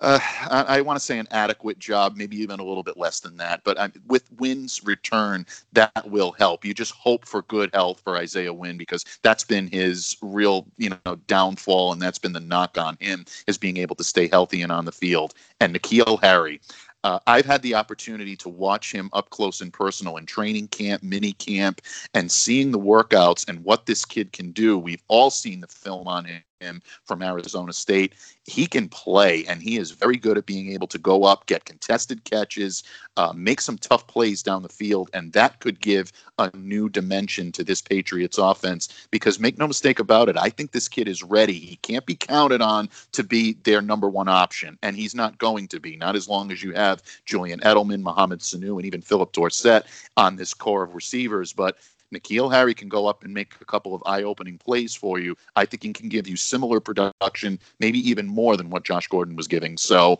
uh, 0.02 0.18
I, 0.50 0.64
I 0.68 0.80
want 0.80 0.98
to 0.98 1.04
say 1.04 1.18
an 1.18 1.28
adequate 1.30 1.78
job, 1.78 2.16
maybe 2.16 2.36
even 2.36 2.58
a 2.58 2.64
little 2.64 2.82
bit 2.82 2.96
less 2.96 3.20
than 3.20 3.36
that. 3.36 3.62
But 3.64 3.92
with 4.06 4.30
Wynn's 4.38 4.82
return, 4.84 5.46
that 5.72 6.10
will 6.10 6.32
help. 6.32 6.64
You 6.64 6.74
just 6.74 6.92
hope 6.92 7.26
for 7.26 7.42
good 7.42 7.70
health 7.72 8.00
for 8.02 8.16
Isaiah 8.16 8.52
Wynn 8.52 8.76
because 8.76 9.04
that's 9.22 9.44
been 9.44 9.68
his 9.68 10.16
real, 10.20 10.66
you 10.78 10.90
know, 11.06 11.16
downfall, 11.26 11.92
and 11.92 12.02
that's 12.02 12.18
been 12.18 12.32
the 12.32 12.40
knock 12.40 12.76
on 12.76 12.96
him 13.00 13.24
is 13.46 13.58
being 13.58 13.76
able 13.76 13.96
to 13.96 14.04
stay 14.04 14.26
healthy 14.26 14.62
and 14.62 14.72
on 14.72 14.84
the 14.84 14.92
field. 14.92 15.34
And 15.60 15.74
N'Keal 15.74 16.20
Harry, 16.22 16.60
uh, 17.04 17.20
I've 17.26 17.46
had 17.46 17.62
the 17.62 17.74
opportunity 17.74 18.34
to 18.36 18.48
watch 18.48 18.90
him 18.90 19.10
up 19.12 19.30
close 19.30 19.60
and 19.60 19.72
personal 19.72 20.16
in 20.16 20.26
training 20.26 20.68
camp, 20.68 21.02
mini 21.02 21.32
camp, 21.34 21.82
and 22.14 22.32
seeing 22.32 22.70
the 22.70 22.78
workouts 22.80 23.46
and 23.46 23.62
what 23.62 23.86
this 23.86 24.04
kid 24.04 24.32
can 24.32 24.52
do. 24.52 24.78
We've 24.78 25.02
all 25.08 25.30
seen 25.30 25.60
the 25.60 25.68
film 25.68 26.08
on 26.08 26.24
him 26.24 26.42
him 26.64 26.82
from 27.04 27.22
Arizona 27.22 27.72
State. 27.72 28.14
He 28.44 28.66
can 28.66 28.88
play, 28.88 29.44
and 29.46 29.62
he 29.62 29.78
is 29.78 29.92
very 29.92 30.16
good 30.16 30.36
at 30.36 30.46
being 30.46 30.72
able 30.72 30.86
to 30.88 30.98
go 30.98 31.24
up, 31.24 31.46
get 31.46 31.64
contested 31.64 32.24
catches, 32.24 32.82
uh, 33.16 33.32
make 33.34 33.60
some 33.60 33.78
tough 33.78 34.06
plays 34.06 34.42
down 34.42 34.62
the 34.62 34.68
field, 34.68 35.10
and 35.14 35.32
that 35.32 35.60
could 35.60 35.80
give 35.80 36.12
a 36.38 36.54
new 36.56 36.88
dimension 36.88 37.52
to 37.52 37.64
this 37.64 37.80
Patriots 37.80 38.38
offense. 38.38 39.06
Because 39.10 39.38
make 39.38 39.58
no 39.58 39.66
mistake 39.66 39.98
about 39.98 40.28
it, 40.28 40.36
I 40.36 40.50
think 40.50 40.72
this 40.72 40.88
kid 40.88 41.08
is 41.08 41.22
ready. 41.22 41.58
He 41.58 41.76
can't 41.76 42.06
be 42.06 42.16
counted 42.16 42.60
on 42.60 42.88
to 43.12 43.22
be 43.22 43.54
their 43.62 43.80
number 43.80 44.08
one 44.08 44.28
option, 44.28 44.78
and 44.82 44.96
he's 44.96 45.14
not 45.14 45.38
going 45.38 45.68
to 45.68 45.80
be. 45.80 45.96
Not 45.96 46.16
as 46.16 46.28
long 46.28 46.50
as 46.50 46.62
you 46.62 46.72
have 46.72 47.02
Julian 47.24 47.60
Edelman, 47.60 48.02
Mohamed 48.02 48.40
Sanu, 48.40 48.76
and 48.76 48.84
even 48.84 49.00
Phillip 49.00 49.32
Dorsett 49.32 49.86
on 50.16 50.36
this 50.36 50.54
corps 50.54 50.84
of 50.84 50.94
receivers. 50.94 51.52
But 51.52 51.76
N'Keal 52.14 52.52
Harry 52.52 52.74
can 52.74 52.88
go 52.88 53.06
up 53.06 53.24
and 53.24 53.32
make 53.32 53.54
a 53.60 53.64
couple 53.64 53.94
of 53.94 54.02
eye-opening 54.06 54.58
plays 54.58 54.94
for 54.94 55.18
you. 55.18 55.36
I 55.56 55.64
think 55.64 55.82
he 55.82 55.92
can 55.92 56.08
give 56.08 56.28
you 56.28 56.36
similar 56.36 56.80
production, 56.80 57.58
maybe 57.80 57.98
even 58.08 58.26
more 58.26 58.56
than 58.56 58.70
what 58.70 58.84
Josh 58.84 59.08
Gordon 59.08 59.36
was 59.36 59.48
giving. 59.48 59.76
So, 59.76 60.18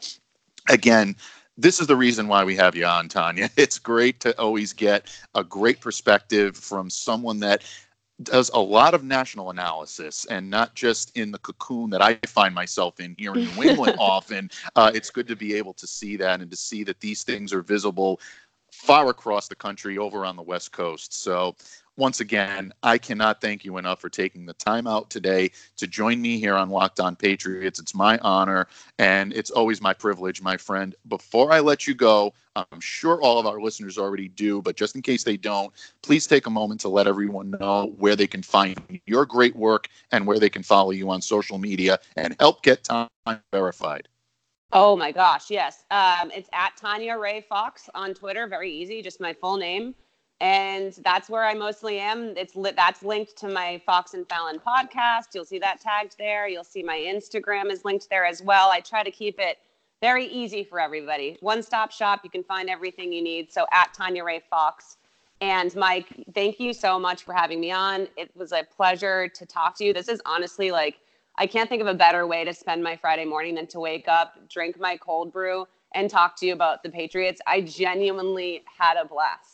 again, 0.69 1.17
this 1.57 1.81
is 1.81 1.87
the 1.87 1.97
reason 1.97 2.27
why 2.29 2.45
we 2.45 2.57
have 2.57 2.75
you 2.75 2.87
on, 2.87 3.09
Tanya. 3.09 3.49
It's 3.57 3.79
great 3.79 4.21
to 4.21 4.39
always 4.41 4.73
get 4.73 5.09
a 5.35 5.45
great 5.45 5.81
perspective 5.81 6.57
from 6.57 6.91
someone 6.91 7.41
that 7.41 7.63
does 8.23 8.51
a 8.51 8.61
lot 8.61 8.95
of 8.95 9.03
national 9.03 9.51
analysis 9.51 10.25
and 10.27 10.49
not 10.49 10.75
just 10.75 11.17
in 11.17 11.33
the 11.33 11.39
cocoon 11.39 11.91
that 11.91 12.01
I 12.01 12.19
find 12.27 12.55
myself 12.55 13.01
in 13.01 13.15
here 13.19 13.35
in 13.35 13.45
New 13.55 13.63
England 13.63 13.97
often. 13.99 14.51
Uh, 14.77 14.91
it's 14.95 15.11
good 15.11 15.27
to 15.29 15.37
be 15.37 15.55
able 15.55 15.75
to 15.75 15.87
see 15.87 16.17
that 16.17 16.41
and 16.41 16.51
to 16.51 16.57
see 16.57 16.85
that 16.85 17.01
these 17.01 17.25
things 17.25 17.53
are 17.53 17.63
visible 17.63 18.21
far 18.73 19.09
across 19.09 19.49
the 19.49 19.55
country 19.55 19.99
over 19.99 20.25
on 20.25 20.37
the 20.37 20.43
West 20.43 20.73
Coast. 20.73 21.15
So 21.15 21.57
once 21.97 22.21
again, 22.21 22.73
I 22.83 22.99
cannot 22.99 23.41
thank 23.41 23.65
you 23.65 23.79
enough 23.79 24.01
for 24.01 24.09
taking 24.09 24.47
the 24.47 24.55
time 24.55 24.87
out 24.87 25.11
today 25.11 25.51
to 25.77 25.87
join 25.87 26.21
me 26.21 26.39
here 26.39 26.57
on 26.57 26.69
Locked 26.69 26.99
On 26.99 27.15
Patriots. 27.15 27.79
It's 27.79 27.95
my 27.95 28.19
honor 28.19 28.67
and 28.99 29.33
it's 29.33 29.51
always 29.51 29.81
my 29.81 29.95
privilege, 29.95 30.43
my 30.43 30.57
friend. 30.57 30.95
Before 31.09 31.53
I 31.53 31.61
let 31.61 31.87
you 31.87 31.95
go, 31.95 32.33
I'm 32.57 32.81
sure 32.81 33.23
all 33.23 33.39
of 33.39 33.47
our 33.47 33.61
listeners 33.61 33.97
already 33.97 34.29
do, 34.29 34.61
but 34.61 34.77
just 34.77 34.97
in 34.97 35.03
case 35.03 35.23
they 35.23 35.37
don't, 35.37 35.73
please 36.03 36.27
take 36.27 36.47
a 36.47 36.51
moment 36.51 36.81
to 36.81 36.89
let 36.89 37.07
everyone 37.07 37.55
know 37.61 37.95
where 37.99 38.17
they 38.17 38.27
can 38.27 38.43
find 38.43 38.77
your 39.07 39.25
great 39.25 39.55
work 39.55 39.89
and 40.11 40.27
where 40.27 40.41
they 40.41 40.51
can 40.51 40.63
follow 40.63 40.91
you 40.91 41.11
on 41.11 41.23
social 41.23 41.59
media 41.59 41.99
and 42.17 42.35
help 42.41 42.63
get 42.63 42.83
time 42.83 43.09
verified. 43.53 44.09
Oh 44.73 44.97
my 44.97 45.13
gosh, 45.13 45.51
yes. 45.51 45.85
Um, 45.93 46.33
it's 46.35 46.49
at 46.53 46.77
Tanya 46.77 47.17
Ray 47.17 47.41
Fox 47.49 47.89
on 47.95 48.15
Twitter. 48.15 48.49
Very 48.49 48.73
easy, 48.73 49.03
just 49.03 49.21
my 49.21 49.33
full 49.33 49.57
name 49.57 49.95
and 50.45 50.93
that's 51.03 51.31
where 51.31 51.43
I 51.43 51.55
mostly 51.55 51.99
am. 51.99 52.35
It's 52.37 52.55
li- 52.55 52.75
that's 52.77 53.03
linked 53.03 53.35
to 53.39 53.49
my 53.49 53.81
Fox 53.87 54.13
and 54.13 54.29
Fallon 54.29 54.59
podcast. 54.59 55.29
You'll 55.33 55.47
see 55.47 55.59
that 55.61 55.81
tagged 55.81 56.17
there. 56.19 56.47
You'll 56.47 56.65
see 56.65 56.83
my 56.83 56.99
Instagram 56.99 57.71
is 57.73 57.83
linked 57.87 58.11
there 58.11 58.27
as 58.27 58.43
well. 58.43 58.69
I 58.69 58.81
try 58.81 59.03
to 59.03 59.11
keep 59.11 59.41
it 59.41 59.57
very 60.03 60.27
easy 60.27 60.63
for 60.63 60.79
everybody. 60.79 61.39
One 61.41 61.63
stop 61.63 61.91
shop. 61.91 62.21
You 62.25 62.29
can 62.29 62.45
find 62.45 62.69
everything 62.69 63.11
you 63.11 63.23
need. 63.23 63.51
So 63.51 63.65
at 63.73 63.95
Tanya 63.95 64.23
Ray 64.23 64.43
Fox. 64.51 64.99
And 65.41 65.75
Mike, 65.75 66.09
thank 66.35 66.61
you 66.61 66.75
so 66.75 66.99
much 66.99 67.25
for 67.25 67.33
having 67.33 67.59
me 67.59 67.71
on. 67.71 68.07
It 68.19 68.31
was 68.37 68.53
a 68.53 68.65
pleasure 68.65 69.29
to 69.29 69.47
talk 69.47 69.79
to 69.79 69.85
you. 69.87 69.95
This 69.95 70.09
is 70.09 70.21
honestly 70.27 70.71
like 70.71 70.99
I 71.39 71.47
can't 71.47 71.71
think 71.71 71.81
of 71.81 71.89
a 71.89 71.95
better 71.95 72.27
way 72.27 72.45
to 72.45 72.53
spend 72.53 72.83
my 72.83 72.97
Friday 72.97 73.25
morning 73.25 73.55
than 73.55 73.67
to 73.69 73.81
wake 73.81 74.09
up, 74.09 74.35
drink 74.51 74.79
my 74.79 74.99
cold 74.99 75.33
brew, 75.33 75.65
and 75.95 76.11
talk 76.11 76.37
to 76.41 76.47
you 76.47 76.53
about 76.53 76.83
the 76.83 76.91
Patriots. 76.91 77.41
I 77.47 77.63
genuinely 77.63 78.63
had 78.79 78.99
a 78.99 79.07
blast. 79.07 79.54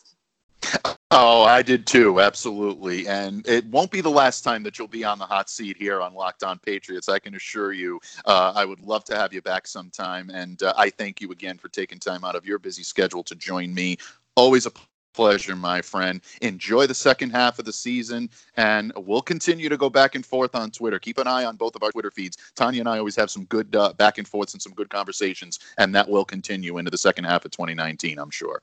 Oh, 1.13 1.43
I 1.43 1.61
did 1.61 1.85
too, 1.85 2.21
absolutely. 2.21 3.05
And 3.05 3.45
it 3.45 3.65
won't 3.65 3.91
be 3.91 3.99
the 3.99 4.09
last 4.09 4.45
time 4.45 4.63
that 4.63 4.79
you'll 4.79 4.87
be 4.87 5.03
on 5.03 5.19
the 5.19 5.25
hot 5.25 5.49
seat 5.49 5.75
here 5.75 6.01
on 6.01 6.13
Locked 6.13 6.41
On 6.41 6.57
Patriots. 6.57 7.09
I 7.09 7.19
can 7.19 7.35
assure 7.35 7.73
you. 7.73 7.99
Uh, 8.25 8.53
I 8.55 8.63
would 8.63 8.79
love 8.79 9.03
to 9.05 9.15
have 9.17 9.33
you 9.33 9.41
back 9.41 9.67
sometime. 9.67 10.29
And 10.29 10.63
uh, 10.63 10.73
I 10.77 10.89
thank 10.89 11.19
you 11.19 11.31
again 11.31 11.57
for 11.57 11.67
taking 11.67 11.99
time 11.99 12.23
out 12.23 12.35
of 12.35 12.45
your 12.45 12.59
busy 12.59 12.83
schedule 12.83 13.23
to 13.23 13.35
join 13.35 13.73
me. 13.73 13.97
Always 14.37 14.65
a 14.65 14.71
pleasure, 15.13 15.55
my 15.55 15.81
friend. 15.81 16.21
Enjoy 16.41 16.87
the 16.87 16.93
second 16.93 17.31
half 17.31 17.59
of 17.59 17.65
the 17.65 17.73
season, 17.73 18.29
and 18.55 18.93
we'll 18.95 19.21
continue 19.21 19.67
to 19.67 19.75
go 19.75 19.89
back 19.89 20.15
and 20.15 20.25
forth 20.25 20.55
on 20.55 20.71
Twitter. 20.71 20.97
Keep 20.97 21.17
an 21.17 21.27
eye 21.27 21.43
on 21.43 21.57
both 21.57 21.75
of 21.75 21.83
our 21.83 21.91
Twitter 21.91 22.11
feeds. 22.11 22.37
Tanya 22.55 22.79
and 22.79 22.89
I 22.89 22.97
always 22.97 23.17
have 23.17 23.29
some 23.29 23.43
good 23.45 23.75
uh, 23.75 23.91
back 23.93 24.17
and 24.17 24.27
forths 24.27 24.53
and 24.53 24.61
some 24.61 24.73
good 24.73 24.89
conversations, 24.89 25.59
and 25.77 25.93
that 25.93 26.07
will 26.07 26.23
continue 26.23 26.77
into 26.77 26.91
the 26.91 26.97
second 26.97 27.25
half 27.25 27.43
of 27.43 27.51
2019, 27.51 28.17
I'm 28.17 28.31
sure. 28.31 28.61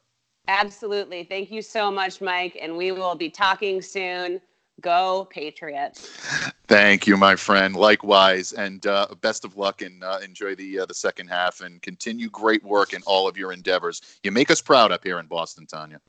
Absolutely. 0.48 1.24
Thank 1.24 1.50
you 1.50 1.62
so 1.62 1.90
much, 1.90 2.20
Mike. 2.20 2.58
And 2.60 2.76
we 2.76 2.90
will 2.90 3.14
be 3.14 3.28
talking 3.28 3.82
soon. 3.82 4.40
Go 4.80 5.26
Patriots. 5.30 6.08
Thank 6.68 7.06
you, 7.06 7.16
my 7.16 7.34
friend. 7.34 7.74
Likewise, 7.74 8.52
and 8.52 8.86
uh, 8.86 9.08
best 9.20 9.44
of 9.44 9.56
luck 9.56 9.82
and 9.82 10.04
uh, 10.04 10.20
enjoy 10.22 10.54
the 10.54 10.80
uh, 10.80 10.86
the 10.86 10.94
second 10.94 11.26
half 11.26 11.60
and 11.62 11.82
continue 11.82 12.30
great 12.30 12.62
work 12.62 12.92
in 12.92 13.02
all 13.04 13.26
of 13.26 13.36
your 13.36 13.52
endeavors. 13.52 14.00
You 14.22 14.30
make 14.30 14.50
us 14.50 14.60
proud 14.60 14.92
up 14.92 15.02
here 15.02 15.18
in 15.18 15.26
Boston, 15.26 15.66
Tanya. 15.66 16.00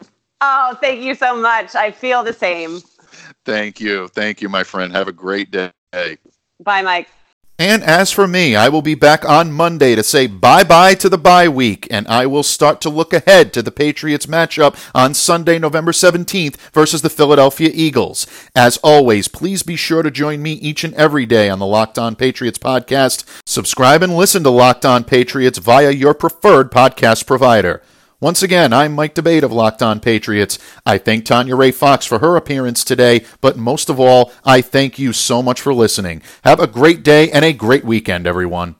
Oh, 0.41 0.78
thank 0.80 1.02
you 1.02 1.15
so 1.15 1.36
much. 1.36 1.75
I 1.75 1.91
feel 1.91 2.23
the 2.23 2.34
same. 2.34 2.82
Thank 3.43 3.80
you. 3.80 4.08
Thank 4.10 4.41
you, 4.41 4.49
my 4.49 4.63
friend. 4.63 4.93
Have 4.93 5.08
a 5.08 5.13
great 5.13 5.49
day. 5.49 5.71
Bye, 6.60 6.82
Mike. 6.82 7.10
And 7.60 7.84
as 7.84 8.10
for 8.10 8.26
me, 8.26 8.56
I 8.56 8.69
will 8.69 8.82
be 8.82 8.95
back 8.95 9.28
on 9.28 9.52
Monday 9.52 9.93
to 9.93 10.02
say 10.02 10.28
bye 10.28 10.63
bye 10.63 10.93
to 10.93 11.10
the 11.10 11.17
bye 11.17 11.50
week, 11.50 11.88
and 11.91 12.08
I 12.08 12.26
will 12.26 12.41
start 12.41 12.80
to 12.82 12.89
look 12.89 13.12
ahead 13.12 13.52
to 13.52 13.62
the 13.62 13.69
Patriots 13.69 14.28
matchup 14.28 14.78
on 14.95 15.13
Sunday, 15.13 15.60
November 15.60 15.91
17th 15.91 16.56
versus 16.72 17.02
the 17.02 17.10
Philadelphia 17.10 17.69
Eagles. 17.74 18.26
As 18.56 18.78
always, 18.78 19.28
please 19.28 19.62
be 19.62 19.76
sure 19.76 20.04
to 20.04 20.10
join 20.10 20.41
me 20.41 20.54
each 20.54 20.86
and 20.86 20.93
every 20.93 21.26
day 21.26 21.50
on 21.50 21.60
the 21.60 21.65
Locked 21.65 22.00
On 22.00 22.15
Patriots 22.15 22.58
podcast. 22.58 23.26
Subscribe 23.45 24.02
and 24.04 24.15
listen 24.15 24.41
to 24.43 24.50
Locked 24.50 24.86
On 24.86 25.04
Patriots 25.04 25.58
via 25.58 25.91
your 25.91 26.13
preferred 26.13 26.72
podcast 26.72 27.28
provider. 27.28 27.82
Once 28.22 28.44
again, 28.44 28.74
I'm 28.74 28.96
Mike 28.96 29.14
D'Abate 29.14 29.44
of 29.44 29.54
Locked 29.54 29.82
On 29.82 30.02
Patriots. 30.02 30.60
I 30.86 30.98
thank 30.98 31.24
Tanya 31.24 31.56
Ray 31.56 31.72
Fox 31.72 32.06
for 32.06 32.20
her 32.20 32.36
appearance 32.36 32.84
today, 32.84 33.24
but 33.40 33.56
most 33.58 33.90
of 33.90 33.98
all, 33.98 34.34
I 34.44 34.60
thank 34.60 35.00
you 35.00 35.14
so 35.14 35.42
much 35.42 35.62
for 35.62 35.74
listening. 35.74 36.22
Have 36.44 36.60
a 36.60 36.68
great 36.68 37.02
day 37.02 37.32
and 37.32 37.46
a 37.46 37.54
great 37.54 37.86
weekend, 37.86 38.28
everyone. 38.28 38.76